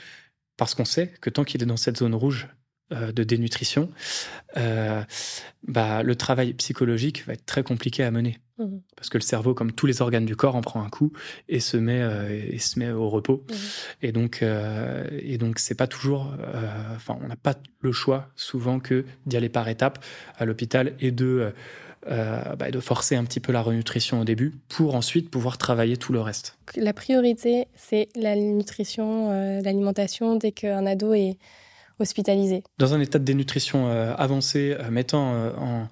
parce 0.57 0.75
qu'on 0.75 0.85
sait 0.85 1.09
que 1.21 1.31
tant 1.31 1.45
qu'il 1.45 1.63
est 1.63 1.67
dans 1.67 1.77
cette 1.77 1.99
zone 1.99 2.15
rouge, 2.15 2.47
euh, 2.47 2.62
de 2.93 3.25
dénutrition, 3.25 3.89
euh, 4.57 5.03
bah, 5.67 6.03
le 6.03 6.17
travail 6.17 6.53
psychologique 6.55 7.25
va 7.27 7.35
être 7.35 7.47
très 7.47 7.63
compliqué 7.63 8.03
à 8.03 8.11
mener. 8.11 8.39
Mmh. 8.59 8.79
Parce 8.97 9.09
que 9.09 9.19
le 9.19 9.23
cerveau, 9.23 9.55
comme 9.55 9.73
tous 9.73 9.87
les 9.87 10.03
organes 10.03 10.27
du 10.27 10.37
corps, 10.37 10.57
en 10.57 10.61
prend 10.61 10.83
un 10.83 10.91
coup 10.91 11.13
et 11.49 11.61
se 11.61 11.77
met, 11.77 12.01
euh, 12.03 12.29
et 12.51 12.59
se 12.59 12.79
met 12.79 12.91
au 12.91 13.09
repos. 13.09 13.45
Mmh. 13.49 13.55
Et 14.03 14.13
donc, 14.13 14.45
et 15.19 15.39
donc, 15.39 15.59
c'est 15.59 15.75
pas 15.75 15.87
toujours. 15.87 16.35
Enfin, 16.95 17.19
on 17.23 17.29
n'a 17.29 17.37
pas 17.37 17.55
le 17.81 17.93
choix 17.93 18.29
souvent 18.37 18.79
que 18.79 19.05
d'y 19.27 19.37
aller 19.37 19.49
par 19.49 19.69
étapes 19.69 20.05
à 20.37 20.45
l'hôpital 20.45 20.95
et 21.01 21.11
de. 21.11 21.53
Bah, 22.05 22.73
de 22.73 22.81
forcer 22.81 23.15
un 23.15 23.23
petit 23.23 23.39
peu 23.39 23.53
la 23.53 23.63
renutrition 23.63 24.21
au 24.21 24.25
début 24.25 24.55
pour 24.69 24.97
ensuite 24.97 25.31
pouvoir 25.31 25.57
travailler 25.57 25.97
tout 25.97 26.13
le 26.13 26.21
reste. 26.21 26.59
La 26.75 26.93
priorité, 26.93 27.69
c'est 27.77 28.09
la 28.17 28.35
nutrition, 28.35 29.31
l'alimentation 29.61 30.35
dès 30.35 30.51
qu'un 30.51 30.85
ado 30.85 31.15
est, 31.15 31.39
Dans 32.79 32.95
un 32.95 33.01
état 33.01 33.19
de 33.19 33.25
dénutrition 33.25 33.89
euh, 33.89 34.15
avancé, 34.17 34.77
euh, 34.79 34.91
mettant 34.91 35.35
euh, 35.35 35.51
en, 35.57 35.89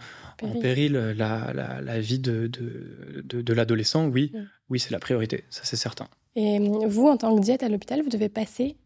péril, 0.60 0.92
la, 1.16 2.00
vie 2.00 2.18
de, 2.18 2.46
de, 2.48 3.52
l'adolescent, 3.52 4.08
oui, 4.08 4.32
oui 4.70 4.80
c'est 4.80 4.90
la 4.90 4.98
priorité, 4.98 5.44
ça 5.50 5.62
c'est 5.64 5.76
certain. 5.76 6.08
Et 6.36 6.58
vous, 6.86 7.08
en 7.08 7.16
tant 7.16 7.36
que 7.36 7.40
diète 7.40 7.62
à 7.62 7.68
l'hôpital, 7.68 8.02
vous 8.02 8.08
devez 8.08 8.28
passer 8.28 8.76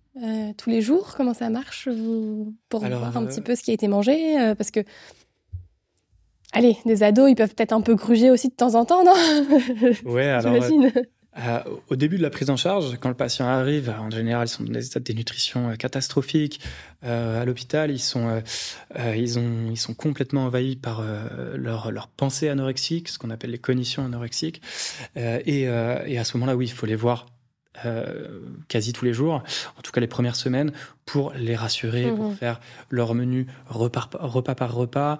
tous 0.57 0.71
les 0.71 0.81
jours? 0.81 1.15
Comment 1.17 1.35
ça 1.35 1.51
marche 1.51 1.89
pour 2.69 2.81
voir 2.81 3.17
un 3.17 3.27
petit 3.27 3.41
peu 3.41 3.55
ce 3.55 3.63
qui 3.63 3.71
a 3.71 3.75
été 3.75 3.87
mangé 3.87 4.55
Parce 4.57 4.71
que 4.71 4.81
Allez, 6.57 6.77
des 6.87 7.03
ados, 7.03 7.29
ils 7.29 7.35
peuvent 7.35 7.53
peut-être 7.53 7.73
un 7.73 7.81
peu 7.81 7.97
gruger 7.97 8.31
aussi 8.31 8.49
de 8.49 8.55
temps 8.55 8.77
en 8.77 8.85
temps, 8.85 9.03
non? 9.03 9.13
Ouais, 10.05 10.29
alors 10.29 10.55
euh, 11.39 11.61
au 11.89 11.97
début 11.97 12.17
de 12.17 12.23
la 12.23 12.31
prise 12.31 12.49
en 12.51 12.57
charge, 12.57 12.97
quand 13.01 13.09
le 13.09 13.15
patient 13.15 13.47
arrive, 13.47 13.93
en 13.99 14.11
général, 14.11 14.47
ils 14.47 14.51
sont 14.51 14.63
dans 14.63 14.73
des 14.73 14.87
états 14.87 15.01
de 15.01 15.05
dénutrition 15.05 15.71
euh, 15.71 15.75
catastrophiques. 15.75 16.61
Euh, 17.05 17.43
à 17.43 17.45
l'hôpital, 17.45 17.91
ils 17.91 17.99
sont, 17.99 18.29
euh, 18.29 18.41
euh, 18.99 19.17
ils 19.17 19.39
ont, 19.39 19.71
ils 19.71 19.77
sont 19.77 19.95
complètement 19.95 20.45
envahis 20.45 20.77
par 20.77 21.03
leur, 21.55 21.91
leur 21.91 22.09
pensée 22.09 22.49
anorexique, 22.49 23.09
ce 23.09 23.19
qu'on 23.19 23.31
appelle 23.31 23.51
les 23.51 23.59
cognitions 23.59 24.05
anorexiques. 24.05 24.63
Et, 25.17 25.63
et, 25.63 25.69
à 26.19 26.25
ce 26.25 26.37
moment-là, 26.37 26.57
oui, 26.57 26.67
il 26.67 26.73
faut 26.73 26.87
les 26.87 26.97
voir 26.97 27.27
euh, 27.85 28.41
quasi 28.69 28.93
tous 28.93 29.05
les 29.05 29.13
jours, 29.13 29.43
en 29.77 29.83
tout 29.83 29.91
cas 29.91 30.01
les 30.01 30.07
premières 30.07 30.37
semaines, 30.37 30.73
pour 31.07 31.33
les 31.33 31.57
rassurer, 31.57 32.11
pour 32.11 32.31
mhm. 32.31 32.37
faire 32.37 32.61
leur 32.89 33.15
menu 33.15 33.47
repas, 33.69 34.09
repas 34.15 34.55
par 34.55 34.73
repas, 34.73 35.19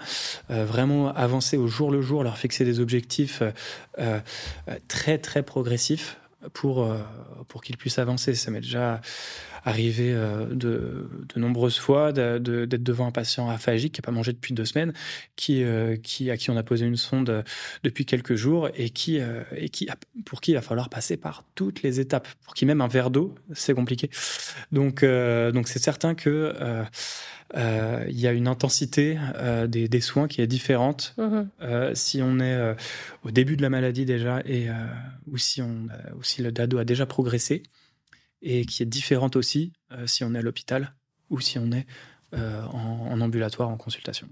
euh, 0.51 0.65
vraiment 0.65 1.13
avancer 1.15 1.57
au 1.57 1.67
jour 1.67 1.91
le 1.91 2.01
jour, 2.01 2.23
leur 2.23 2.39
fixer 2.39 2.65
des 2.65 2.79
objectifs 2.79 3.43
euh, 3.99 4.21
très 4.89 5.19
très 5.19 5.43
progressifs 5.43 6.17
pour, 6.53 6.87
pour 7.49 7.63
qu'ils 7.63 7.77
puissent 7.77 7.99
avancer. 7.99 8.35
Ça 8.35 8.51
m'est 8.51 8.61
déjà 8.61 9.01
arrivé 9.65 10.13
euh, 10.13 10.47
de, 10.47 11.09
de, 11.35 11.41
nombreuses 11.41 11.79
fois 11.79 12.13
d'être 12.13 12.83
devant 12.83 13.07
un 13.07 13.11
patient 13.11 13.49
aphagique 13.49 13.95
qui 13.95 14.01
n'a 14.01 14.05
pas 14.07 14.13
mangé 14.13 14.33
depuis 14.33 14.55
deux 14.55 14.65
semaines, 14.65 14.93
qui, 15.37 15.63
euh, 15.63 15.97
qui, 15.97 16.31
à 16.31 16.37
qui 16.37 16.51
on 16.51 16.57
a 16.57 16.63
posé 16.63 16.87
une 16.87 16.97
sonde 16.97 17.45
depuis 17.83 18.05
quelques 18.05 18.35
jours 18.35 18.69
et, 18.77 18.91
qui, 18.91 19.21
euh, 19.21 19.43
et 19.57 19.69
qui, 19.69 19.89
pour 20.25 20.41
qui 20.41 20.53
il 20.53 20.55
va 20.55 20.63
falloir 20.63 20.89
passer 20.89 21.17
par 21.17 21.45
toutes 21.55 21.83
les 21.83 22.01
étapes. 22.01 22.29
Pour 22.45 22.55
qui 22.55 22.67
même 22.67 22.81
un 22.81 22.89
verre 22.89 23.11
d'eau, 23.11 23.35
c'est 23.53 23.75
compliqué. 23.75 24.11
Donc, 24.73 25.05
donc 25.05 25.69
c'est 25.69 25.83
certain 25.83 26.15
que 26.15 26.53
euh, 27.57 28.05
il 28.09 28.19
y 28.19 28.27
a 28.27 28.33
une 28.33 28.49
intensité 28.49 29.19
euh, 29.37 29.67
des, 29.67 29.87
des, 29.87 30.01
soins 30.01 30.27
qui 30.27 30.41
est 30.41 30.47
différente 30.47 31.15
euh, 31.63 31.93
si 31.95 32.21
on 32.21 32.41
est 32.41 32.75
au 33.23 33.31
début 33.31 33.57
de 33.57 33.63
la 33.63 33.71
maladie 33.71 34.05
déjà 34.05 34.41
et 34.45 34.69
ou 35.31 35.39
si 35.39 35.63
on 35.63 35.89
ou 36.17 36.23
si 36.23 36.43
le 36.43 36.51
dado 36.53 36.79
a 36.79 36.85
déjà 36.85 37.07
progressé 37.07 37.63
et 38.45 38.65
qui 38.67 38.83
est 38.83 38.87
différente 38.87 39.35
aussi 39.35 39.73
euh, 39.91 40.07
si 40.07 40.23
on 40.23 40.35
est 40.35 40.39
à 40.39 40.43
l'hôpital 40.43 40.93
ou 41.31 41.41
si 41.41 41.59
on 41.59 41.73
est 41.73 41.87
euh, 42.35 42.63
en, 42.67 43.21
ambulatoire, 43.21 43.71
en 43.71 43.77
consultation. 43.77 44.29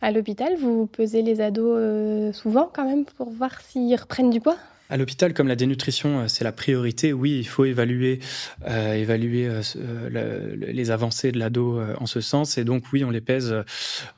À 0.00 0.10
l'hôpital, 0.10 0.56
vous 0.56 0.86
pesez 0.86 1.22
les 1.22 1.40
ados 1.40 1.76
euh, 1.78 2.32
souvent 2.32 2.68
quand 2.72 2.84
même 2.84 3.04
pour 3.04 3.30
voir 3.30 3.60
s'ils 3.60 3.94
reprennent 3.94 4.30
du 4.30 4.40
poids? 4.40 4.56
À 4.92 4.98
l'hôpital, 4.98 5.32
comme 5.32 5.48
la 5.48 5.56
dénutrition, 5.56 6.20
euh, 6.20 6.28
c'est 6.28 6.44
la 6.44 6.52
priorité, 6.52 7.14
oui, 7.14 7.38
il 7.38 7.48
faut 7.48 7.64
évaluer, 7.64 8.20
euh, 8.68 8.92
évaluer 8.92 9.48
euh, 9.48 10.54
les 10.58 10.90
avancées 10.90 11.32
de 11.32 11.38
l'ado 11.38 11.80
en 11.98 12.04
ce 12.04 12.20
sens. 12.20 12.58
Et 12.58 12.64
donc, 12.64 12.84
oui, 12.92 13.02
on 13.02 13.10
les 13.10 13.22
pèse 13.22 13.54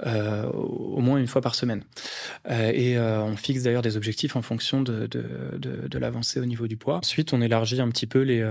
au 0.05 1.01
moins 1.01 1.19
une 1.19 1.29
fois 1.29 1.41
par 1.43 1.55
semaine. 1.55 1.83
et 2.51 2.99
on 2.99 3.37
fixe 3.37 3.63
d'ailleurs 3.63 3.83
des 3.83 3.97
objectifs 3.97 4.35
en 4.35 4.43
fonction 4.43 4.83
de, 4.83 5.07
de, 5.07 5.99
l'avancée 5.99 6.41
au 6.41 6.47
niveau 6.47 6.67
du 6.67 6.77
poids. 6.77 6.99
Ensuite, 6.99 7.33
on 7.33 7.41
élargit 7.41 7.81
un 7.81 7.89
petit 7.89 8.07
peu 8.07 8.23
les, 8.23 8.45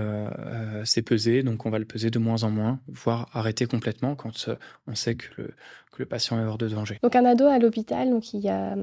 ces 0.84 1.02
pesées. 1.02 1.42
Donc, 1.42 1.66
on 1.66 1.70
va 1.70 1.78
le 1.78 1.84
peser 1.84 2.10
de 2.10 2.18
moins 2.18 2.42
en 2.42 2.50
moins, 2.50 2.80
voire 2.88 3.28
arrêter 3.34 3.66
complètement 3.66 4.14
quand 4.14 4.48
on 4.86 4.94
sait 4.94 5.16
que 5.16 5.26
le, 5.36 5.46
que 5.92 5.98
le 5.98 6.06
patient 6.06 6.40
est 6.40 6.44
hors 6.44 6.58
de 6.58 6.68
danger. 6.68 6.98
Donc, 7.02 7.16
un 7.16 7.24
ado 7.24 7.46
à 7.46 7.58
l'hôpital, 7.58 8.08
donc 8.08 8.32
il 8.32 8.40
y 8.40 8.48
a 8.48 8.74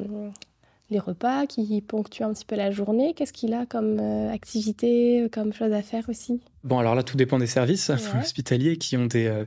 les 0.92 1.00
repas 1.00 1.48
qui 1.48 1.82
ponctuent 1.82 2.24
un 2.24 2.34
petit 2.34 2.46
peu 2.46 2.56
la 2.56 2.72
journée. 2.72 3.14
Qu'est-ce 3.16 3.34
qu'il 3.34 3.54
a 3.54 3.66
comme 3.66 4.00
euh, 4.00 4.32
activité, 4.32 5.28
comme 5.32 5.54
chose 5.54 5.74
à 5.74 5.82
faire 5.82 6.10
aussi? 6.10 6.42
Bon, 6.64 6.78
alors 6.78 6.94
là, 6.94 7.02
tout 7.02 7.18
dépend 7.18 7.40
des 7.40 7.48
services 7.48 7.90
hospitaliers 8.20 8.78
qui 8.78 8.96
ont 8.96 9.08
des, 9.08 9.26
euh, 9.26 9.46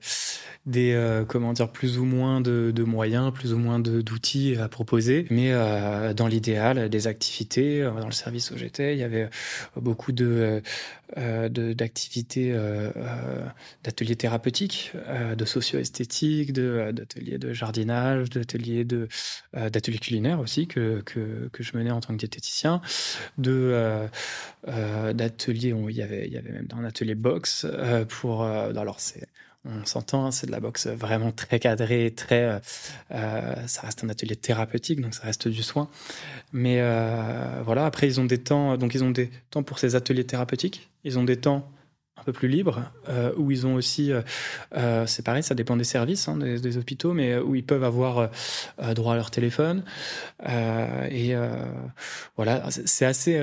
des 0.66 0.92
euh, 0.92 1.24
comment 1.24 1.52
dire, 1.52 1.70
plus 1.70 1.98
ou 1.98 2.04
moins 2.04 2.40
de, 2.40 2.72
de 2.74 2.82
moyens, 2.82 3.32
plus 3.32 3.52
ou 3.52 3.58
moins 3.58 3.78
d'outils 3.78 4.56
à 4.56 4.68
proposer. 4.68 5.26
Mais 5.30 5.52
euh, 5.52 6.12
dans 6.12 6.26
l'idéal, 6.26 6.88
des 6.88 7.06
activités. 7.06 7.82
Dans 7.82 8.06
le 8.06 8.12
service 8.12 8.50
où 8.50 8.58
j'étais, 8.58 8.94
il 8.94 8.98
y 8.98 9.04
avait 9.04 9.28
beaucoup 9.76 10.12
de 10.12 10.62
d'activités, 11.16 12.52
d'ateliers 13.84 14.16
thérapeutiques, 14.16 14.92
de 15.36 15.44
socio-esthétique, 15.44 16.52
d'ateliers 16.52 17.38
de, 17.38 17.52
jardinage, 17.52 18.30
d'ateliers 18.30 18.84
de 18.84 19.06
d'ateliers 19.52 19.98
culinaires 19.98 20.40
aussi 20.40 20.66
que, 20.66 21.02
que, 21.02 21.48
que 21.52 21.62
je 21.62 21.76
menais 21.76 21.92
en 21.92 22.00
tant 22.00 22.14
que 22.14 22.18
diététicien, 22.18 22.80
de 23.38 24.08
d'ateliers. 24.66 25.74
Il 25.88 25.96
y 25.96 26.02
avait 26.02 26.26
il 26.26 26.32
y 26.32 26.36
avait 26.36 26.50
même 26.50 26.66
un 26.76 26.84
atelier 26.84 27.03
les 27.04 27.14
box 27.14 27.66
euh, 27.68 28.04
pour. 28.04 28.42
Euh, 28.42 28.72
alors, 28.74 29.00
c'est 29.00 29.26
on 29.66 29.86
s'entend, 29.86 30.30
c'est 30.30 30.46
de 30.46 30.52
la 30.52 30.60
boxe 30.60 30.86
vraiment 30.88 31.32
très 31.32 31.58
cadrée, 31.58 32.12
très. 32.14 32.60
Euh, 33.12 33.66
ça 33.66 33.80
reste 33.80 34.04
un 34.04 34.10
atelier 34.10 34.36
thérapeutique, 34.36 35.00
donc 35.00 35.14
ça 35.14 35.22
reste 35.22 35.48
du 35.48 35.62
soin. 35.62 35.88
Mais 36.52 36.82
voilà, 37.64 37.86
après 37.86 38.06
ils 38.06 38.20
ont 38.20 38.26
des 38.26 38.36
temps, 38.36 38.76
donc 38.76 38.94
ils 38.94 39.02
ont 39.02 39.10
des 39.10 39.30
temps 39.50 39.62
pour 39.62 39.78
ces 39.78 39.94
ateliers 39.94 40.24
thérapeutiques. 40.24 40.90
Ils 41.02 41.18
ont 41.18 41.24
des 41.24 41.38
temps 41.38 41.72
un 42.18 42.24
peu 42.24 42.34
plus 42.34 42.48
libres 42.48 42.82
où 43.38 43.50
ils 43.50 43.66
ont 43.66 43.74
aussi, 43.74 44.12
c'est 45.06 45.24
pareil, 45.24 45.42
ça 45.42 45.54
dépend 45.54 45.78
des 45.78 45.84
services, 45.84 46.28
hein, 46.28 46.36
des, 46.36 46.76
hôpitaux, 46.76 47.14
mais 47.14 47.38
où 47.38 47.54
ils 47.54 47.64
peuvent 47.64 47.84
avoir 47.84 48.30
droit 48.94 49.14
à 49.14 49.16
leur 49.16 49.30
téléphone. 49.30 49.82
et 50.46 51.34
voilà, 52.36 52.68
c'est 52.68 53.06
assez, 53.06 53.40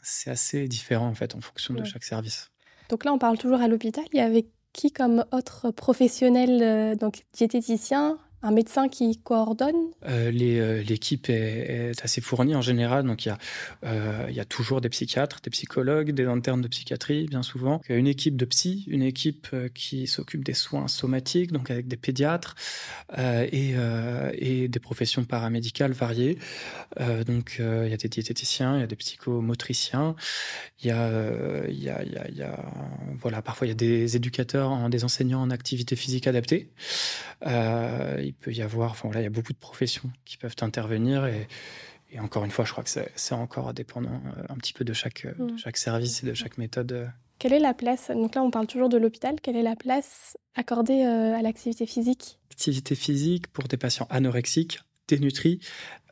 c'est 0.00 0.30
assez 0.30 0.66
différent 0.66 1.06
en 1.06 1.14
fait 1.14 1.36
en 1.36 1.40
fonction 1.40 1.74
de 1.74 1.84
chaque 1.84 2.02
service. 2.02 2.51
Donc 2.92 3.06
là, 3.06 3.12
on 3.14 3.18
parle 3.18 3.38
toujours 3.38 3.62
à 3.62 3.68
l'hôpital. 3.68 4.04
Il 4.12 4.18
y 4.18 4.20
avait 4.20 4.44
qui 4.74 4.92
comme 4.92 5.24
autre 5.32 5.70
professionnel, 5.70 6.60
euh, 6.62 6.94
donc 6.94 7.22
diététicien, 7.32 8.18
un 8.42 8.50
médecin 8.50 8.88
qui 8.88 9.18
coordonne? 9.18 9.76
Euh, 10.06 10.32
euh, 10.32 10.82
L'équipe 10.82 11.28
est, 11.28 11.92
assez 12.02 12.20
fournie 12.20 12.54
en 12.54 12.62
général, 12.62 13.06
donc 13.06 13.24
il 13.24 13.28
y, 13.28 13.30
a, 13.30 13.38
euh, 13.84 14.26
il 14.28 14.34
y 14.34 14.40
a 14.40 14.44
toujours 14.44 14.80
des 14.80 14.88
psychiatres, 14.88 15.40
des 15.42 15.50
psychologues, 15.50 16.10
des 16.10 16.24
internes 16.24 16.60
de 16.60 16.68
psychiatrie, 16.68 17.26
bien 17.26 17.42
souvent. 17.42 17.80
Il 17.88 17.92
y 17.92 17.94
a 17.94 17.98
une 17.98 18.06
équipe 18.06 18.36
de 18.36 18.44
psy, 18.44 18.84
une 18.88 19.02
équipe 19.02 19.48
qui 19.74 20.06
s'occupe 20.06 20.44
des 20.44 20.54
soins 20.54 20.88
somatiques, 20.88 21.52
donc 21.52 21.70
avec 21.70 21.86
des 21.86 21.96
pédiatres 21.96 22.56
et, 23.16 23.74
des 24.68 24.80
professions 24.80 25.24
paramédicales 25.24 25.92
variées. 25.92 26.38
donc 27.26 27.56
il 27.58 27.88
y 27.88 27.94
a 27.94 27.96
des 27.96 28.08
diététiciens, 28.08 28.76
il 28.76 28.80
y 28.80 28.84
a 28.84 28.86
des 28.86 28.96
psychomotriciens, 28.96 30.16
il 30.82 30.88
y 30.88 30.90
a, 30.90 31.66
il 31.68 31.82
y 31.82 31.88
a, 31.88 32.02
il 32.02 32.36
y 32.36 32.42
a, 32.42 32.72
voilà, 33.20 33.42
parfois 33.42 33.66
il 33.66 33.70
y 33.70 33.72
a 33.72 33.76
des 33.76 34.16
éducateurs, 34.16 34.88
des 34.88 35.04
enseignants 35.04 35.42
en 35.42 35.50
activité 35.50 35.94
physique 35.96 36.26
adaptée. 36.26 36.70
Euh, 38.32 38.34
il 38.34 38.34
peut 38.34 38.52
y 38.52 38.62
avoir, 38.62 38.92
enfin 38.92 39.08
voilà, 39.08 39.20
il 39.20 39.24
y 39.24 39.26
a 39.26 39.30
beaucoup 39.30 39.52
de 39.52 39.58
professions 39.58 40.10
qui 40.24 40.36
peuvent 40.36 40.56
intervenir 40.60 41.26
et, 41.26 41.48
encore 42.18 42.44
une 42.44 42.50
fois, 42.50 42.64
je 42.64 42.72
crois 42.72 42.84
que 42.84 42.90
c'est 42.90 43.34
encore 43.34 43.72
dépendant 43.72 44.20
euh, 44.36 44.42
un 44.48 44.56
petit 44.56 44.72
peu 44.72 44.84
de 44.84 44.92
chaque, 44.92 45.24
mm. 45.24 45.56
chaque 45.56 45.76
service 45.78 46.22
et 46.22 46.26
de 46.26 46.34
chaque 46.34 46.58
méthode. 46.58 47.10
Quelle 47.38 47.54
est 47.54 47.58
la 47.58 47.74
place 47.74 48.10
Donc 48.10 48.34
là, 48.34 48.42
on 48.42 48.50
parle 48.50 48.66
toujours 48.66 48.88
de 48.88 48.98
l'hôpital. 48.98 49.40
Quelle 49.40 49.56
est 49.56 49.62
la 49.62 49.76
place 49.76 50.36
accordée 50.54 51.04
euh, 51.04 51.34
à 51.34 51.42
l'activité 51.42 51.86
physique? 51.86 52.38
L'activité 52.50 52.94
physique 52.94 53.48
pour 53.48 53.66
des 53.66 53.78
patients 53.78 54.06
anorexiques, 54.10 54.80
dénutris, 55.08 55.60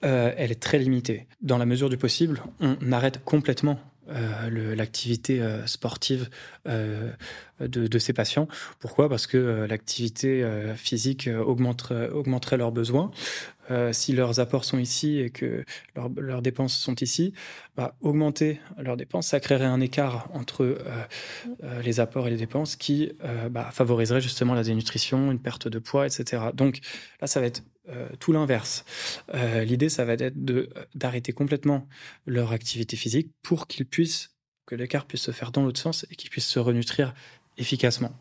elle 0.02 0.50
est 0.50 0.60
très 0.60 0.78
limitée. 0.78 1.26
Dans 1.42 1.58
la 1.58 1.66
mesure 1.66 1.90
du 1.90 1.98
possible, 1.98 2.42
on 2.60 2.90
arrête 2.90 3.22
complètement 3.22 3.78
euh, 4.08 4.74
l'activité 4.74 5.40
euh, 5.40 5.66
sportive 5.66 6.30
euh, 6.66 7.12
de, 7.60 7.98
ces 7.98 8.12
patients. 8.12 8.48
Pourquoi? 8.78 9.08
Parce 9.08 9.26
que 9.26 9.66
l'activité 9.68 10.44
physique 10.76 11.28
augmenterait, 11.28 12.08
augmenterait 12.08 12.56
leurs 12.56 12.72
besoins. 12.72 13.10
Si 13.92 14.12
leurs 14.12 14.40
apports 14.40 14.64
sont 14.64 14.78
ici 14.78 15.18
et 15.18 15.30
que 15.30 15.64
leurs 16.16 16.42
dépenses 16.42 16.76
sont 16.76 16.94
ici, 16.96 17.32
bah, 17.76 17.96
augmenter 18.00 18.60
leurs 18.78 18.96
dépenses, 18.96 19.28
ça 19.28 19.40
créerait 19.40 19.64
un 19.64 19.80
écart 19.80 20.28
entre 20.34 20.78
les 21.82 22.00
apports 22.00 22.28
et 22.28 22.30
les 22.30 22.36
dépenses 22.36 22.76
qui 22.76 23.12
bah, 23.50 23.70
favoriserait 23.72 24.20
justement 24.20 24.54
la 24.54 24.62
dénutrition, 24.62 25.30
une 25.30 25.40
perte 25.40 25.68
de 25.68 25.78
poids, 25.78 26.06
etc. 26.06 26.44
Donc 26.54 26.80
là, 27.20 27.26
ça 27.26 27.40
va 27.40 27.46
être 27.46 27.62
euh, 27.90 28.08
tout 28.20 28.32
l'inverse. 28.32 28.84
Euh, 29.34 29.64
l'idée, 29.64 29.88
ça 29.88 30.04
va 30.04 30.12
être 30.12 30.36
d'arrêter 30.94 31.32
complètement 31.32 31.88
leur 32.26 32.52
activité 32.52 32.96
physique 32.96 33.30
pour 33.42 33.66
qu'ils 33.66 33.86
puissent, 33.86 34.30
que 34.66 34.74
l'écart 34.74 35.06
puisse 35.06 35.22
se 35.22 35.32
faire 35.32 35.50
dans 35.50 35.62
l'autre 35.62 35.80
sens 35.80 36.06
et 36.10 36.14
qu'ils 36.14 36.30
puissent 36.30 36.46
se 36.46 36.58
renutrir 36.58 37.14
efficacement. 37.56 38.12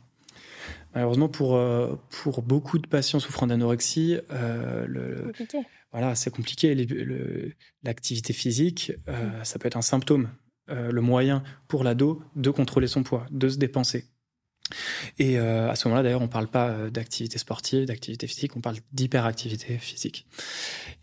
Malheureusement, 0.93 1.29
pour, 1.29 1.55
euh, 1.55 1.95
pour 2.09 2.41
beaucoup 2.41 2.79
de 2.79 2.87
patients 2.87 3.19
souffrant 3.19 3.47
d'anorexie, 3.47 4.17
le, 4.29 5.31
voilà, 5.91 6.15
c'est 6.15 6.31
compliqué. 6.31 6.75
L'activité 7.83 8.33
physique, 8.33 8.91
mm. 9.07 9.43
ça 9.43 9.59
peut 9.59 9.67
être 9.67 9.77
un 9.77 9.81
symptôme, 9.81 10.29
le 10.67 11.01
moyen 11.01 11.43
pour 11.67 11.83
l'ado 11.83 12.21
de 12.35 12.49
contrôler 12.49 12.87
son 12.87 13.03
poids, 13.03 13.25
de 13.31 13.49
se 13.49 13.57
dépenser. 13.57 14.05
Et 15.17 15.37
euh, 15.37 15.69
à 15.69 15.75
ce 15.75 15.87
moment-là, 15.87 16.03
d'ailleurs, 16.03 16.21
on 16.21 16.25
ne 16.25 16.29
parle 16.29 16.47
pas 16.47 16.69
euh, 16.69 16.89
d'activité 16.89 17.37
sportive, 17.37 17.85
d'activité 17.85 18.27
physique, 18.27 18.55
on 18.55 18.61
parle 18.61 18.77
d'hyperactivité 18.93 19.77
physique. 19.77 20.27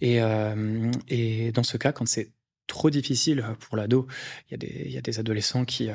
Et, 0.01 0.21
euh, 0.21 0.91
et 1.09 1.53
dans 1.53 1.63
ce 1.63 1.77
cas, 1.77 1.93
quand 1.93 2.07
c'est 2.07 2.33
trop 2.67 2.91
difficile 2.91 3.45
pour 3.61 3.77
l'ado. 3.77 4.09
Il, 4.51 4.59
il, 4.65 4.91
y 4.91 4.99
a 4.99 5.01
des 5.01 5.21
adolescents 5.21 5.65
qui 5.65 5.89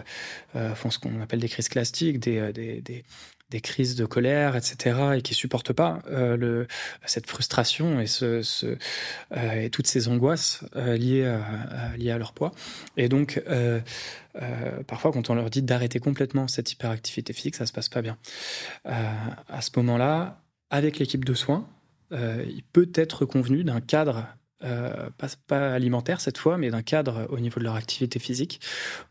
font 0.54 0.90
ce 0.90 1.00
qu'on 1.00 1.20
appelle 1.20 1.42
des 1.42 1.50
crises 1.50 1.68
classiques, 1.68 2.18
des, 2.18 2.54
des, 2.54 2.82
des, 2.82 3.04
des 3.52 3.60
crises 3.60 3.96
de 3.96 4.06
colère, 4.06 4.56
etc., 4.56 4.98
et 5.18 5.22
qui 5.22 5.34
supportent 5.34 5.74
pas 5.74 6.00
euh, 6.10 6.66
cette 7.06 7.28
frustration 7.28 8.02
euh, 8.22 8.42
et 9.32 9.70
toutes 9.70 9.88
ces 9.88 10.08
angoisses 10.08 10.64
euh, 10.78 10.98
liées, 10.98 11.26
à, 11.26 12.18
leur 12.18 12.34
poids. 12.34 12.52
Et 12.98 13.10
donc, 13.10 13.42
parfois, 14.88 15.12
quand 15.12 15.30
on 15.30 15.36
leur 15.36 15.50
dit 15.50 15.62
d'arrêter 15.62 16.00
complètement 16.00 16.48
cette 16.48 16.72
hyperactivité 16.72 17.34
physique, 17.34 17.56
ça 17.56 17.66
se 17.66 17.74
passe 17.74 17.90
pas 17.90 18.02
bien. 18.02 18.18
à 18.86 19.62
ce 19.62 19.70
moment-là, 19.78 20.42
avec 20.70 21.00
l'équipe 21.00 21.26
de 21.26 21.34
soins, 21.34 21.68
il 22.12 22.64
peut 22.72 22.90
être 22.96 23.26
convenu 23.26 23.64
d'un 23.64 23.82
cadre 23.82 24.28
pas, 24.60 25.74
alimentaire 25.74 26.22
cette 26.22 26.38
fois, 26.38 26.58
mais 26.58 26.70
d'un 26.70 26.82
cadre 26.82 27.28
au 27.30 27.40
niveau 27.40 27.60
de 27.60 27.66
leur 27.66 27.76
activité 27.76 28.20
physique 28.20 28.62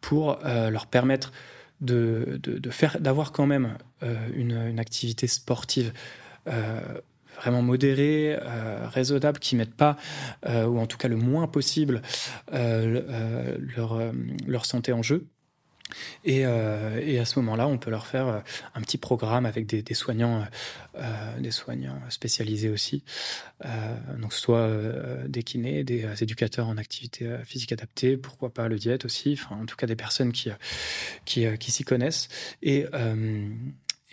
pour 0.01 0.39
leur 0.45 0.87
permettre 0.87 1.33
de, 1.81 2.41
de, 2.43 2.71
faire, 2.71 3.01
d'avoir 3.01 3.33
quand 3.33 3.47
même 3.47 3.77
euh, 4.03 4.17
une, 4.35 4.79
activité 4.79 5.27
sportive 5.27 5.93
euh, 6.47 6.81
vraiment 7.37 7.63
modérée, 7.63 8.37
euh, 8.41 8.87
raisonnable, 8.89 9.39
qui 9.39 9.57
mettent 9.57 9.75
pas, 9.75 9.97
ou 10.47 10.79
en 10.79 10.87
tout 10.87 10.99
cas 10.99 11.09
le 11.09 11.17
moins 11.17 11.47
possible, 11.47 12.03
leur 12.53 14.65
santé 14.65 14.93
en 14.93 15.03
jeu. 15.03 15.27
Et, 16.25 16.45
euh, 16.45 17.01
et, 17.03 17.19
à 17.19 17.25
ce 17.25 17.39
moment-là, 17.41 17.67
on 17.67 17.79
peut 17.79 17.91
leur 17.91 18.07
faire 18.07 18.29
euh, 18.29 18.41
un 18.75 18.81
petit 18.81 18.99
programme 18.99 19.47
avec 19.47 19.67
des, 19.67 19.83
des 19.83 19.95
soignants, 19.95 20.45
euh, 20.97 21.39
des 21.39 21.51
soignants 21.51 21.99
spécialisés 22.09 22.69
aussi, 22.69 23.03
donc 24.19 24.33
soit 24.33 24.71
des 25.29 25.43
kinés, 25.43 25.85
des 25.85 26.07
éducateurs 26.23 26.69
en 26.69 26.77
activité 26.77 27.29
physique 27.45 27.73
adaptée, 27.73 28.17
pourquoi 28.17 28.53
pas 28.53 28.69
le 28.69 28.79
diète 28.79 29.05
aussi, 29.05 29.39
enfin 29.39 29.57
en 29.61 29.67
tout 29.67 29.77
cas 29.77 29.87
des 29.87 29.97
personnes 29.97 30.33
qui 30.33 30.51
qui, 31.25 31.47
qui 31.59 31.71
s'y 31.71 31.85
connaissent. 31.85 32.29
Et 32.63 32.87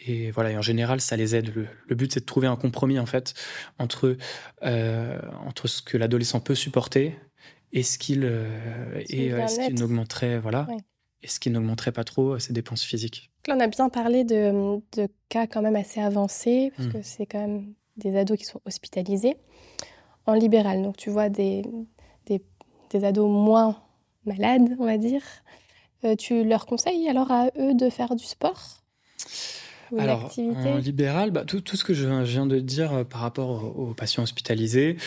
et 0.05 0.31
voilà, 0.31 0.51
et 0.51 0.57
en 0.57 0.61
général, 0.61 1.01
ça 1.01 1.15
les 1.15 1.35
aide. 1.35 1.53
Le, 1.87 1.95
but, 1.95 2.13
c'est 2.13 2.19
de 2.21 2.25
trouver 2.25 2.47
un 2.47 2.55
compromis 2.55 2.99
en 2.99 3.05
fait 3.05 3.33
entre 3.79 4.17
entre 4.61 5.67
ce 5.67 5.81
que 5.81 5.97
l'adolescent 5.97 6.39
peut 6.39 6.55
supporter 6.55 7.17
et 7.73 7.83
ce 7.83 7.97
qu'il 7.97 8.23
et 8.95 9.31
ce 9.31 9.67
qu'il 9.67 9.83
augmenterait, 9.83 10.39
voilà 10.39 10.67
et 11.23 11.27
ce 11.27 11.39
qui 11.39 11.49
n'augmenterait 11.49 11.91
pas 11.91 12.03
trop 12.03 12.33
euh, 12.33 12.39
ses 12.39 12.53
dépenses 12.53 12.83
physiques. 12.83 13.31
Là, 13.47 13.55
on 13.57 13.59
a 13.59 13.67
bien 13.67 13.89
parlé 13.89 14.23
de, 14.23 14.79
cas 15.29 15.47
quand 15.47 15.61
même 15.61 15.75
assez 15.75 15.99
avancés, 15.99 16.71
parce 16.75 16.89
que 16.89 16.97
hmm. 16.97 17.03
c'est 17.03 17.25
quand 17.25 17.39
même 17.39 17.73
des 17.95 18.17
ados 18.17 18.37
qui 18.37 18.45
sont 18.45 18.61
hospitalisés 18.65 19.37
en 20.25 20.33
libéral. 20.33 20.83
Donc 20.83 20.97
tu 20.97 21.09
vois 21.09 21.29
des, 21.29 21.63
des, 22.25 23.03
ados 23.03 23.29
moins 23.29 23.81
malades, 24.25 24.75
on 24.79 24.85
va 24.85 24.97
dire. 24.97 25.23
Euh, 26.03 26.15
tu 26.15 26.43
leur 26.43 26.65
conseilles 26.65 27.09
alors 27.09 27.31
à 27.31 27.47
eux 27.57 27.73
de 27.73 27.89
faire 27.89 28.15
du 28.15 28.25
sport? 28.25 28.83
Alors, 29.97 30.31
en 30.37 30.77
libéral, 30.77 31.31
bah, 31.31 31.43
tout, 31.45 31.61
tout, 31.61 31.77
ce 31.77 31.83
que 31.83 31.93
je 31.93 32.07
viens 32.23 32.45
de 32.45 32.59
dire 32.59 32.93
euh, 32.93 33.03
par 33.03 33.21
rapport 33.21 33.77
aux 33.77 33.93
patients 33.93 34.23
hospitalisés, 34.23 34.97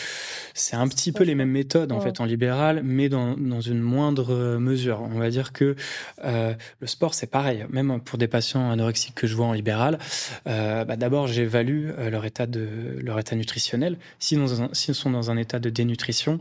c'est 0.53 0.75
un 0.75 0.87
petit 0.87 1.11
peu 1.11 1.23
les 1.23 1.35
mêmes 1.35 1.51
méthodes 1.51 1.91
en 1.91 1.99
fait 1.99 2.19
en 2.19 2.25
libéral, 2.25 2.81
mais 2.83 3.09
dans, 3.09 3.35
dans, 3.37 3.61
une 3.61 3.79
moindre 3.79 4.57
mesure. 4.57 5.01
On 5.01 5.19
va 5.19 5.29
dire 5.29 5.53
que 5.53 5.75
euh, 6.23 6.53
le 6.79 6.87
sport, 6.87 7.13
c'est 7.13 7.27
pareil. 7.27 7.65
Même 7.69 7.99
pour 8.01 8.17
des 8.17 8.27
patients 8.27 8.71
anorexiques 8.71 9.15
que 9.15 9.27
je 9.27 9.35
vois 9.35 9.45
en 9.45 9.53
libéral, 9.53 9.99
euh, 10.47 10.85
bah, 10.85 10.95
d'abord 10.95 11.27
j'évalue 11.27 11.89
euh, 11.97 12.09
leur 12.09 12.25
état 12.25 12.47
de 12.47 12.97
leur 13.01 13.19
état 13.19 13.35
nutritionnel. 13.35 13.97
S'ils 14.19 14.39
si 14.73 14.93
sont 14.93 15.11
dans 15.11 15.31
un 15.31 15.37
état 15.37 15.59
de 15.59 15.69
dénutrition, 15.69 16.39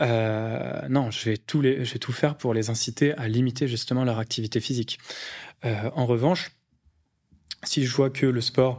euh, 0.00 0.80
non, 0.88 1.10
je 1.10 1.30
vais 1.30 1.36
tout 1.36 1.60
les, 1.60 1.84
je 1.84 1.92
vais 1.92 1.98
tout 1.98 2.12
faire 2.12 2.36
pour 2.36 2.54
les 2.54 2.70
inciter 2.70 3.14
à 3.14 3.28
limiter 3.28 3.68
justement 3.68 4.04
leur 4.04 4.18
activité 4.18 4.60
physique. 4.60 4.98
en 5.64 6.06
revanche, 6.06 6.50
si 7.64 7.84
je 7.84 7.94
vois 7.94 8.10
que 8.10 8.26
le 8.26 8.40
sport, 8.40 8.78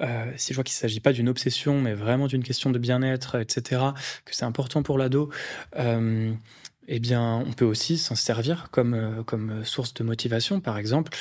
euh, 0.00 0.24
si 0.36 0.52
je 0.52 0.56
vois 0.56 0.64
qu'il 0.64 0.74
ne 0.74 0.80
s'agit 0.80 1.00
pas 1.00 1.12
d'une 1.12 1.28
obsession, 1.28 1.80
mais 1.80 1.94
vraiment 1.94 2.26
d'une 2.26 2.42
question 2.42 2.70
de 2.70 2.78
bien-être, 2.78 3.38
etc., 3.40 3.82
que 4.24 4.34
c'est 4.34 4.44
important 4.44 4.82
pour 4.82 4.98
l'ado, 4.98 5.30
euh, 5.78 6.32
eh 6.88 6.98
bien, 6.98 7.36
on 7.46 7.52
peut 7.52 7.64
aussi 7.64 7.96
s'en 7.96 8.16
servir 8.16 8.68
comme, 8.72 8.94
euh, 8.94 9.64
source 9.64 9.94
de 9.94 10.02
motivation. 10.02 10.60
Par 10.60 10.78
exemple, 10.78 11.16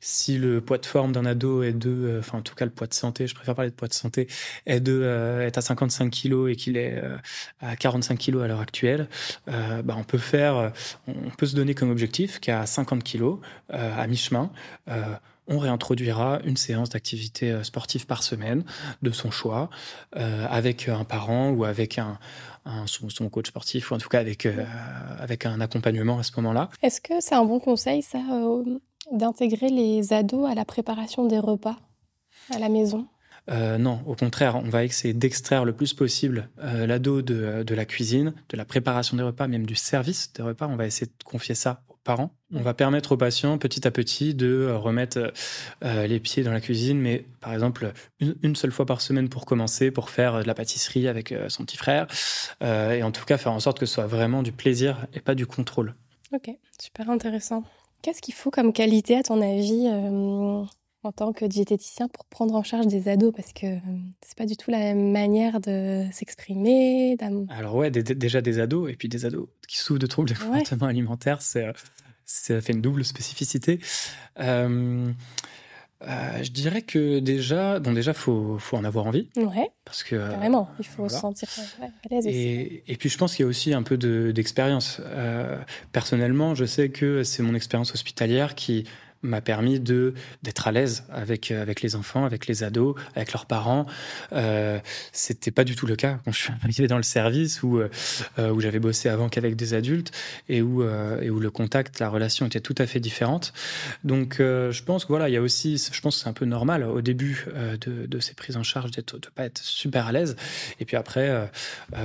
si 0.00 0.36
le 0.36 0.60
poids 0.60 0.78
de 0.78 0.84
forme 0.84 1.12
d'un 1.12 1.24
ado 1.24 1.62
est 1.62 1.72
de, 1.72 2.18
enfin, 2.18 2.38
en 2.38 2.42
tout 2.42 2.54
cas, 2.54 2.66
le 2.66 2.70
poids 2.70 2.86
de 2.86 2.92
santé, 2.92 3.26
je 3.26 3.34
préfère 3.34 3.54
parler 3.54 3.70
de 3.70 3.74
poids 3.74 3.88
de 3.88 3.94
santé, 3.94 4.28
est, 4.66 4.80
de, 4.80 5.40
est 5.46 5.56
à 5.56 5.62
55 5.62 6.10
kilos 6.10 6.50
et 6.50 6.56
qu'il 6.56 6.76
est 6.76 7.02
à 7.60 7.74
45 7.74 8.18
kilos 8.18 8.42
à 8.42 8.48
l'heure 8.48 8.60
actuelle, 8.60 9.08
bah, 9.46 9.94
on 9.96 10.04
peut 10.04 10.18
faire, 10.18 10.72
on 11.06 11.30
peut 11.30 11.46
se 11.46 11.56
donner 11.56 11.74
comme 11.74 11.90
objectif 11.90 12.38
qu'à 12.38 12.66
50 12.66 13.02
kilos, 13.02 13.38
à 13.70 14.06
mi-chemin, 14.06 14.52
on 15.50 15.58
réintroduira 15.58 16.40
une 16.44 16.56
séance 16.56 16.88
d'activité 16.88 17.62
sportive 17.64 18.06
par 18.06 18.22
semaine 18.22 18.64
de 19.02 19.10
son 19.10 19.30
choix 19.30 19.68
avec 20.12 20.88
un 20.88 21.04
parent 21.04 21.50
ou 21.50 21.64
avec 21.64 21.98
un, 21.98 22.18
son, 22.86 23.28
coach 23.28 23.48
sportif 23.48 23.90
ou 23.90 23.94
en 23.94 23.98
tout 23.98 24.08
cas 24.08 24.20
avec, 24.20 24.46
euh, 24.46 24.64
avec 25.18 25.46
un 25.46 25.60
accompagnement 25.60 26.18
à 26.18 26.22
ce 26.22 26.32
moment-là. 26.36 26.68
Est-ce 26.82 27.00
que 27.00 27.20
c'est 27.20 27.34
un 27.34 27.44
bon 27.44 27.60
conseil 27.60 28.02
ça 28.02 28.18
euh, 28.30 28.78
d'intégrer 29.12 29.68
les 29.68 30.12
ados 30.12 30.50
à 30.50 30.54
la 30.54 30.64
préparation 30.64 31.26
des 31.26 31.38
repas 31.38 31.76
à 32.54 32.58
la 32.58 32.68
maison? 32.68 33.06
Euh, 33.50 33.78
non, 33.78 34.00
au 34.06 34.14
contraire, 34.14 34.56
on 34.56 34.68
va 34.68 34.84
essayer 34.84 35.14
d'extraire 35.14 35.64
le 35.64 35.72
plus 35.72 35.94
possible 35.94 36.50
l'ado 36.58 37.22
de, 37.22 37.62
de, 37.64 37.74
la 37.74 37.84
cuisine, 37.84 38.34
de 38.50 38.56
la 38.56 38.64
préparation 38.64 39.16
des 39.16 39.22
repas, 39.22 39.48
même 39.48 39.66
du 39.66 39.74
service 39.74 40.32
des 40.34 40.42
repas. 40.42 40.68
On 40.68 40.76
va 40.76 40.86
essayer 40.86 41.06
de 41.06 41.24
confier 41.24 41.54
ça 41.54 41.82
parents. 42.04 42.30
On 42.52 42.62
va 42.62 42.74
permettre 42.74 43.12
aux 43.12 43.16
patients 43.16 43.58
petit 43.58 43.86
à 43.86 43.90
petit 43.90 44.34
de 44.34 44.46
euh, 44.46 44.76
remettre 44.76 45.32
euh, 45.84 46.06
les 46.06 46.18
pieds 46.18 46.42
dans 46.42 46.50
la 46.50 46.60
cuisine, 46.60 46.98
mais 46.98 47.26
par 47.40 47.52
exemple 47.52 47.92
une, 48.20 48.56
seule 48.56 48.72
fois 48.72 48.86
par 48.86 49.00
semaine 49.00 49.28
pour 49.28 49.46
commencer, 49.46 49.90
pour 49.90 50.10
faire 50.10 50.42
de 50.42 50.46
la 50.46 50.54
pâtisserie 50.54 51.06
avec 51.08 51.32
euh, 51.32 51.48
son 51.48 51.64
petit 51.64 51.76
frère, 51.76 52.06
et 52.62 53.02
en 53.02 53.12
tout 53.12 53.24
cas 53.24 53.38
faire 53.38 53.52
en 53.52 53.60
sorte 53.60 53.78
que 53.78 53.86
ce 53.86 53.94
soit 53.94 54.06
vraiment 54.06 54.42
du 54.42 54.52
plaisir 54.52 55.06
et 55.14 55.20
pas 55.20 55.34
du 55.34 55.46
contrôle. 55.46 55.94
Ok, 56.34 56.50
super 56.80 57.10
intéressant. 57.10 57.64
Qu'est-ce 58.02 58.22
qu'il 58.22 58.34
faut 58.34 58.50
comme 58.50 58.72
qualité 58.72 59.16
à 59.16 59.22
ton 59.22 59.40
avis 59.42 59.88
en 61.02 61.12
tant 61.12 61.32
que 61.32 61.44
diététicien 61.44 62.08
pour 62.08 62.26
prendre 62.26 62.54
en 62.54 62.62
charge 62.62 62.86
des 62.86 63.08
ados 63.08 63.32
parce 63.34 63.52
que 63.52 63.66
c'est 64.22 64.36
pas 64.36 64.46
du 64.46 64.56
tout 64.56 64.70
la 64.70 64.78
même 64.78 65.12
manière 65.12 65.60
de 65.60 66.04
s'exprimer. 66.12 67.16
Alors 67.48 67.74
ouais, 67.74 67.90
déjà 67.90 68.40
des 68.40 68.60
ados 68.60 68.90
et 68.90 68.96
puis 68.96 69.08
des 69.08 69.24
ados 69.24 69.48
qui 69.66 69.78
souffrent 69.78 69.98
de 69.98 70.06
troubles 70.06 70.30
de 70.30 70.34
comportement 70.34 70.86
alimentaire, 70.86 71.42
c'est 71.42 71.66
ça 72.24 72.60
fait 72.60 72.72
une 72.72 72.82
double 72.82 73.04
spécificité. 73.04 73.80
Euh, 74.38 75.10
euh, 76.02 76.42
je 76.42 76.50
dirais 76.50 76.80
que 76.80 77.18
déjà, 77.18 77.78
bon 77.78 77.92
déjà 77.92 78.14
faut 78.14 78.58
faut 78.58 78.76
en 78.76 78.84
avoir 78.84 79.06
envie. 79.06 79.28
Ouais. 79.36 79.70
Parce 79.84 80.02
que 80.02 80.16
carrément, 80.30 80.68
il 80.78 80.86
faut 80.86 81.08
se 81.08 81.18
sentir 81.18 81.48
à 81.82 81.86
l'aise. 82.08 82.26
Et, 82.26 82.84
et, 82.86 82.96
puis 82.96 83.08
je 83.08 83.18
pense 83.18 83.34
qu'il 83.34 83.42
y 83.42 83.46
a 83.46 83.48
aussi 83.48 83.74
un 83.74 83.82
peu 83.82 83.98
d'expérience. 84.32 85.00
euh, 85.04 85.58
personnellement, 85.92 86.54
je 86.54 86.64
sais 86.64 86.88
que 86.88 87.22
c'est 87.22 87.42
mon 87.42 87.54
expérience 87.54 87.92
hospitalière 87.92 88.54
qui 88.54 88.84
m'a 89.22 89.40
permis 89.40 89.80
de 89.80 90.14
d'être 90.42 90.66
à 90.68 90.72
l'aise 90.72 91.04
avec 91.10 91.50
euh, 91.50 91.62
avec 91.62 91.82
les 91.82 91.96
enfants, 91.96 92.24
avec 92.24 92.46
les 92.46 92.62
ados, 92.62 92.94
avec 93.14 93.32
leurs 93.32 93.46
parents. 93.46 93.86
Euh, 94.32 94.78
C'était 95.12 95.50
pas 95.50 95.64
du 95.64 95.76
tout 95.76 95.86
le 95.86 95.96
cas 95.96 96.18
quand 96.24 96.32
je 96.32 96.38
suis 96.38 96.52
arrivé 96.62 96.86
dans 96.86 96.96
le 96.96 97.02
service 97.02 97.62
où 97.62 97.80
euh, 97.80 97.88
où 98.50 98.60
j'avais 98.60 98.78
bossé 98.78 99.08
avant 99.08 99.28
qu'avec 99.28 99.56
des 99.56 99.74
adultes 99.74 100.12
et 100.48 100.62
où 100.62 100.82
euh, 100.82 101.20
et 101.20 101.30
où 101.30 101.40
le 101.40 101.50
contact, 101.50 101.98
la 102.00 102.08
relation 102.08 102.46
était 102.46 102.60
tout 102.60 102.74
à 102.78 102.86
fait 102.86 103.00
différente. 103.00 103.52
Donc 104.04 104.40
euh, 104.40 104.72
je 104.72 104.82
pense 104.82 105.04
que 105.04 105.08
voilà, 105.08 105.28
il 105.28 105.32
y 105.32 105.36
a 105.36 105.42
aussi, 105.42 105.76
je 105.92 106.00
pense 106.00 106.22
c'est 106.22 106.28
un 106.28 106.32
peu 106.32 106.44
normal 106.44 106.84
au 106.84 107.00
début 107.00 107.46
de, 107.80 108.06
de 108.06 108.20
ces 108.20 108.34
prises 108.34 108.56
en 108.56 108.62
charge 108.62 108.90
d'être 108.90 109.18
de 109.18 109.28
pas 109.28 109.44
être 109.44 109.58
super 109.58 110.06
à 110.06 110.12
l'aise. 110.12 110.36
Et 110.80 110.84
puis 110.84 110.96
après, 110.96 111.50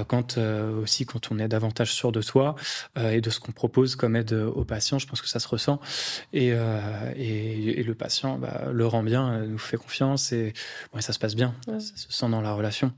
quand 0.08 0.38
aussi 0.38 1.06
quand 1.06 1.32
on 1.32 1.40
est 1.40 1.48
davantage 1.48 1.92
sûr 1.94 2.12
de 2.12 2.22
soi 2.22 2.56
et 3.00 3.22
de 3.22 3.30
ce 3.30 3.40
qu'on 3.40 3.52
propose 3.52 3.96
comme 3.96 4.16
aide 4.16 4.34
aux 4.34 4.66
patients, 4.66 5.00
je 5.00 5.08
pense 5.08 5.22
que 5.22 5.28
ça 5.28 5.40
se 5.40 5.48
ressent 5.48 5.80
et 6.34 6.54
et, 7.16 7.84
le 7.84 7.96
patient 7.96 8.38
bah, 8.38 8.66
le 8.72 8.86
rend 8.86 9.04
bien, 9.04 9.34
euh, 9.34 9.48
nous 9.48 9.58
fait 9.58 9.78
confiance 9.78 10.32
et 10.32 10.54
ça 11.00 11.14
se 11.14 11.20
passe 11.20 11.36
bien, 11.36 11.54
ça 11.66 11.80
se 11.80 12.12
sent 12.12 12.30
dans 12.30 12.42
la 12.42 12.54
relation. 12.54 12.92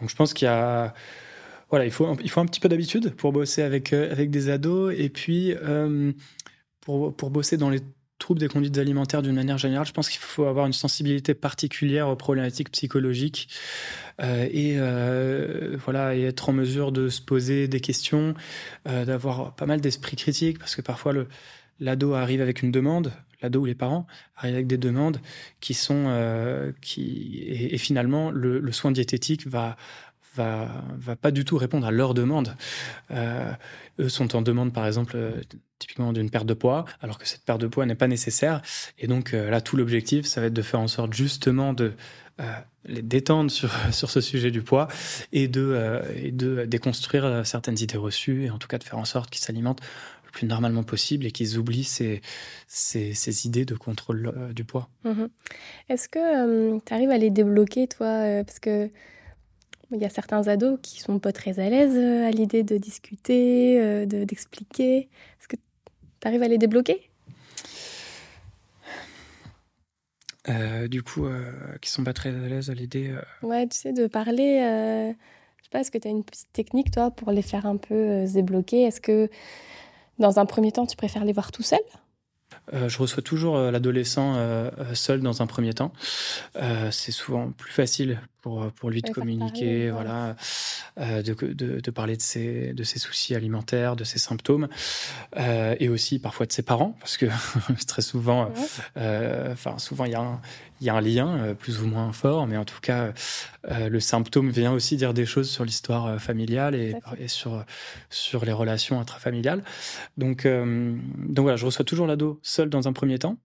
Donc 0.00 0.10
je 0.10 0.16
pense 0.16 0.34
qu'il 0.34 0.46
y 0.46 0.48
a 0.48 0.94
voilà, 1.70 1.86
il 1.86 1.90
faut, 1.90 2.16
il 2.22 2.30
faut 2.30 2.40
un 2.40 2.46
petit 2.46 2.60
peu 2.60 2.68
d'habitude 2.68 3.14
pour 3.14 3.32
bosser 3.32 3.62
avec, 3.62 3.94
euh, 3.94 4.12
avec 4.12 4.30
des 4.30 4.50
ados 4.50 4.94
et 4.96 5.08
puis 5.08 5.54
euh, 5.54 6.12
pour, 6.82 7.16
pour 7.16 7.30
bosser 7.30 7.56
dans 7.56 7.70
les 7.70 7.80
troubles 8.18 8.40
des 8.40 8.48
conduites 8.48 8.76
alimentaires 8.76 9.22
d'une 9.22 9.34
manière 9.34 9.56
générale, 9.58 9.86
je 9.86 9.92
pense 9.92 10.10
qu'il 10.10 10.20
faut 10.20 10.44
avoir 10.44 10.66
une 10.66 10.74
sensibilité 10.74 11.34
particulière 11.34 12.08
aux 12.08 12.14
problématiques 12.14 12.70
psychologiques 12.70 13.48
et 14.20 14.76
voilà 15.84 16.14
et 16.14 16.22
être 16.22 16.48
en 16.48 16.52
mesure 16.52 16.92
de 16.92 17.08
se 17.08 17.20
poser 17.20 17.66
des 17.66 17.80
questions, 17.80 18.34
d'avoir 18.84 19.56
pas 19.56 19.66
mal 19.66 19.80
d'esprit 19.80 20.14
critique 20.14 20.60
parce 20.60 20.76
que 20.76 20.82
parfois 20.82 21.12
le 21.12 21.26
l'ado 21.82 22.14
arrive 22.14 22.40
avec 22.40 22.62
une 22.62 22.70
demande, 22.70 23.12
l'ado 23.42 23.60
ou 23.60 23.64
les 23.64 23.74
parents 23.74 24.06
arrivent 24.36 24.54
avec 24.54 24.66
des 24.66 24.78
demandes 24.78 25.20
qui 25.60 25.74
sont 25.74 26.04
euh, 26.08 26.72
qui 26.80 27.44
et, 27.46 27.78
finalement 27.78 28.30
le, 28.30 28.72
soin 28.72 28.90
diététique 28.90 29.46
va 29.46 29.76
va 30.34 30.68
va 30.96 31.16
pas 31.16 31.30
du 31.30 31.44
tout 31.44 31.58
répondre 31.58 31.86
à 31.86 31.90
leurs 31.90 32.14
demandes. 32.14 32.56
Euh, 33.10 33.52
eux 33.98 34.08
sont 34.08 34.34
en 34.34 34.42
demande 34.42 34.72
par 34.72 34.86
exemple 34.86 35.12
euh, 35.16 35.40
typiquement 35.78 36.12
d'une 36.12 36.30
perte 36.30 36.46
de 36.46 36.54
poids, 36.54 36.84
alors 37.00 37.18
que 37.18 37.26
cette 37.26 37.44
perte 37.44 37.60
de 37.60 37.66
poids 37.66 37.84
n'est 37.86 37.94
pas 37.94 38.08
nécessaire. 38.08 38.62
Et 38.98 39.08
donc 39.08 39.32
là, 39.32 39.60
tout 39.60 39.76
l'objectif, 39.76 40.26
ça 40.26 40.40
va 40.40 40.46
être 40.46 40.52
de 40.52 40.62
faire 40.62 40.78
en 40.78 40.86
sorte 40.86 41.12
justement 41.12 41.72
de 41.72 41.92
les 42.84 43.02
détendre 43.02 43.50
sur, 43.50 43.70
sur 43.90 44.10
ce 44.10 44.20
sujet 44.20 44.52
du 44.52 44.62
poids 44.62 44.86
et 45.32 45.48
de, 45.48 46.00
et 46.14 46.30
de 46.30 46.66
déconstruire 46.66 47.44
certaines 47.44 47.80
idées 47.80 47.96
reçues 47.96 48.44
et 48.44 48.50
en 48.50 48.58
tout 48.58 48.68
cas 48.68 48.78
de 48.78 48.84
faire 48.84 48.98
en 48.98 49.04
sorte 49.04 49.28
qu'ils 49.28 49.42
s'alimentent 49.42 49.82
plus 50.32 50.46
normalement 50.46 50.82
possible 50.82 51.26
et 51.26 51.30
qu'ils 51.30 51.58
oublient 51.58 51.84
ces, 51.84 52.20
ces, 52.66 53.46
idées 53.46 53.64
de 53.64 53.74
contrôle 53.74 54.32
euh, 54.36 54.52
du 54.52 54.64
poids. 54.64 54.88
Mhm. 55.04 55.28
Est-ce 55.88 56.08
que 56.08 56.18
euh, 56.18 56.78
tu 56.84 56.92
arrives 56.92 57.10
à 57.10 57.18
les 57.18 57.30
débloquer, 57.30 57.86
toi 57.86 58.06
euh, 58.06 58.44
Parce 58.44 58.58
que 58.58 58.90
il 59.94 60.00
y 60.00 60.06
a 60.06 60.10
certains 60.10 60.48
ados 60.48 60.78
qui 60.82 61.00
sont 61.00 61.18
pas 61.18 61.32
très 61.32 61.60
à 61.60 61.68
l'aise 61.68 61.98
à 61.98 62.30
l'idée 62.30 62.62
de 62.62 62.78
discuter, 62.78 64.06
de, 64.06 64.24
d'expliquer. 64.24 65.00
Est-ce 65.38 65.48
que 65.48 65.56
tu 65.56 66.26
arrives 66.28 66.42
à 66.42 66.48
les 66.48 66.56
débloquer? 66.56 67.10
Du 70.88 71.02
coup, 71.02 71.26
qui 71.82 71.90
sont 71.90 72.04
pas 72.04 72.14
très 72.14 72.30
à 72.30 72.48
l'aise 72.48 72.70
à 72.70 72.74
l'idée. 72.74 73.14
Ouais, 73.42 73.68
tu 73.68 73.76
sais, 73.76 73.92
de 73.92 74.06
parler. 74.06 74.60
je 75.58 75.64
sais 75.64 75.70
pas, 75.70 75.80
est-ce 75.80 75.90
que 75.90 75.98
tu 75.98 76.08
as 76.08 76.10
une 76.10 76.24
petite 76.24 76.50
technique, 76.54 76.90
toi, 76.90 77.10
pour 77.10 77.30
les 77.30 77.42
faire 77.42 77.66
un 77.66 77.76
peu 77.76 78.26
se 78.26 78.32
débloquer? 78.32 78.84
Est-ce 78.84 79.02
que 79.02 79.28
dans 80.18 80.38
un 80.38 80.46
premier 80.46 80.72
temps, 80.72 80.86
tu 80.86 80.96
préfères 80.96 81.24
les 81.24 81.32
voir 81.32 81.52
tout 81.52 81.62
seul 81.62 81.80
euh, 82.72 82.88
je 82.88 82.98
reçois 82.98 83.22
toujours 83.22 83.56
euh, 83.56 83.70
l'adolescent 83.70 84.34
euh, 84.36 84.70
seul 84.94 85.20
dans 85.20 85.42
un 85.42 85.46
premier 85.46 85.74
temps. 85.74 85.92
c'est 86.90 87.12
souvent 87.12 87.50
plus 87.52 87.72
facile 87.72 88.20
pour, 88.42 88.70
pour 88.72 88.90
lui 88.90 89.00
de 89.00 89.10
communiquer, 89.10 89.90
voilà, 89.90 90.36
de, 90.98 91.32
de, 91.32 91.80
de, 91.80 91.90
parler 91.90 92.16
de 92.16 92.22
ses, 92.22 92.74
de 92.74 92.82
ses 92.82 92.98
soucis 92.98 93.34
alimentaires, 93.34 93.96
de 93.96 94.04
ses 94.04 94.18
symptômes, 94.18 94.68
et 95.36 95.88
aussi 95.88 96.18
parfois 96.18 96.46
de 96.46 96.52
ses 96.52 96.62
parents, 96.62 96.96
parce 97.00 97.16
que 97.16 97.26
très 97.86 98.02
souvent, 98.02 98.50
enfin 98.96 99.78
souvent 99.78 100.04
il 100.04 100.12
y 100.12 100.16
a 100.16 100.20
un, 100.20 100.40
il 100.82 100.86
y 100.86 100.90
a 100.90 100.94
un 100.94 101.00
lien 101.00 101.38
euh, 101.38 101.54
plus 101.54 101.80
ou 101.80 101.86
moins 101.86 102.12
fort, 102.12 102.48
mais 102.48 102.56
en 102.56 102.64
tout 102.64 102.80
cas, 102.82 103.12
euh, 103.70 103.88
le 103.88 104.00
symptôme 104.00 104.50
vient 104.50 104.72
aussi 104.72 104.96
dire 104.96 105.14
des 105.14 105.24
choses 105.24 105.48
sur 105.48 105.64
l'histoire 105.64 106.06
euh, 106.06 106.18
familiale 106.18 106.74
et, 106.74 106.96
sur, 107.28 107.64
sur 108.10 108.44
les 108.44 108.52
relations 108.52 109.00
intrafamiliales. 109.00 109.62
Donc, 110.16 110.44
donc 110.44 111.42
voilà, 111.42 111.56
je 111.56 111.64
reçois 111.64 111.84
toujours 111.84 112.06
l'ado 112.06 112.40
seul 112.42 112.68
dans 112.68 112.88
un 112.88 112.92
premier 112.92 113.18
temps. 113.18 113.36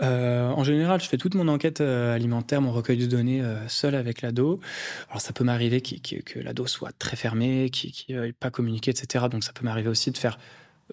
En 0.00 0.64
général, 0.64 1.00
je 1.00 1.08
fais 1.08 1.18
toute 1.18 1.34
mon 1.34 1.48
enquête 1.48 1.80
alimentaire, 1.80 2.60
mon 2.60 2.72
recueil 2.72 2.98
de 2.98 3.06
données 3.06 3.42
seul 3.68 3.94
avec 3.94 4.22
l'ado. 4.22 4.60
Alors 5.08 5.20
ça 5.20 5.32
peut 5.32 5.44
m'arriver 5.44 5.80
que 5.80 6.38
l'ado 6.40 6.66
soit 6.66 6.92
très 6.98 7.16
fermé, 7.16 7.70
qu'il 7.70 8.14
ne 8.14 8.20
veuille 8.20 8.32
pas 8.32 8.50
communiquer, 8.50 8.90
etc. 8.90 9.26
Donc 9.30 9.44
ça 9.44 9.52
peut 9.52 9.64
m'arriver 9.64 9.88
aussi 9.88 10.10
de 10.10 10.18
faire 10.18 10.38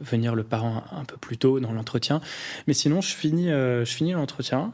venir 0.01 0.35
le 0.35 0.43
parent 0.43 0.83
un 0.91 1.05
peu 1.05 1.17
plus 1.17 1.37
tôt 1.37 1.59
dans 1.59 1.71
l'entretien. 1.71 2.21
Mais 2.67 2.73
sinon, 2.73 3.01
je 3.01 3.13
finis, 3.13 3.51
euh, 3.51 3.85
je 3.85 3.93
finis 3.93 4.11
l'entretien 4.11 4.73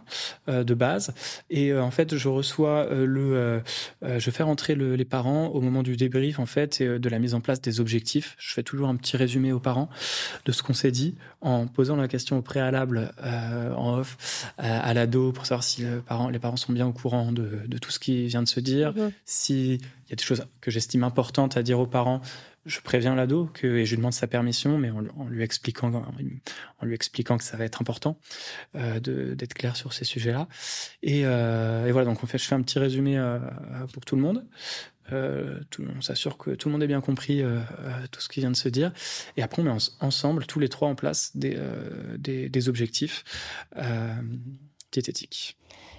euh, 0.50 0.64
de 0.64 0.74
base 0.74 1.14
et 1.50 1.72
euh, 1.72 1.84
en 1.84 1.92
fait, 1.92 2.16
je 2.16 2.28
reçois 2.28 2.88
le, 2.92 3.62
je 4.02 4.32
fais 4.32 4.44
rentrer 4.44 4.76
les 4.76 5.06
parents 5.06 5.48
au 5.48 5.62
moment 5.62 5.84
du 5.84 5.96
débrief 5.96 6.40
en 6.40 6.46
fait 6.46 6.82
et 6.82 7.00
de 7.00 7.10
la 7.10 7.20
mise 7.20 7.34
en 7.34 7.42
place 7.42 7.62
des 7.62 7.80
objectifs. 7.80 8.36
Je 8.40 8.54
fais 8.54 8.64
toujours 8.64 8.88
un 8.88 8.96
petit 8.96 9.18
résumé 9.18 9.52
aux 9.52 9.60
parents 9.60 9.90
de 10.46 10.52
ce 10.52 10.64
qu'on 10.64 10.74
s'est 10.74 10.92
dit 10.92 11.16
en 11.42 11.68
posant 11.68 11.96
la 11.96 12.08
question 12.08 12.38
au 12.38 12.42
préalable 12.42 13.12
en 13.76 13.98
off 13.98 14.52
à 14.58 14.94
l'ado 14.94 15.32
pour 15.32 15.46
savoir 15.46 15.64
si 15.64 15.84
le 15.84 16.02
parent, 16.02 16.30
les 16.30 16.40
parents 16.40 16.58
sont 16.58 16.74
bien 16.74 16.88
au 16.88 16.94
courant 16.94 17.32
de, 17.32 17.62
de, 17.68 17.78
tout 17.78 17.92
ce 17.92 18.00
qui 18.00 18.28
vient 18.28 18.44
de 18.44 18.48
se 18.48 18.60
dire, 18.60 18.94
mmh. 18.94 19.12
si 19.26 19.80
il 20.08 20.12
y 20.12 20.14
a 20.14 20.16
des 20.16 20.24
choses 20.24 20.46
que 20.62 20.72
j'estime 20.72 21.04
importantes 21.04 21.58
à 21.58 21.64
dire 21.64 21.80
aux 21.80 21.88
parents, 21.88 22.22
je 22.68 22.82
préviens 22.82 23.16
l'ado 23.16 23.50
et 23.64 23.86
je 23.86 23.92
lui 23.92 23.98
demande 23.98 24.14
sa 24.14 24.28
permission, 24.28 24.78
mais 24.78 24.92
en, 24.92 25.28
lui 25.30 25.44
expliquant, 25.44 25.92
en 25.92 26.86
lui 26.86 26.94
expliquant 26.96 27.38
que 27.38 27.44
ça 27.44 27.58
va 27.58 27.66
être 27.66 27.82
important 27.82 28.20
euh, 28.76 29.00
d'être 29.00 29.54
clair 29.54 29.76
sur 29.76 29.94
ces 29.94 30.06
sujets-là. 30.06 30.48
Et, 31.02 31.22
euh, 31.26 31.88
voilà, 31.92 32.06
donc 32.06 32.20
je 32.22 32.38
fais 32.38 32.56
un 32.56 32.62
petit 32.62 32.78
résumé 32.78 33.18
euh, 33.18 33.40
pour 33.94 34.06
tout 34.06 34.16
le 34.16 34.22
monde. 34.22 34.46
On 35.10 36.02
s'assure 36.02 36.38
que 36.38 36.52
tout 36.52 36.68
le 36.68 36.74
monde 36.74 36.84
ait 36.84 36.88
bien 36.88 37.00
compris 37.00 37.42
tout 38.12 38.20
ce 38.20 38.28
qui 38.28 38.42
vient 38.42 38.52
de 38.52 38.58
se 38.58 38.68
dire. 38.68 38.92
Et 39.38 39.42
après, 39.42 39.62
on 39.62 39.66
met 39.66 39.72
ensemble, 40.02 40.46
tous 40.46 40.60
les 40.60 40.68
trois, 40.68 40.90
en 40.90 40.96
place 40.96 41.36
des, 41.38 41.58
des 42.20 42.70
objectifs 42.70 43.24
diététiques. 44.92 45.58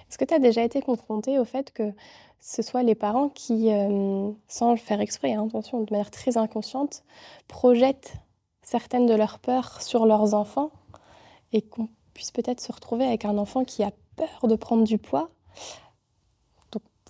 Est-ce 0.09 0.17
que 0.17 0.25
tu 0.25 0.33
as 0.33 0.39
déjà 0.39 0.63
été 0.63 0.81
confronté 0.81 1.39
au 1.39 1.45
fait 1.45 1.71
que 1.73 1.91
ce 2.39 2.61
soit 2.61 2.83
les 2.83 2.95
parents 2.95 3.29
qui, 3.29 3.71
euh, 3.71 4.31
sans 4.47 4.71
le 4.71 4.77
faire 4.77 5.01
exprès, 5.01 5.33
hein, 5.33 5.45
attention, 5.47 5.81
de 5.81 5.91
manière 5.91 6.11
très 6.11 6.37
inconsciente, 6.37 7.03
projettent 7.47 8.13
certaines 8.61 9.05
de 9.05 9.13
leurs 9.13 9.39
peurs 9.39 9.81
sur 9.81 10.05
leurs 10.05 10.33
enfants 10.33 10.71
et 11.53 11.61
qu'on 11.61 11.89
puisse 12.13 12.31
peut-être 12.31 12.61
se 12.61 12.71
retrouver 12.71 13.05
avec 13.05 13.25
un 13.25 13.37
enfant 13.37 13.63
qui 13.65 13.83
a 13.83 13.91
peur 14.15 14.47
de 14.47 14.55
prendre 14.55 14.83
du 14.83 14.97
poids, 14.97 15.29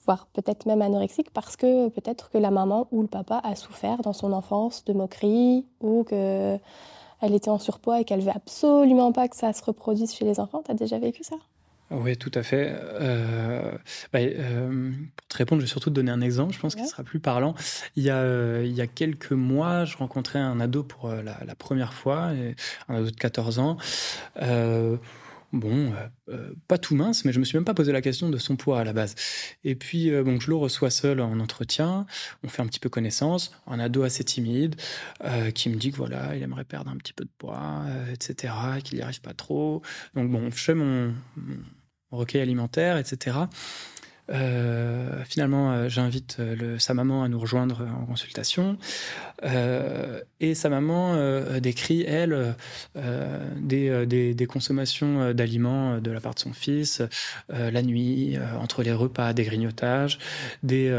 voire 0.05 0.27
peut-être 0.27 0.65
même 0.65 0.81
anorexique, 0.81 1.31
parce 1.31 1.55
que 1.55 1.89
peut-être 1.89 2.29
que 2.29 2.37
la 2.37 2.49
maman 2.49 2.87
ou 2.91 3.01
le 3.01 3.07
papa 3.07 3.41
a 3.43 3.55
souffert 3.55 4.01
dans 4.01 4.13
son 4.13 4.33
enfance 4.33 4.83
de 4.85 4.93
moqueries 4.93 5.67
ou 5.81 6.03
que 6.03 6.57
elle 7.21 7.33
était 7.35 7.49
en 7.49 7.59
surpoids 7.59 7.99
et 7.99 8.05
qu'elle 8.05 8.21
veut 8.21 8.31
absolument 8.33 9.11
pas 9.11 9.27
que 9.27 9.35
ça 9.35 9.51
se 9.53 9.63
reproduise 9.63 10.13
chez 10.13 10.25
les 10.25 10.39
enfants. 10.39 10.61
Tu 10.63 10.71
as 10.71 10.73
déjà 10.73 10.97
vécu 10.99 11.23
ça? 11.23 11.35
Oui, 11.91 12.17
tout 12.17 12.31
à 12.35 12.43
fait. 12.43 12.75
Euh, 12.75 13.71
bah, 14.13 14.19
euh, 14.19 14.91
pour 15.15 15.27
te 15.27 15.37
répondre, 15.37 15.59
je 15.61 15.65
vais 15.65 15.69
surtout 15.69 15.89
te 15.89 15.95
donner 15.95 16.11
un 16.11 16.21
exemple, 16.21 16.53
je 16.53 16.59
pense 16.59 16.75
qu'il 16.75 16.85
sera 16.85 17.03
plus 17.03 17.19
parlant. 17.19 17.55
Il 17.95 18.03
y, 18.03 18.11
a, 18.11 18.17
euh, 18.17 18.63
il 18.63 18.73
y 18.73 18.81
a 18.81 18.87
quelques 18.87 19.31
mois, 19.31 19.85
je 19.85 19.97
rencontrais 19.97 20.39
un 20.39 20.59
ado 20.59 20.83
pour 20.83 21.09
la, 21.09 21.39
la 21.43 21.55
première 21.55 21.93
fois, 21.93 22.31
un 22.89 22.95
ado 22.95 23.09
de 23.09 23.15
14 23.15 23.59
ans. 23.59 23.77
Bon, 25.51 25.91
pas 26.67 26.77
tout 26.77 26.93
mince, 26.93 27.25
mais 27.25 27.33
je 27.33 27.39
me 27.39 27.43
suis 27.43 27.57
même 27.57 27.65
pas 27.65 27.73
posé 27.73 27.91
la 27.91 28.01
question 28.01 28.29
de 28.29 28.37
son 28.37 28.55
poids 28.55 28.79
à 28.79 28.83
la 28.83 28.93
base. 28.93 29.15
Et 29.63 29.73
puis, 29.73 30.11
bon, 30.21 30.39
je 30.39 30.47
le 30.47 30.55
reçois 30.55 30.91
seul 30.91 31.21
en 31.21 31.39
entretien. 31.39 32.05
On 32.43 32.49
fait 32.49 32.61
un 32.61 32.67
petit 32.67 32.79
peu 32.79 32.89
connaissance. 32.89 33.51
Un 33.65 33.79
ado 33.79 34.03
assez 34.03 34.23
timide 34.23 34.75
qui 35.55 35.69
me 35.69 35.75
dit 35.75 35.89
que 35.89 35.97
voilà, 35.97 36.35
il 36.35 36.43
aimerait 36.43 36.65
perdre 36.65 36.91
un 36.91 36.97
petit 36.97 37.13
peu 37.13 37.23
de 37.23 37.31
poids, 37.35 37.81
etc., 38.13 38.53
qu'il 38.83 38.99
n'y 38.99 39.01
arrive 39.01 39.21
pas 39.21 39.33
trop. 39.33 39.81
Donc 40.13 40.29
bon, 40.29 40.51
je 40.51 40.63
fais 40.63 40.75
mon 40.75 41.15
recueil 42.11 42.41
alimentaire, 42.41 42.97
etc. 42.97 43.37
Euh, 44.31 45.23
finalement, 45.25 45.71
euh, 45.71 45.89
j'invite 45.89 46.37
euh, 46.39 46.77
sa 46.77 46.93
maman 46.93 47.23
à 47.23 47.29
nous 47.29 47.39
rejoindre 47.39 47.87
en 47.99 48.05
consultation. 48.05 48.77
et 50.39 50.55
sa 50.55 50.69
maman 50.69 51.15
décrit, 51.59 52.03
elle, 52.03 52.55
des, 52.95 54.05
des, 54.05 54.45
consommations 54.45 55.33
d'aliments 55.33 55.99
de 55.99 56.11
la 56.11 56.19
part 56.19 56.35
de 56.35 56.39
son 56.39 56.53
fils, 56.53 57.01
la 57.49 57.81
nuit, 57.81 58.37
entre 58.59 58.83
les 58.83 58.91
repas, 58.91 59.33
des 59.33 59.43
grignotages, 59.43 60.19
des 60.61 60.91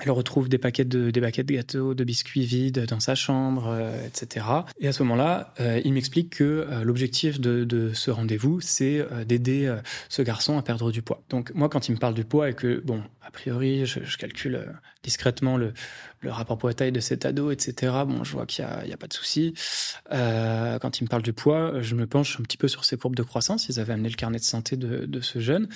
elle 0.00 0.10
retrouve 0.10 0.48
des 0.48 0.58
paquets 0.58 0.84
de 0.84 1.10
des 1.10 1.20
paquets 1.20 1.42
de 1.42 1.52
gâteaux, 1.52 1.94
de 1.94 2.04
biscuits 2.04 2.44
vides 2.44 2.86
dans 2.86 3.00
sa 3.00 3.14
chambre, 3.14 3.68
euh, 3.68 4.06
etc. 4.06 4.46
Et 4.80 4.88
à 4.88 4.92
ce 4.92 5.02
moment-là, 5.02 5.54
euh, 5.60 5.80
il 5.84 5.92
m'explique 5.92 6.30
que 6.30 6.44
euh, 6.44 6.84
l'objectif 6.84 7.40
de, 7.40 7.64
de, 7.64 7.92
ce 7.92 8.10
rendez-vous, 8.10 8.60
c'est 8.60 9.06
d'aider 9.26 9.74
ce 10.08 10.22
garçon 10.22 10.58
à 10.58 10.62
perdre 10.62 10.90
du 10.90 11.02
poids. 11.02 11.22
Donc 11.28 11.52
moi, 11.54 11.68
quand 11.68 11.88
il 11.88 11.92
me 11.92 11.98
parle 11.98 12.14
du 12.14 12.24
poids 12.24 12.48
et 12.48 12.54
que 12.54 12.80
bon, 12.80 13.02
a 13.22 13.30
priori, 13.30 13.86
je, 13.86 14.00
je 14.04 14.16
calcule 14.16 14.72
discrètement 15.02 15.56
le, 15.56 15.72
le 16.20 16.30
rapport 16.30 16.58
poids-taille 16.58 16.92
de 16.92 17.00
cet 17.00 17.24
ado, 17.24 17.50
etc. 17.50 17.92
Bon, 18.06 18.24
je 18.24 18.32
vois 18.32 18.46
qu'il 18.46 18.64
y 18.64 18.68
a, 18.68 18.84
a 18.92 18.96
pas 18.96 19.06
de 19.06 19.12
souci. 19.12 19.54
quand 20.10 21.00
il 21.00 21.04
me 21.04 21.08
parle 21.08 21.22
du 21.22 21.32
poids, 21.32 21.82
je 21.82 21.94
me 21.94 22.06
penche 22.06 22.38
un 22.38 22.42
petit 22.42 22.56
peu 22.56 22.68
sur 22.68 22.84
ses 22.84 22.96
courbes 22.96 23.16
de 23.16 23.22
croissance. 23.22 23.68
Ils 23.68 23.80
avaient 23.80 23.92
amené 23.92 24.08
le 24.08 24.16
carnet 24.16 24.38
de 24.38 24.44
santé 24.44 24.76
de, 24.76 25.06
de 25.06 25.20
ce 25.20 25.40
jeune. 25.40 25.68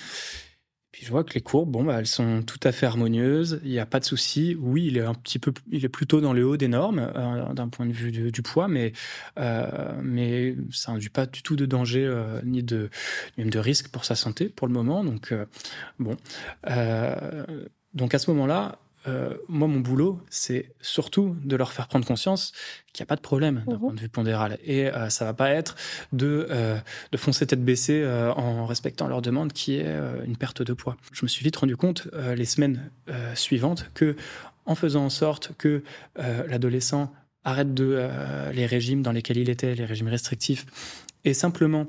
Puis 0.95 1.03
je 1.05 1.11
vois 1.11 1.25
que 1.25 1.33
les 1.33 1.41
courbes, 1.41 1.71
bon, 1.71 1.83
bah, 1.83 1.97
elles 1.99 2.07
sont 2.07 2.41
tout 2.41 2.59
à 2.63 2.71
fait 2.71 2.85
harmonieuses. 2.85 3.59
Il 3.65 3.71
n'y 3.71 3.79
a 3.79 3.85
pas 3.85 3.99
de 3.99 4.05
souci. 4.05 4.55
Oui, 4.57 4.85
il 4.85 4.95
est 4.97 5.01
un 5.01 5.13
petit 5.13 5.39
peu, 5.39 5.51
il 5.69 5.83
est 5.83 5.89
plutôt 5.89 6.21
dans 6.21 6.31
le 6.31 6.45
haut 6.47 6.55
des 6.55 6.69
normes 6.69 7.11
euh, 7.17 7.53
d'un 7.53 7.67
point 7.67 7.85
de 7.85 7.91
vue 7.91 8.13
du, 8.13 8.41
poids, 8.41 8.69
mais 8.69 8.93
euh, 9.37 9.91
mais 10.01 10.55
ça 10.71 10.93
n'induit 10.93 11.09
pas 11.09 11.25
du 11.25 11.43
tout 11.43 11.57
de 11.57 11.65
danger 11.65 12.05
euh, 12.05 12.39
ni 12.45 12.63
de 12.63 12.89
même 13.37 13.49
de 13.49 13.59
risque 13.59 13.89
pour 13.89 14.05
sa 14.05 14.15
santé 14.15 14.47
pour 14.47 14.67
le 14.67 14.73
moment. 14.73 15.03
Donc 15.03 15.33
bon, 15.99 16.15
donc 17.93 18.13
à 18.13 18.17
ce 18.17 18.31
moment-là, 18.31 18.79
euh, 19.07 19.35
moi, 19.47 19.67
mon 19.67 19.79
boulot, 19.79 20.21
c'est 20.29 20.73
surtout 20.81 21.35
de 21.43 21.55
leur 21.55 21.73
faire 21.73 21.87
prendre 21.87 22.05
conscience 22.05 22.53
qu'il 22.93 23.03
n'y 23.03 23.07
a 23.07 23.09
pas 23.09 23.15
de 23.15 23.21
problème 23.21 23.63
d'un 23.67 23.73
mhm. 23.73 23.79
point 23.79 23.93
de 23.93 23.99
vue 23.99 24.09
pondéral. 24.09 24.57
Et 24.63 24.87
euh, 24.87 25.09
ça 25.09 25.25
va 25.25 25.33
pas 25.33 25.49
être 25.49 25.75
de, 26.13 26.47
euh, 26.49 26.77
de 27.11 27.17
foncer 27.17 27.45
tête 27.45 27.63
baissée 27.63 28.01
euh, 28.01 28.31
en 28.33 28.65
respectant 28.65 29.07
leur 29.07 29.21
demande, 29.21 29.53
qui 29.53 29.75
est 29.75 29.85
une 30.25 30.37
perte 30.37 30.61
de 30.61 30.73
poids. 30.73 30.97
Je 31.11 31.23
me 31.23 31.27
suis 31.27 31.43
vite 31.43 31.57
rendu 31.57 31.75
compte, 31.75 32.07
les 32.35 32.45
semaines 32.45 32.89
suivantes, 33.33 33.89
que 33.93 34.15
en 34.65 34.75
faisant 34.75 35.05
en 35.05 35.09
sorte 35.09 35.51
que 35.57 35.83
l'adolescent 36.15 37.11
arrête 37.43 37.73
de 37.73 38.07
les 38.53 38.65
régimes 38.65 39.01
dans 39.01 39.11
lesquels 39.11 39.37
il 39.37 39.49
était, 39.49 39.75
les 39.75 39.85
régimes 39.85 40.07
restrictifs, 40.07 40.65
et 41.23 41.33
simplement 41.33 41.87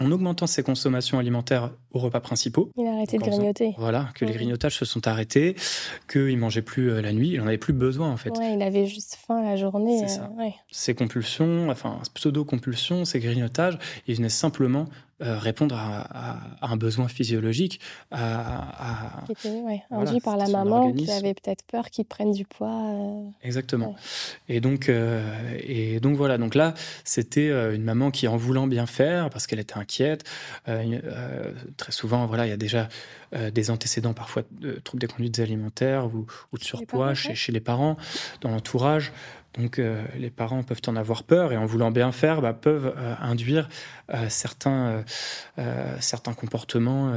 en 0.00 0.10
augmentant 0.10 0.46
ses 0.46 0.62
consommations 0.62 1.18
alimentaires 1.18 1.70
aux 1.92 1.98
repas 1.98 2.20
principaux. 2.20 2.70
Il 2.76 2.86
a 2.86 2.92
arrêté 2.92 3.18
de 3.18 3.22
grignoter. 3.22 3.74
Voilà, 3.78 4.08
que 4.14 4.24
les 4.24 4.32
grignotages 4.32 4.76
se 4.76 4.84
sont 4.84 5.06
arrêtés, 5.06 5.54
qu'il 6.10 6.38
mangeait 6.38 6.62
plus 6.62 6.90
euh, 6.90 7.02
la 7.02 7.12
nuit, 7.12 7.30
il 7.30 7.40
en 7.40 7.46
avait 7.46 7.58
plus 7.58 7.74
besoin 7.74 8.10
en 8.10 8.16
fait. 8.16 8.30
Ouais, 8.38 8.54
il 8.54 8.62
avait 8.62 8.86
juste 8.86 9.18
faim 9.26 9.42
la 9.42 9.56
journée. 9.56 9.98
C'est 10.00 10.08
ça. 10.16 10.30
Euh, 10.40 10.48
Ces 10.70 10.94
compulsions, 10.94 11.68
enfin 11.68 11.98
pseudo-compulsions, 12.14 13.04
ces 13.04 13.20
grignotages, 13.20 13.78
ils 14.06 14.16
venaient 14.16 14.28
simplement 14.28 14.86
euh, 15.20 15.38
répondre 15.38 15.76
à, 15.76 16.38
un 16.62 16.76
besoin 16.76 17.06
physiologique, 17.06 17.80
à, 18.10 19.22
qui 19.26 19.32
était 19.32 19.60
ouais, 19.60 19.82
induit 19.90 20.20
par 20.20 20.36
la 20.36 20.48
maman 20.48 20.92
qui 20.92 21.10
avait 21.10 21.34
peut-être 21.34 21.64
peur 21.64 21.90
qu'il 21.90 22.04
prenne 22.04 22.32
du 22.32 22.44
poids. 22.44 22.68
Euh, 22.68 23.24
Exactement. 23.42 23.94
Et 24.48 24.60
donc 24.60 24.88
euh, 24.88 25.22
et 25.62 26.00
donc 26.00 26.16
voilà. 26.16 26.38
Donc 26.38 26.54
là, 26.54 26.74
c'était 27.04 27.50
une 27.74 27.84
maman 27.84 28.10
qui, 28.10 28.26
en 28.26 28.36
voulant 28.36 28.66
bien 28.66 28.86
faire, 28.86 29.30
parce 29.30 29.46
qu'elle 29.46 29.60
était 29.60 29.76
inquiète, 29.76 30.24
très 30.64 31.92
souvent, 31.92 32.26
voilà, 32.26 32.46
il 32.46 32.50
y 32.50 32.54
a 32.54 32.56
déjà 32.56 32.88
des 33.52 33.70
antécédents 33.70 34.12
parfois 34.12 34.42
de 34.60 34.72
troubles 34.72 35.00
des 35.00 35.06
conduites 35.06 35.38
alimentaires 35.38 36.06
ou, 36.06 36.26
ou 36.52 36.58
de 36.58 36.64
surpoids 36.64 37.14
chez, 37.14 37.34
chez 37.34 37.52
les 37.52 37.60
parents, 37.60 37.96
dans 38.40 38.50
l'entourage. 38.50 39.12
Donc 39.58 39.78
euh, 39.78 40.02
les 40.16 40.30
parents 40.30 40.62
peuvent 40.62 40.80
en 40.86 40.96
avoir 40.96 41.24
peur 41.24 41.52
et 41.52 41.56
en 41.56 41.66
voulant 41.66 41.90
bien 41.90 42.10
faire, 42.10 42.40
bah, 42.40 42.54
peuvent 42.54 42.94
euh, 42.96 43.14
induire 43.20 43.68
euh, 44.14 44.28
certains 44.28 45.04
certains 46.00 46.34
comportements, 46.34 47.12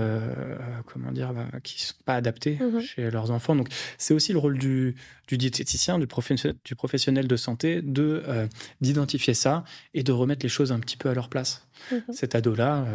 comment 0.85 1.11
dire, 1.11 1.33
bah, 1.33 1.47
qui 1.63 1.83
sont 1.83 1.95
pas 2.05 2.15
adaptés 2.15 2.57
mhm. 2.59 2.81
chez 2.81 3.09
leurs 3.11 3.31
enfants. 3.31 3.55
Donc 3.55 3.69
c'est 3.97 4.13
aussi 4.13 4.33
le 4.33 4.39
rôle 4.39 4.57
du, 4.57 4.95
du 5.27 5.37
diététicien, 5.37 5.97
du 5.99 6.07
professionnel, 6.07 6.57
du 6.63 6.75
professionnel 6.75 7.27
de 7.27 7.35
santé, 7.35 7.81
de 7.81 8.23
d'identifier 8.81 9.33
ça 9.33 9.63
et 9.93 10.03
de 10.03 10.11
remettre 10.11 10.43
les 10.43 10.49
choses 10.49 10.71
un 10.71 10.79
petit 10.79 10.97
peu 10.97 11.09
à 11.09 11.13
leur 11.13 11.29
place. 11.29 11.65
Mhm. 11.91 12.01
Cet 12.11 12.35
ado-là, 12.35 12.85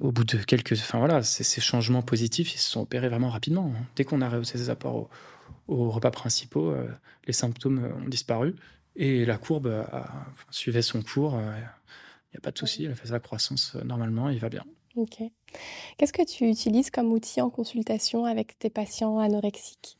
au 0.00 0.12
bout 0.12 0.24
de 0.24 0.38
quelques, 0.38 0.72
enfin 0.72 0.98
voilà, 0.98 1.22
ces 1.22 1.60
changements 1.60 2.02
positifs, 2.02 2.54
ils 2.54 2.58
se 2.58 2.70
sont 2.70 2.80
opérés 2.80 3.08
vraiment 3.08 3.30
rapidement. 3.30 3.72
Hein. 3.76 3.84
Dès 3.96 4.04
qu'on 4.04 4.22
a 4.22 4.28
rehaussé 4.28 4.58
ses 4.58 4.70
apports 4.70 4.96
au, 4.96 5.10
aux 5.70 5.90
repas 5.90 6.10
principaux, 6.10 6.70
euh, 6.70 6.88
les 7.26 7.32
symptômes 7.32 7.90
ont 8.04 8.08
disparu 8.08 8.56
et 8.96 9.24
la 9.24 9.38
courbe 9.38 9.86
suivait 10.50 10.82
son 10.82 11.02
cours. 11.02 11.34
Il 11.38 11.44
euh, 11.44 11.60
n'y 12.32 12.38
a 12.38 12.40
pas 12.42 12.50
de 12.50 12.58
souci, 12.58 12.84
elle 12.84 12.96
fait 12.96 13.08
sa 13.08 13.20
croissance 13.20 13.76
euh, 13.76 13.84
normalement, 13.84 14.28
il 14.28 14.40
va 14.40 14.48
bien. 14.48 14.64
Ok. 14.96 15.22
Qu'est-ce 15.96 16.12
que 16.12 16.24
tu 16.24 16.48
utilises 16.48 16.90
comme 16.90 17.12
outil 17.12 17.40
en 17.40 17.50
consultation 17.50 18.24
avec 18.24 18.58
tes 18.58 18.70
patients 18.70 19.18
anorexiques? 19.18 19.96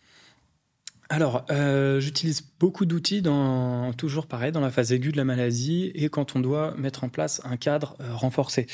Alors, 1.13 1.45
euh, 1.51 1.99
j'utilise 1.99 2.41
beaucoup 2.61 2.87
d'outils 2.87 3.21
dans 3.21 3.93
toujours 3.95 4.29
pareil 4.29 4.53
dans 4.53 4.61
la 4.61 4.71
phase 4.71 4.93
aiguë 4.93 5.11
de 5.11 5.17
la 5.17 5.25
maladie 5.25 5.91
et 5.97 6.09
quand 6.09 6.37
on 6.37 6.39
doit 6.39 6.73
mettre 6.77 7.03
en 7.03 7.09
place 7.09 7.41
un 7.43 7.57
cadre 7.57 7.97
euh, 8.01 8.15
renforcé. 8.15 8.69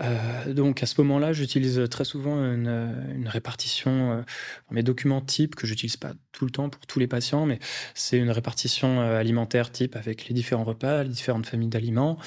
Euh, 0.00 0.52
donc 0.52 0.82
à 0.82 0.86
ce 0.86 1.00
moment-là, 1.00 1.32
j'utilise 1.32 1.88
très 1.88 2.04
souvent 2.04 2.34
une, 2.34 2.98
répartition 3.26 4.24
mes 4.72 4.82
documents 4.82 5.20
type 5.20 5.54
que 5.54 5.68
j'utilise 5.68 5.96
pas 5.96 6.14
tout 6.32 6.46
le 6.46 6.50
temps 6.50 6.68
pour 6.68 6.84
tous 6.86 6.98
les 6.98 7.06
patients, 7.06 7.46
mais 7.46 7.60
c'est 7.94 8.18
une 8.18 8.30
répartition 8.30 9.00
alimentaire 9.00 9.70
type 9.70 9.94
avec 9.94 10.26
les 10.26 10.34
différents 10.34 10.64
repas, 10.64 11.04
les 11.04 11.10
différentes 11.10 11.46
familles 11.46 11.68
d'aliments. 11.68 12.18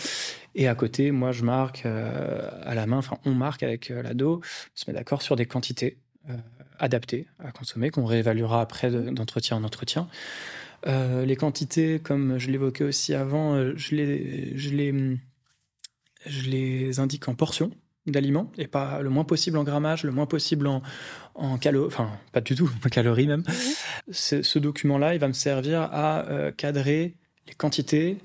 Et 0.55 0.69
à 0.69 0.75
côté, 0.75 1.11
moi, 1.11 1.33
je 1.33 1.43
marque 1.43 1.85
à 1.85 2.75
la 2.75 2.85
main, 2.85 2.97
enfin, 2.97 3.17
on 3.25 3.33
marque 3.33 3.63
avec 3.63 3.89
l'ado, 3.89 4.41
on 4.43 4.75
se 4.75 4.89
met 4.89 4.93
d'accord 4.93 5.21
sur 5.21 5.35
des 5.35 5.45
quantités 5.45 5.97
adapté 6.81 7.27
à 7.39 7.51
consommer, 7.51 7.89
qu'on 7.91 8.05
réévaluera 8.05 8.61
après 8.61 8.91
d'entretien 8.91 9.57
en 9.57 9.63
entretien. 9.63 10.09
Euh, 10.87 11.25
les 11.25 11.35
quantités, 11.35 11.99
comme 11.99 12.39
je 12.39 12.49
l'évoquais 12.49 12.83
aussi 12.83 13.13
avant, 13.13 13.53
euh, 13.53 13.73
je 13.77 13.95
les, 13.95 14.57
je, 14.57 14.71
les, 14.71 15.17
je 16.25 16.49
les 16.49 16.99
indique 16.99 17.27
en 17.27 17.35
portions. 17.35 17.71
d'aliments 18.07 18.51
et 18.57 18.65
pas 18.65 19.01
le 19.03 19.11
moins 19.11 19.23
possible 19.23 19.59
en 19.59 19.63
grammage, 19.63 20.03
le 20.03 20.11
moins 20.11 20.25
possible 20.25 20.65
en, 20.65 20.81
en 21.35 21.57
calories, 21.59 21.85
enfin 21.85 22.09
pas 22.31 22.41
du 22.41 22.55
tout 22.55 22.69
en 22.85 22.89
calories 22.89 23.27
même. 23.27 23.43
Mhm. 23.47 24.11
Ce 24.11 24.59
document-là, 24.59 25.13
il 25.13 25.19
va 25.19 25.27
me 25.27 25.33
servir 25.33 25.81
à 25.81 26.25
euh, 26.25 26.51
cadrer 26.51 27.15
les 27.47 27.53
quantités, 27.53 28.17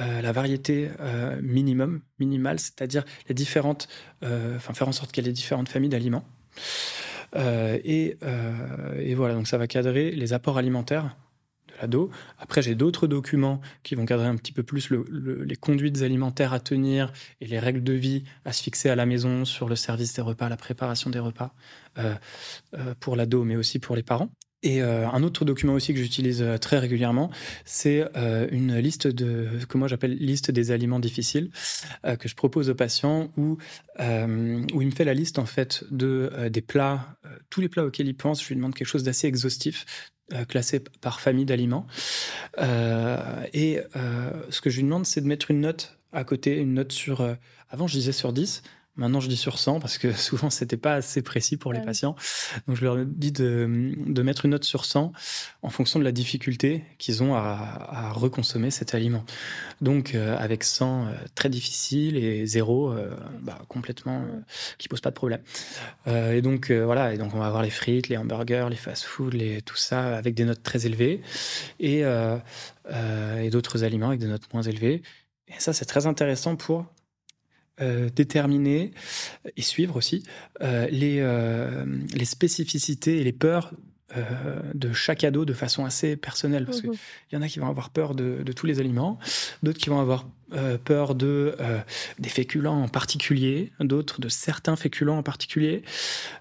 euh, 0.00 0.20
la 0.22 0.32
variété 0.32 0.90
euh, 1.00 1.40
minimum, 1.40 2.00
minimale, 2.18 2.58
c'est-à-dire 2.58 3.04
les 3.28 3.34
différentes, 3.34 3.88
enfin 4.22 4.74
faire 4.74 4.88
en 4.88 4.92
sorte 4.92 5.12
qu'il 5.12 5.22
y 5.22 5.26
ait 5.26 5.30
les 5.30 5.34
différentes 5.34 5.68
familles 5.68 5.90
d'aliments. 5.90 6.24
Et, 7.36 8.16
et, 8.98 9.14
voilà, 9.14 9.34
donc 9.34 9.46
ça 9.46 9.58
va 9.58 9.66
cadrer 9.66 10.10
les 10.10 10.32
apports 10.32 10.58
alimentaires 10.58 11.16
après, 12.38 12.62
j'ai 12.62 12.74
d'autres 12.74 13.06
documents 13.06 13.60
qui 13.82 13.94
vont 13.94 14.04
cadrer 14.04 14.26
un 14.26 14.36
petit 14.36 14.52
peu 14.52 14.62
plus 14.62 14.90
les 14.90 15.56
conduites 15.56 16.02
alimentaires 16.02 16.52
à 16.52 16.60
tenir 16.60 17.12
et 17.40 17.46
les 17.46 17.58
règles 17.58 17.82
de 17.82 17.92
vie 17.92 18.24
à 18.44 18.52
se 18.52 18.62
fixer 18.62 18.90
à 18.90 18.96
la 18.96 19.06
maison 19.06 19.44
sur 19.44 19.68
le 19.68 19.76
service 19.76 20.14
des 20.14 20.22
repas, 20.22 20.48
la 20.48 20.56
préparation 20.56 21.10
des 21.10 21.18
repas 21.18 21.54
euh, 21.98 22.14
euh, 22.74 22.94
pour 23.00 23.16
l'ado, 23.16 23.44
mais 23.44 23.56
aussi 23.56 23.78
pour 23.78 23.96
les 23.96 24.02
parents. 24.02 24.30
Et 24.62 24.82
euh, 24.82 25.08
un 25.08 25.22
autre 25.22 25.44
document 25.44 25.72
aussi 25.72 25.94
que 25.94 26.00
j'utilise 26.00 26.44
très 26.60 26.78
régulièrement, 26.78 27.30
c'est 27.64 28.04
une 28.50 28.76
liste 28.76 29.06
de 29.06 29.48
que 29.68 29.78
moi 29.78 29.88
j'appelle 29.88 30.16
liste 30.16 30.50
des 30.50 30.70
aliments 30.70 31.00
difficiles 31.00 31.50
que 32.18 32.28
je 32.28 32.34
propose 32.34 32.68
aux 32.68 32.74
patients 32.74 33.30
où 33.36 33.58
où 33.98 34.82
il 34.82 34.86
me 34.86 34.90
fait 34.90 35.04
la 35.04 35.14
liste 35.14 35.38
en 35.38 35.46
fait 35.46 35.84
de 35.90 36.48
des 36.50 36.60
plats, 36.60 37.16
tous 37.48 37.60
les 37.60 37.68
plats 37.68 37.84
auxquels 37.84 38.08
il 38.08 38.16
pense. 38.16 38.42
Je 38.42 38.48
lui 38.48 38.56
demande 38.56 38.74
quelque 38.74 38.88
chose 38.88 39.02
d'assez 39.02 39.26
exhaustif, 39.26 39.86
euh, 40.32 40.44
classé 40.44 40.78
par 41.00 41.20
famille 41.20 41.44
d'aliments. 41.44 41.88
Euh, 42.58 43.44
et 43.52 43.80
euh, 43.96 44.30
ce 44.50 44.60
que 44.60 44.70
je 44.70 44.76
lui 44.76 44.84
demande, 44.84 45.04
c'est 45.04 45.20
de 45.20 45.26
mettre 45.26 45.50
une 45.50 45.60
note 45.60 45.98
à 46.12 46.22
côté, 46.22 46.56
une 46.56 46.74
note 46.74 46.92
sur... 46.92 47.26
avant, 47.68 47.88
je 47.88 47.94
disais 47.94 48.12
sur 48.12 48.32
10. 48.32 48.62
Maintenant, 49.00 49.20
je 49.20 49.28
dis 49.28 49.36
sur 49.38 49.58
100 49.58 49.80
parce 49.80 49.96
que 49.96 50.12
souvent, 50.16 50.50
c'était 50.50 50.76
pas 50.76 50.94
assez 50.94 51.22
précis 51.22 51.56
pour 51.56 51.72
les 51.72 51.80
patients. 51.80 52.14
Donc, 52.68 52.76
je 52.76 52.84
leur 52.84 52.98
dis 52.98 53.32
de, 53.32 53.94
de, 53.96 54.22
mettre 54.22 54.44
une 54.44 54.50
note 54.50 54.64
sur 54.64 54.84
100 54.84 55.12
en 55.62 55.70
fonction 55.70 55.98
de 55.98 56.04
la 56.04 56.12
difficulté 56.12 56.84
qu'ils 56.98 57.22
ont 57.22 57.34
à, 57.34 57.88
à, 57.88 58.12
reconsommer 58.12 58.70
cet 58.70 58.94
aliment. 58.94 59.24
Donc, 59.80 60.14
euh, 60.14 60.36
avec 60.38 60.64
100, 60.64 61.06
euh, 61.06 61.12
très 61.34 61.48
difficile 61.48 62.18
et 62.18 62.44
0, 62.44 62.92
euh, 62.92 63.10
bah, 63.40 63.62
complètement, 63.68 64.22
qui 64.76 64.88
pose 64.88 65.00
pas 65.00 65.08
de 65.08 65.14
problème. 65.14 65.40
et 66.06 66.42
donc, 66.42 66.70
voilà. 66.70 67.14
Et 67.14 67.16
donc, 67.16 67.34
on 67.34 67.38
va 67.38 67.46
avoir 67.46 67.62
les 67.62 67.70
frites, 67.70 68.08
les 68.08 68.18
hamburgers, 68.18 68.66
les 68.68 68.76
fast-food, 68.76 69.32
les, 69.32 69.62
tout 69.62 69.76
ça 69.76 70.14
avec 70.14 70.34
des 70.34 70.44
notes 70.44 70.62
très 70.62 70.84
élevées 70.84 71.22
et, 71.78 72.00
et 72.00 73.50
d'autres 73.50 73.82
aliments 73.82 74.08
avec 74.08 74.20
des 74.20 74.26
notes 74.26 74.52
moins 74.52 74.62
élevées. 74.62 75.00
Et 75.48 75.58
ça, 75.58 75.72
c'est 75.72 75.86
très 75.86 76.06
intéressant 76.06 76.56
pour 76.56 76.84
euh, 77.80 78.10
déterminer 78.14 78.92
et 79.56 79.62
suivre 79.62 79.96
aussi 79.96 80.24
euh, 80.60 80.86
les, 80.90 81.18
euh, 81.20 81.84
les 82.14 82.24
spécificités 82.24 83.20
et 83.20 83.24
les 83.24 83.32
peurs 83.32 83.72
de 84.74 84.92
chaque 84.92 85.22
ado 85.22 85.44
de 85.44 85.52
façon 85.52 85.84
assez 85.84 86.16
personnelle. 86.16 86.64
Parce 86.64 86.80
qu'il 86.80 86.90
mhm. 86.90 86.96
y 87.30 87.36
en 87.36 87.42
a 87.42 87.48
qui 87.48 87.60
vont 87.60 87.68
avoir 87.68 87.90
peur 87.90 88.16
de, 88.16 88.42
de 88.42 88.52
tous 88.52 88.66
les 88.66 88.80
aliments, 88.80 89.20
d'autres 89.62 89.78
qui 89.78 89.88
vont 89.88 90.00
avoir 90.00 90.26
euh, 90.52 90.78
peur 90.78 91.14
de 91.14 91.54
euh, 91.60 91.78
des 92.18 92.28
féculents 92.28 92.82
en 92.82 92.88
particulier, 92.88 93.72
d'autres 93.80 94.20
de 94.20 94.28
certains 94.28 94.76
féculents 94.76 95.18
en 95.18 95.22
particulier, 95.22 95.82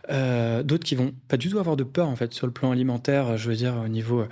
euh, 0.09 0.63
d'autres 0.63 0.83
qui 0.83 0.95
vont 0.95 1.13
pas 1.27 1.37
du 1.37 1.49
tout 1.49 1.59
avoir 1.59 1.75
de 1.75 1.83
peur 1.83 2.07
en 2.07 2.15
fait 2.15 2.33
sur 2.33 2.47
le 2.47 2.53
plan 2.53 2.71
alimentaire, 2.71 3.37
je 3.37 3.49
veux 3.49 3.55
dire 3.55 3.75
au 3.85 3.87
niveau 3.87 4.25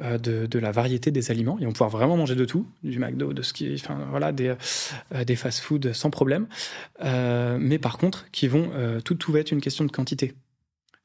de, 0.00 0.46
de, 0.46 0.58
la 0.58 0.72
variété 0.72 1.10
des 1.10 1.30
aliments, 1.30 1.58
ils 1.60 1.66
vont 1.66 1.72
pouvoir 1.72 1.90
vraiment 1.90 2.16
manger 2.16 2.36
de 2.36 2.44
tout, 2.44 2.66
du 2.82 2.98
McDo, 2.98 3.32
de 3.32 3.42
ce 3.42 3.52
qui, 3.52 3.74
enfin 3.74 3.98
voilà, 4.10 4.32
des 4.32 4.54
des 5.26 5.36
fast-food 5.36 5.92
sans 5.92 6.10
problème, 6.10 6.46
mais 7.02 7.78
par 7.78 7.98
contre 7.98 8.26
qui 8.30 8.48
vont 8.48 8.70
tout 9.04 9.14
tout 9.14 9.32
va 9.32 9.40
être 9.40 9.52
une 9.52 9.60
question 9.60 9.84
de 9.84 9.90
quantité 9.90 10.34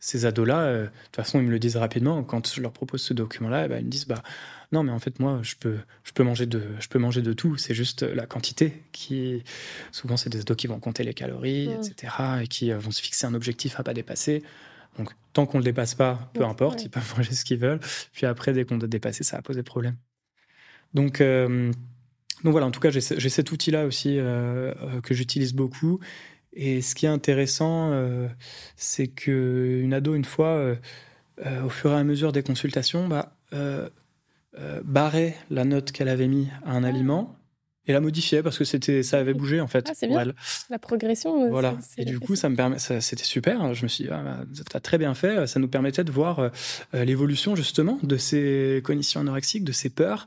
ces 0.04 0.26
ados-là, 0.26 0.74
de 0.74 0.86
toute 0.86 1.16
façon, 1.16 1.40
ils 1.40 1.46
me 1.46 1.52
le 1.52 1.60
disent 1.60 1.78
rapidement. 1.78 2.24
Quand 2.24 2.54
je 2.54 2.60
leur 2.62 2.74
propose 2.74 3.02
ce 3.02 3.14
document-là, 3.14 3.70
bah, 3.70 3.80
ils 3.80 3.86
me 3.86 3.90
disent 3.90 4.06
bah 4.06 4.22
non, 4.74 4.84
mais 4.84 4.92
en 4.92 5.00
fait, 5.00 5.20
moi, 5.20 5.40
je 5.44 5.56
peux, 5.58 5.78
je 6.04 6.12
peux, 6.12 6.24
manger, 6.24 6.46
de, 6.46 6.62
je 6.80 6.90
peux 6.90 7.00
manger 7.00 7.22
de 7.22 7.32
tout. 7.32 7.56
C'est 7.56 7.74
juste 7.74 8.04
la 8.04 8.26
quantité 8.26 8.84
qui. 8.92 9.44
Souvent, 9.94 10.18
c'est 10.18 10.30
des 10.30 10.42
ados 10.42 10.58
qui 10.58 10.68
vont 10.68 10.80
compter 10.80 11.04
les 11.04 11.14
calories, 11.14 11.70
etc. 11.72 12.14
et 12.42 12.48
qui 12.48 12.72
euh, 12.72 12.80
vont 12.80 12.92
se 12.92 13.02
fixer 13.02 13.26
un 13.26 13.34
objectif 13.34 13.80
à 13.80 13.84
pas 13.84 13.94
dépasser. 13.94 14.44
Donc, 14.98 15.12
tant 15.32 15.46
qu'on 15.46 15.60
ne 15.60 15.64
le 15.64 15.66
dépasse 15.66 15.96
pas, 15.96 16.30
peu 16.34 16.44
importe, 16.44 16.84
ils 16.84 16.90
peuvent 16.90 17.14
manger 17.18 17.34
ce 17.34 17.46
qu'ils 17.46 17.60
veulent. 17.60 17.80
Puis 18.12 18.26
après, 18.26 18.52
dès 18.52 18.66
qu'on 18.66 18.78
doit 18.78 18.90
dépasser, 18.90 19.24
ça 19.24 19.38
va 19.38 19.42
poser 19.42 19.64
problème. 19.64 19.96
Donc, 20.94 21.22
euh, 21.22 21.72
donc 22.44 22.52
voilà, 22.52 22.68
en 22.68 22.72
tout 22.72 22.82
cas, 22.82 22.90
j'ai 22.90 23.00
cet 23.02 23.52
outil-là 23.52 23.86
aussi 23.86 24.18
euh, 24.18 24.74
que 25.02 25.14
j'utilise 25.14 25.54
beaucoup. 25.54 26.00
Et 26.56 26.82
ce 26.82 26.96
qui 26.96 27.06
est 27.06 27.10
intéressant, 27.10 27.92
c'est 28.76 29.08
qu'une 29.08 29.94
ado, 29.94 30.14
une 30.14 30.26
fois, 30.26 30.76
au 31.64 31.70
fur 31.70 31.92
et 31.92 31.96
à 31.96 32.04
mesure 32.04 32.32
des 32.32 32.44
consultations, 32.44 33.08
bah, 33.08 33.36
euh, 34.60 34.82
barrer 34.84 35.34
la 35.50 35.66
note 35.66 35.92
qu'elle 35.92 36.10
avait 36.10 36.28
mis 36.28 36.48
à 36.64 36.74
un 36.74 36.84
ah. 36.84 36.90
aliment 36.90 37.36
et 37.86 37.94
la 37.94 38.00
modifier 38.00 38.42
parce 38.42 38.58
que 38.58 38.64
c'était 38.64 39.04
ça 39.04 39.20
avait 39.20 39.34
bougé 39.34 39.60
en 39.60 39.68
fait. 39.68 39.88
Ah, 39.90 39.94
c'est 39.94 40.08
bien. 40.08 40.26
la 40.70 40.80
progression 40.80 41.46
euh, 41.46 41.50
voilà. 41.50 41.78
et 41.98 42.06
du 42.06 42.20
coup 42.20 42.36
ça 42.36 42.50
me 42.50 42.56
permet 42.56 42.78
c'était 42.80 43.24
super. 43.24 43.74
Je 43.74 43.84
me 43.84 43.88
suis 43.88 44.06
dit 44.06 44.10
ah, 44.12 44.22
bah, 44.24 44.46
as 44.74 44.80
très 44.80 44.98
bien 44.98 45.14
fait. 45.14 45.48
Ça 45.48 45.60
nous 45.60 45.68
permettait 45.68 46.04
de 46.04 46.12
voir 46.12 46.40
euh, 46.40 46.50
l'évolution 47.06 47.56
justement 47.56 48.00
de 48.04 48.16
ces 48.18 48.82
cognitions 48.84 49.20
anorexiques 49.20 49.64
de 49.64 49.72
ces 49.72 49.90
peurs. 49.90 50.26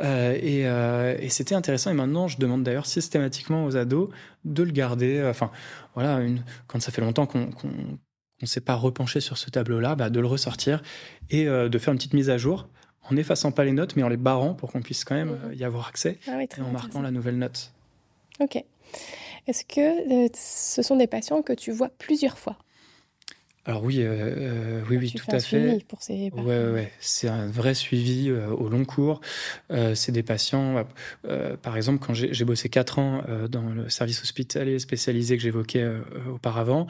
Et, 0.00 0.60
et 0.60 1.28
c'était 1.28 1.54
intéressant. 1.54 1.90
Et 1.90 1.94
maintenant 1.94 2.28
je 2.28 2.38
demande 2.38 2.62
d'ailleurs 2.62 2.86
systématiquement 2.86 3.64
aux 3.64 3.76
ados 3.76 4.10
de 4.44 4.62
le 4.62 4.72
garder. 4.72 5.24
Enfin 5.28 5.50
voilà 5.94 6.20
une, 6.20 6.42
quand 6.66 6.80
ça 6.80 6.92
fait 6.92 7.00
longtemps 7.00 7.26
qu'on 7.26 7.50
ne 8.42 8.46
s'est 8.46 8.60
pas 8.60 8.74
repenché 8.74 9.20
sur 9.20 9.38
ce 9.38 9.50
tableau-là, 9.50 9.96
bah, 9.96 10.10
de 10.10 10.20
le 10.20 10.26
ressortir 10.26 10.82
et 11.30 11.46
de 11.46 11.78
faire 11.78 11.92
une 11.92 11.98
petite 11.98 12.14
mise 12.14 12.30
à 12.30 12.38
jour 12.38 12.68
en 13.10 13.16
effaçant 13.16 13.52
pas 13.52 13.64
les 13.64 13.72
notes, 13.72 13.96
mais 13.96 14.02
en 14.02 14.08
les 14.08 14.16
barrant 14.16 14.54
pour 14.54 14.72
qu'on 14.72 14.82
puisse 14.82 15.04
quand 15.04 15.14
même 15.14 15.30
mhm. 15.30 15.50
euh, 15.50 15.54
y 15.54 15.64
avoir 15.64 15.88
accès 15.88 16.18
ah 16.26 16.42
et 16.42 16.48
en 16.60 16.70
marquant 16.70 17.02
la 17.02 17.10
nouvelle 17.10 17.38
note. 17.38 17.72
Ok. 18.40 18.62
Est-ce 19.46 19.64
que 19.64 20.24
euh, 20.26 20.28
ce 20.34 20.82
sont 20.82 20.96
des 20.96 21.06
patients 21.06 21.42
que 21.42 21.52
tu 21.52 21.70
vois 21.70 21.90
plusieurs 21.98 22.38
fois? 22.38 22.56
Alors 23.66 23.82
oui, 23.82 23.96
euh, 24.00 24.82
oui, 24.90 24.98
oui, 24.98 25.12
tout 25.12 25.24
à 25.30 25.40
fait. 25.40 25.82
Pour 25.88 26.02
ces 26.02 26.30
ouais, 26.32 26.68
ouais, 26.68 26.92
c'est 27.00 27.28
un 27.28 27.46
vrai 27.46 27.72
suivi 27.72 28.30
au 28.30 28.68
long 28.68 28.84
cours. 28.84 29.22
c'est 29.70 30.12
des 30.12 30.22
patients, 30.22 30.84
par 31.62 31.74
exemple, 31.74 32.04
quand 32.04 32.12
j'ai 32.12 32.44
bossé 32.44 32.68
quatre 32.68 32.98
ans 32.98 33.22
dans 33.48 33.62
le 33.62 33.88
service 33.88 34.20
hospitalier 34.20 34.78
spécialisé 34.78 35.38
que 35.38 35.42
j'évoquais 35.42 35.88
auparavant, 36.30 36.88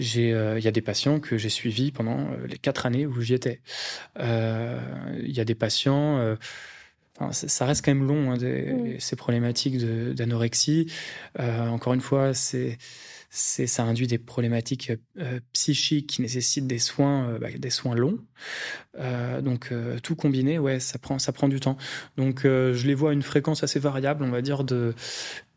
euh, 0.00 0.58
il 0.58 0.64
y 0.64 0.68
a 0.68 0.70
des 0.70 0.80
patients 0.80 1.20
que 1.20 1.38
j'ai 1.38 1.48
suivis 1.48 1.92
pendant 1.92 2.18
euh, 2.18 2.46
les 2.46 2.58
quatre 2.58 2.86
années 2.86 3.06
où 3.06 3.20
j'y 3.20 3.34
étais. 3.34 3.60
Euh, 4.18 4.80
il 5.22 5.32
y 5.32 5.40
a 5.40 5.44
des 5.44 5.54
patients. 5.54 6.36
ça 7.30 7.66
reste 7.66 7.84
quand 7.84 7.94
même 7.94 8.06
long, 8.06 8.32
hein, 8.32 8.96
ces 8.98 9.16
problématiques 9.16 9.78
d'anorexie. 9.78 10.92
encore 11.38 11.94
une 11.94 12.00
fois, 12.00 12.34
c'est 12.34 12.78
ça 13.34 13.84
induit 13.84 14.06
des 14.06 14.18
problématiques 14.18 14.92
psychiques 15.54 16.06
qui 16.06 16.22
nécessitent 16.22 16.66
des 16.66 16.78
soins, 16.78 17.38
bah, 17.40 17.48
des 17.56 17.70
soins 17.70 17.94
longs. 17.94 18.18
donc 19.42 19.72
tout 20.02 20.16
combiné, 20.16 20.58
ouais, 20.58 20.80
ça 20.80 20.98
prend, 20.98 21.18
ça 21.18 21.32
prend 21.32 21.48
du 21.48 21.58
temps. 21.58 21.78
Donc 22.18 22.42
je 22.44 22.86
les 22.86 22.94
vois 22.94 23.10
à 23.10 23.12
une 23.14 23.22
fréquence 23.22 23.62
assez 23.62 23.78
variable, 23.78 24.22
on 24.22 24.30
va 24.30 24.42
dire 24.42 24.64
de 24.64 24.94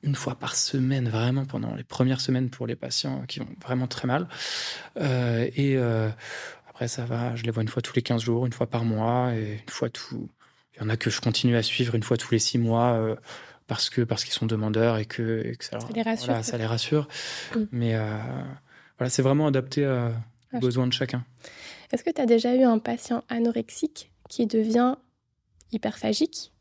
une 0.06 0.16
fois 0.16 0.36
par 0.36 0.56
semaine, 0.56 1.10
vraiment 1.10 1.46
pendant 1.46 1.76
les 1.76 1.84
premières 1.84 2.22
semaines 2.22 2.50
pour 2.50 2.68
les 2.68 2.76
patients 2.76 3.24
qui 3.28 3.40
vont 3.40 3.48
vraiment 3.62 3.88
très 3.88 4.08
mal. 4.08 4.28
Euh, 4.98 5.50
et 5.56 5.76
euh, 5.76 6.10
après, 6.70 6.88
ça 6.88 7.06
va, 7.06 7.36
je 7.36 7.44
les 7.44 7.52
vois 7.52 7.64
une 7.64 7.70
fois 7.70 7.82
tous 7.82 7.96
les 7.96 8.02
15 8.02 8.22
jours, 8.22 8.46
une 8.46 8.54
fois 8.54 8.68
par 8.68 8.86
mois, 8.86 9.34
et 9.36 9.62
une 9.64 9.70
fois 9.70 9.90
tout. 9.90 10.30
Il 10.76 10.82
y 10.82 10.86
en 10.86 10.90
a 10.90 10.98
que 10.98 11.10
je 11.10 11.22
continue 11.22 11.56
à 11.56 11.64
suivre 11.64 11.96
une 11.96 12.04
fois 12.04 12.18
tous 12.18 12.32
les 12.32 12.40
6 12.40 12.60
mois. 12.60 13.18
Euh, 13.66 13.68
parce 13.68 13.90
que 13.90 14.02
parce 14.02 14.24
qu'ils 14.24 14.34
sont 14.34 14.46
demandeurs 14.46 14.98
et 14.98 15.06
que, 15.06 15.54
ça, 15.60 15.80
les 15.94 16.02
rassure. 16.02 16.44
ça 16.44 16.58
les 16.58 16.66
rassure. 16.66 17.08
Mais 17.72 17.96
voilà, 18.98 19.10
c'est 19.10 19.22
vraiment 19.22 19.48
adapté 19.48 19.86
aux 19.86 20.12
ah, 20.54 20.60
besoins 20.60 20.88
de 20.88 20.94
chacun. 20.94 21.26
Est-ce 21.92 22.04
que 22.04 22.12
tu 22.12 22.22
as 22.22 22.26
déjà 22.26 22.56
eu 22.56 22.64
un 22.64 22.80
patient 22.80 23.24
anorexique 23.30 24.12
qui 24.30 24.48
devient 24.48 24.96
hyperphagique? 25.72 26.52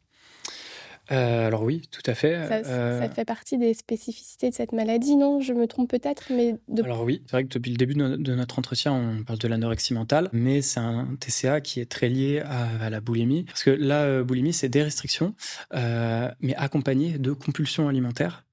Euh, 1.12 1.46
alors 1.46 1.62
oui, 1.62 1.82
tout 1.90 2.02
à 2.06 2.14
fait. 2.14 2.48
Ça, 2.48 2.70
euh, 2.70 3.08
fait 3.10 3.24
partie 3.24 3.58
des 3.58 3.74
spécificités 3.74 4.48
de 4.48 4.54
cette 4.54 4.72
maladie, 4.72 5.16
non? 5.16 5.40
Je 5.40 5.52
me 5.52 5.66
trompe 5.66 5.90
peut-être, 5.90 6.24
mais... 6.30 6.56
Alors 6.82 7.02
oui, 7.02 7.22
c'est 7.26 7.32
vrai 7.32 7.44
que 7.44 7.48
depuis 7.48 7.70
le 7.70 7.76
début 7.76 7.94
de 7.94 8.34
notre 8.34 8.58
entretien, 8.58 8.92
on 8.92 9.22
parle 9.22 9.38
de 9.38 9.48
l'anorexie 9.48 9.92
mentale, 9.92 10.30
mais 10.32 10.62
c'est 10.62 10.80
un 10.80 11.08
TCA 11.20 11.60
qui 11.60 11.80
est 11.80 11.90
très 11.90 12.08
lié 12.08 12.40
à, 12.40 12.88
la 12.88 13.00
boulimie. 13.00 13.44
Parce 13.44 13.64
que 13.64 13.70
la 13.70 14.02
euh, 14.02 14.24
boulimie, 14.24 14.52
c'est 14.52 14.68
des 14.68 14.82
restrictions, 14.82 15.34
mais 15.72 16.54
accompagnées 16.56 17.18
de 17.18 17.32
compulsions 17.32 17.88
alimentaires. 17.88 18.44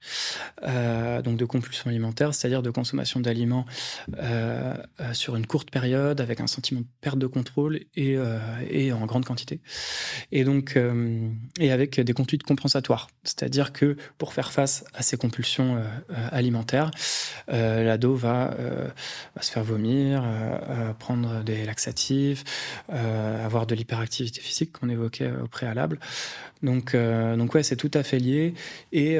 donc 1.23 1.37
de 1.37 1.45
compulsions 1.45 1.89
alimentaires, 1.89 2.33
c'est-à-dire 2.33 2.61
de 2.61 2.69
consommation 2.69 3.19
d'aliments 3.21 3.65
sur 5.13 5.35
une 5.35 5.47
courte 5.47 5.71
période, 5.71 6.19
avec 6.19 6.41
un 6.41 6.47
sentiment 6.47 6.81
de 6.81 6.87
perte 6.99 7.17
de 7.17 7.27
contrôle 7.27 7.79
et, 7.95 8.17
et 8.69 8.91
en 8.91 9.05
grande 9.05 9.25
quantité. 9.25 9.61
Et 10.31 10.43
donc, 10.43 10.77
et 11.59 11.71
avec 11.71 11.99
des 11.99 12.13
conduites 12.13 12.40
compensatoire. 12.43 13.07
C'est-à-dire 13.23 13.73
que 13.73 13.97
pour 14.17 14.33
faire 14.33 14.51
face 14.51 14.83
à 14.93 15.01
ces 15.01 15.17
compulsions 15.17 15.81
alimentaires, 16.31 16.91
l'ado 17.47 18.15
va, 18.15 18.55
va, 19.35 19.41
se 19.41 19.51
faire 19.51 19.63
vomir, 19.63 20.23
prendre 20.99 21.43
des 21.43 21.65
laxatifs, 21.65 22.43
avoir 22.89 23.67
de 23.67 23.75
l'hyperactivité 23.75 24.41
physique 24.41 24.71
qu'on 24.73 24.89
évoquait 24.89 25.31
au 25.31 25.47
préalable. 25.47 25.99
Donc, 26.63 26.95
donc 26.95 27.53
ouais, 27.53 27.63
c'est 27.63 27.75
tout 27.75 27.91
à 27.93 28.03
fait 28.03 28.19
lié. 28.19 28.53
Et 28.91 29.19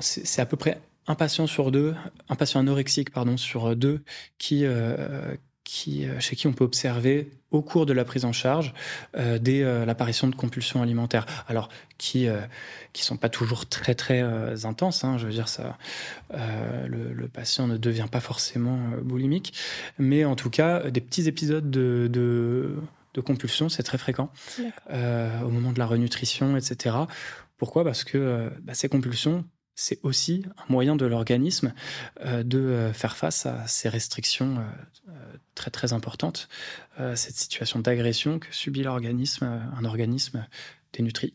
c'est 0.00 0.40
à 0.40 0.46
peu 0.46 0.56
près 0.56 0.80
un 1.06 1.14
patient 1.14 1.46
sur 1.46 1.70
deux, 1.72 1.94
un 2.28 2.36
patient 2.36 2.60
anorexique 2.60 3.10
pardon 3.10 3.36
sur 3.36 3.74
deux 3.74 4.02
qui 4.38 4.64
euh, 4.64 5.34
qui, 5.64 6.06
euh, 6.06 6.18
chez 6.20 6.36
qui 6.36 6.46
on 6.46 6.52
peut 6.52 6.64
observer 6.64 7.30
au 7.50 7.62
cours 7.62 7.86
de 7.86 7.92
la 7.92 8.04
prise 8.04 8.24
en 8.24 8.32
charge 8.32 8.74
euh, 9.16 9.38
dès 9.38 9.62
l'apparition 9.84 10.28
de 10.28 10.34
compulsions 10.34 10.82
alimentaires. 10.82 11.26
Alors 11.48 11.68
qui 11.98 12.28
qui 12.92 13.04
sont 13.04 13.16
pas 13.16 13.28
toujours 13.28 13.68
très 13.68 13.94
très 13.94 14.22
intenses. 14.64 15.04
Hein, 15.04 15.18
je 15.18 15.26
veux 15.26 15.32
dire 15.32 15.48
ça, 15.48 15.76
le, 16.32 17.12
le, 17.12 17.28
patient 17.28 17.66
ne 17.66 17.76
devient 17.76 18.06
pas 18.10 18.20
forcément 18.20 18.78
boulimique, 19.02 19.52
mais 19.98 20.24
en 20.24 20.34
tout 20.34 20.50
cas 20.50 20.90
des 20.90 21.00
petits 21.00 21.28
épisodes 21.28 21.70
de, 21.70 22.08
de 22.10 22.76
de 23.14 23.20
compulsion, 23.20 23.68
c'est 23.68 23.82
très 23.82 23.98
fréquent 23.98 24.32
au 24.88 25.48
moment 25.48 25.72
de 25.72 25.78
la 25.78 25.86
renutrition, 25.86 26.56
etc. 26.56 26.96
Pourquoi? 27.58 27.84
Parce 27.84 28.04
que 28.04 28.50
bah, 28.62 28.74
ces 28.74 28.88
compulsions 28.88 29.44
c'est 29.80 29.98
aussi 30.02 30.44
un 30.58 30.72
moyen 30.72 30.94
de 30.94 31.06
l'organisme 31.06 31.72
euh, 32.20 32.42
de 32.42 32.58
euh, 32.58 32.92
faire 32.92 33.16
face 33.16 33.46
à 33.46 33.66
ces 33.66 33.88
restrictions 33.88 34.58
euh, 34.58 35.12
très 35.60 35.70
très 35.70 35.92
importantes, 35.92 36.48
cette 37.14 37.36
situation 37.36 37.78
d'agression 37.80 38.38
que 38.38 38.48
subit 38.50 38.82
l'organisme, 38.82 39.44
un 39.44 39.84
organisme 39.84 40.46
dénutri. 40.92 41.34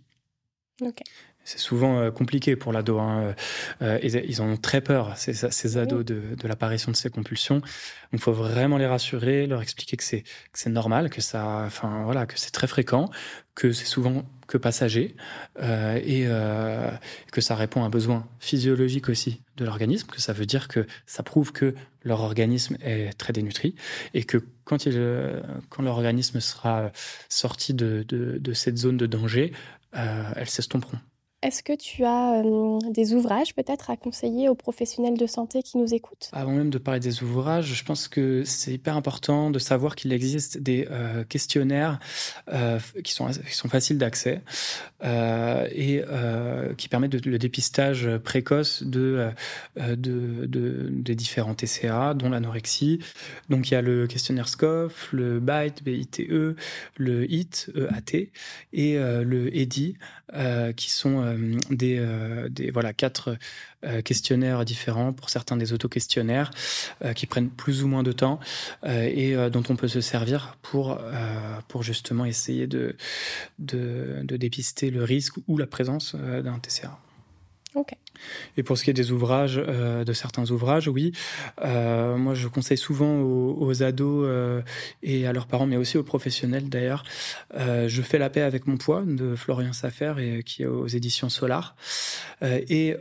C'est 1.46 1.60
souvent 1.60 2.12
compliqué 2.12 2.56
pour 2.56 2.74
l'ado. 2.74 3.00
Hein. 3.00 3.36
ils, 3.82 4.42
ont 4.42 4.58
très 4.58 4.82
peur, 4.82 5.16
ces, 5.16 5.34
ces 5.34 5.78
ados, 5.78 6.04
de, 6.04 6.36
l'apparition 6.44 6.92
de 6.92 6.98
ces 6.98 7.10
compulsions. 7.10 7.56
Donc, 7.56 8.14
il 8.14 8.20
faut 8.20 8.34
vraiment 8.34 8.78
les 8.78 8.88
rassurer, 8.88 9.48
leur 9.48 9.62
expliquer 9.62 9.96
que 9.96 10.04
c'est 10.04 10.70
normal, 10.70 11.10
que 11.10 11.22
ça, 11.22 11.64
enfin 11.66 12.04
voilà, 12.04 12.26
que 12.26 12.38
c'est 12.40 12.52
très 12.52 12.68
fréquent, 12.68 13.10
que 13.56 13.72
c'est 13.72 13.86
souvent 13.86 14.26
que 14.48 14.58
passager 14.58 15.16
euh, 15.62 16.00
et 16.04 16.26
euh, 16.28 16.92
que 17.32 17.42
ça 17.42 17.56
répond 17.56 17.84
à 17.84 17.88
un 17.88 17.90
besoin 17.90 18.28
physiologique 18.40 19.10
aussi 19.10 19.42
de 19.58 19.66
l'organisme, 19.66 20.08
que 20.08 20.22
ça 20.22 20.34
veut 20.34 20.46
dire 20.46 20.68
que 20.68 20.86
ça 21.06 21.24
prouve 21.24 21.52
que 21.52 21.74
leur 22.04 22.22
organisme 22.22 22.78
est 22.82 23.18
très 23.18 23.34
dénutri 23.34 23.76
et 24.14 24.24
que 24.24 24.38
quand, 24.66 24.86
il, 24.86 25.42
quand 25.70 25.84
leur 25.84 25.96
organisme 25.96 26.40
sera 26.40 26.92
sorti 27.30 27.74
de, 27.74 28.06
de, 28.08 28.38
de 28.38 28.54
cette 28.54 28.78
zone 28.78 28.98
de 28.98 29.08
danger, 29.08 29.54
euh, 29.96 30.24
elles 30.36 30.50
s'estomperont. 30.50 31.00
Est-ce 31.42 31.62
que 31.62 31.74
tu 31.74 32.04
as 32.04 32.42
euh, 32.44 32.80
des 32.90 33.14
ouvrages 33.14 33.54
peut-être 33.54 33.92
à 33.92 33.98
conseiller 33.98 34.50
aux 34.50 34.56
professionnels 34.56 35.18
de 35.18 35.28
santé 35.28 35.62
qui 35.62 35.78
nous 35.78 35.94
écoutent? 35.94 36.30
Avant 36.32 36.54
même 36.54 36.72
de 36.72 36.80
parler 36.80 37.00
des 37.00 37.22
ouvrages, 37.22 37.74
je 37.74 37.84
pense 37.84 38.08
que 38.08 38.44
c'est 38.46 38.74
hyper 38.74 38.96
important 38.96 39.52
de 39.52 39.60
savoir 39.60 39.96
qu'il 39.96 40.12
existe 40.12 40.58
des 40.58 40.88
euh, 40.90 41.24
questionnaires 41.24 42.00
euh, 42.52 42.80
qui, 43.04 43.14
sont, 43.14 43.28
qui 43.28 43.54
sont 43.54 43.70
faciles 43.70 43.98
d'accès 43.98 44.42
et 45.04 46.02
qui 46.78 46.90
permettent 46.90 47.26
le 47.26 47.38
dépistage 47.38 48.10
précoce 48.24 48.82
de, 48.82 49.30
de, 49.78 50.46
de, 50.48 50.88
des 50.90 51.14
différents 51.14 51.54
TCA, 51.54 52.16
dont 52.16 52.30
l'anorexie. 52.30 53.00
Donc 53.50 53.70
il 53.70 53.76
y 53.76 53.78
a 53.78 53.84
le 53.84 54.08
questionnaire 54.08 54.48
SCOF, 54.48 55.10
le 55.12 55.40
BITE, 55.40 55.84
BITE, 55.84 56.22
le 56.98 57.32
HIT, 57.32 57.72
EAT, 57.76 58.32
et 58.74 58.98
le 58.98 59.56
EDI, 59.56 59.96
qui 60.76 60.90
sont 60.90 61.35
euh, 61.36 61.58
des, 61.70 61.98
euh, 62.00 62.50
des, 62.50 62.72
voilà 62.72 62.94
quatre 62.94 63.38
euh, 63.86 64.02
questionnaires 64.02 64.66
différents 64.66 65.14
pour 65.14 65.30
certains 65.30 65.58
des 65.58 65.74
auto-questionnaires 65.74 66.52
qui 67.16 67.26
prennent 67.26 67.50
plus 67.50 67.84
ou 67.84 67.88
moins 67.88 68.04
de 68.04 68.12
temps 68.12 68.40
et 68.86 69.36
dont 69.52 69.64
on 69.70 69.76
peut 69.76 69.88
se 69.88 70.02
servir 70.02 70.58
pour 70.62 71.00
pour 71.68 71.84
justement 71.84 72.26
essayer 72.26 72.68
de, 72.68 72.96
de, 73.60 74.22
de 74.24 74.38
dépister 74.38 74.90
le 74.90 75.04
risque 75.04 75.36
ou 75.48 75.58
la 75.58 75.68
présence 75.68 76.16
d'un 76.16 76.60
TCA. 76.60 76.98
Ok. 77.76 77.90
Et 78.56 78.64
pour 78.64 78.78
ce 78.78 78.86
qui 78.86 78.90
est 78.90 78.94
des 78.94 79.12
ouvrages, 79.12 79.62
euh, 79.62 80.06
de 80.06 80.14
certains 80.14 80.50
ouvrages, 80.50 80.88
oui. 80.88 81.12
Euh, 81.62 82.16
moi, 82.16 82.34
je 82.34 82.48
conseille 82.48 82.78
souvent 82.78 83.20
aux, 83.22 83.84
ados 83.84 84.26
euh, 84.26 84.62
et 85.04 85.28
à 85.28 85.34
leurs 85.34 85.46
parents, 85.46 85.68
mais 85.68 85.76
aussi 85.76 85.98
aux 85.98 86.04
professionnels 86.04 86.70
d'ailleurs. 86.70 87.04
je 87.54 88.02
fais 88.02 88.18
la 88.18 88.30
paix 88.30 88.42
avec 88.42 88.68
mon 88.68 88.78
poids 88.78 89.04
de 89.06 89.36
Florian 89.36 89.74
Safer 89.74 90.20
et 90.20 90.44
qui 90.44 90.64
est 90.64 90.66
aux 90.66 90.88
éditions 90.88 91.28
Solar. 91.30 91.76
et 92.42 92.96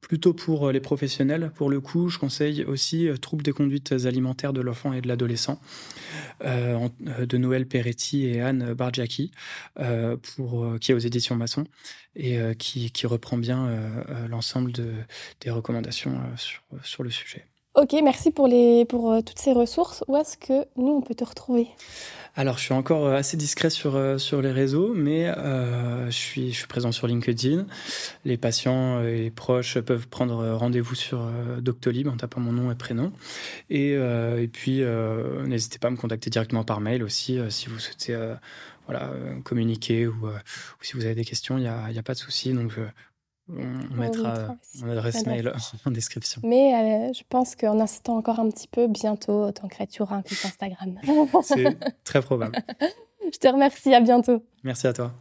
plutôt 0.00 0.32
pour 0.32 0.70
les 0.70 0.80
professionnels, 0.80 1.50
pour 1.56 1.68
le 1.68 1.80
coup, 1.80 2.08
je 2.08 2.18
conseille 2.18 2.64
aussi 2.64 3.08
Troubles 3.20 3.42
des 3.42 3.52
conduites 3.52 3.92
alimentaires 3.92 4.52
de 4.52 4.60
l'enfant 4.60 4.92
et 4.92 5.00
de 5.00 5.08
l'adolescent 5.08 5.60
de 6.44 7.36
Noël 7.36 7.66
Peretti 7.66 8.26
et 8.26 8.40
Anne 8.40 8.74
Bargiaki, 8.74 9.32
pour 10.36 10.78
qui 10.80 10.92
est 10.92 10.94
aux 10.94 10.98
éditions 10.98 11.36
Masson 11.36 11.64
et 12.16 12.38
qui, 12.56 12.90
qui 12.90 13.06
reprend 13.06 13.36
bien 13.36 13.66
euh, 13.66 14.28
l'ensemble 14.28 14.72
de, 14.72 14.92
des 15.40 15.50
recommandations 15.50 16.12
euh, 16.12 16.36
sur, 16.36 16.62
sur 16.82 17.02
le 17.02 17.10
sujet. 17.10 17.44
Ok, 17.74 17.92
merci 18.04 18.30
pour, 18.30 18.46
les, 18.46 18.84
pour 18.84 19.10
euh, 19.10 19.20
toutes 19.20 19.40
ces 19.40 19.52
ressources. 19.52 20.04
Où 20.06 20.16
est-ce 20.16 20.36
que 20.36 20.64
nous, 20.76 20.92
on 20.92 21.00
peut 21.00 21.16
te 21.16 21.24
retrouver? 21.24 21.66
Alors, 22.36 22.58
je 22.58 22.64
suis 22.64 22.74
encore 22.74 23.08
assez 23.08 23.36
discret 23.36 23.70
sur, 23.70 24.20
sur 24.20 24.42
les 24.42 24.50
réseaux, 24.50 24.92
mais 24.92 25.26
je, 25.26 26.10
suis, 26.10 26.50
je 26.50 26.56
suis 26.58 26.66
présent 26.66 26.90
sur 26.90 27.06
LinkedIn. 27.06 27.64
Les 28.24 28.36
patients 28.36 29.04
et 29.04 29.18
les 29.18 29.30
proches 29.30 29.78
peuvent 29.78 30.08
prendre 30.08 30.44
rendez-vous 30.54 30.96
sur 30.96 31.30
Doctolib 31.60 32.08
en 32.08 32.16
tapant 32.16 32.40
mon 32.40 32.50
nom 32.50 32.72
et 32.72 32.74
prénom. 32.74 33.12
Et, 33.70 33.92
et 33.92 34.48
puis, 34.52 34.82
n'hésitez 35.46 35.78
pas 35.78 35.86
à 35.86 35.90
me 35.92 35.96
contacter 35.96 36.28
directement 36.28 36.64
par 36.64 36.80
mail 36.80 37.04
aussi 37.04 37.38
si 37.50 37.68
vous 37.68 37.78
souhaitez 37.78 38.18
voilà, 38.86 39.10
communiquer 39.44 40.06
ou, 40.06 40.26
ou, 40.26 40.82
si 40.82 40.94
vous 40.94 41.04
avez 41.04 41.14
des 41.14 41.24
questions, 41.24 41.58
il 41.58 41.62
n'y 41.62 41.68
a, 41.68 42.02
pas 42.02 42.14
de 42.14 42.18
souci. 42.18 42.52
Donc, 42.52 42.72
on, 43.48 43.94
mettra, 43.94 44.56
mon 44.80 44.90
adresse 44.90 45.26
mail 45.26 45.52
en 45.84 45.90
description. 45.90 46.40
Mais 46.44 46.74
euh, 46.74 47.12
je 47.12 47.22
pense 47.28 47.56
qu'en 47.56 47.78
insistant 47.80 48.16
encore 48.16 48.40
un 48.40 48.48
petit 48.50 48.68
peu, 48.68 48.86
bientôt, 48.88 49.50
tant 49.52 49.68
tu 49.86 50.02
auras 50.02 50.16
un 50.16 50.22
compte 50.22 50.44
Instagram. 50.44 50.98
C'est 51.42 51.76
très 52.04 52.22
probable. 52.22 52.56
je 53.32 53.38
te 53.38 53.48
remercie, 53.48 53.94
à 53.94 54.00
bientôt. 54.00 54.42
Merci 54.62 54.86
à 54.86 54.92
toi. 54.92 55.14